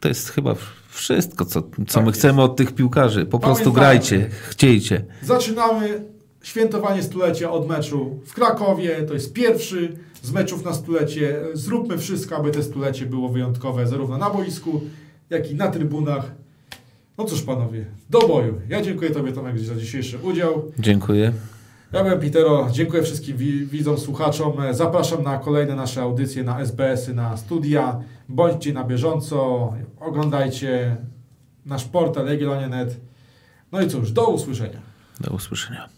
to 0.00 0.08
jest 0.08 0.28
chyba 0.30 0.54
wszystko, 0.88 1.44
co, 1.44 1.62
co 1.62 1.94
Tak 1.94 2.02
my 2.04 2.08
jest. 2.10 2.18
chcemy 2.18 2.42
od 2.42 2.56
tych 2.56 2.72
piłkarzy. 2.74 3.26
Po 3.26 3.38
prostu 3.38 3.72
grajcie, 3.72 4.28
chciejcie. 4.48 5.04
Zaczynamy 5.22 6.04
świętowanie 6.42 7.02
stulecia 7.02 7.50
od 7.50 7.68
meczu 7.68 8.20
w 8.26 8.34
Krakowie. 8.34 9.02
To 9.08 9.14
jest 9.14 9.32
pierwszy 9.32 9.96
z 10.22 10.32
meczów 10.32 10.64
na 10.64 10.74
stulecie. 10.74 11.40
Zróbmy 11.54 11.98
wszystko, 11.98 12.36
aby 12.36 12.50
te 12.50 12.62
stulecie 12.62 13.06
było 13.06 13.28
wyjątkowe, 13.28 13.86
zarówno 13.86 14.18
na 14.18 14.30
boisku, 14.30 14.80
jak 15.30 15.50
i 15.50 15.54
na 15.54 15.68
trybunach. 15.68 16.32
No 17.18 17.24
cóż, 17.24 17.42
panowie, 17.42 17.84
do 18.10 18.18
boju. 18.28 18.60
Ja 18.68 18.82
dziękuję 18.82 19.10
Tobie, 19.10 19.32
Tomek, 19.32 19.58
za 19.58 19.74
dzisiejszy 19.74 20.18
udział. 20.18 20.72
Dziękuję. 20.78 21.32
Ja 21.92 22.02
byłem 22.04 22.20
Pitero. 22.20 22.68
Dziękuję 22.72 23.02
wszystkim 23.02 23.36
wi- 23.36 23.66
widzom, 23.66 23.98
słuchaczom. 23.98 24.52
Zapraszam 24.70 25.22
na 25.22 25.38
kolejne 25.38 25.74
nasze 25.76 26.02
audycje 26.02 26.42
na 26.42 26.60
SBS-y, 26.60 27.14
na 27.14 27.36
studia. 27.36 28.00
Bądźcie 28.28 28.72
na 28.72 28.84
bieżąco, 28.84 29.72
oglądajcie 30.00 30.96
nasz 31.66 31.84
portal 31.84 32.26
Jagiellonia.net. 32.26 33.00
No 33.72 33.80
i 33.80 33.88
cóż, 33.88 34.12
do 34.12 34.26
usłyszenia. 34.28 34.80
Do 35.20 35.34
usłyszenia. 35.34 35.88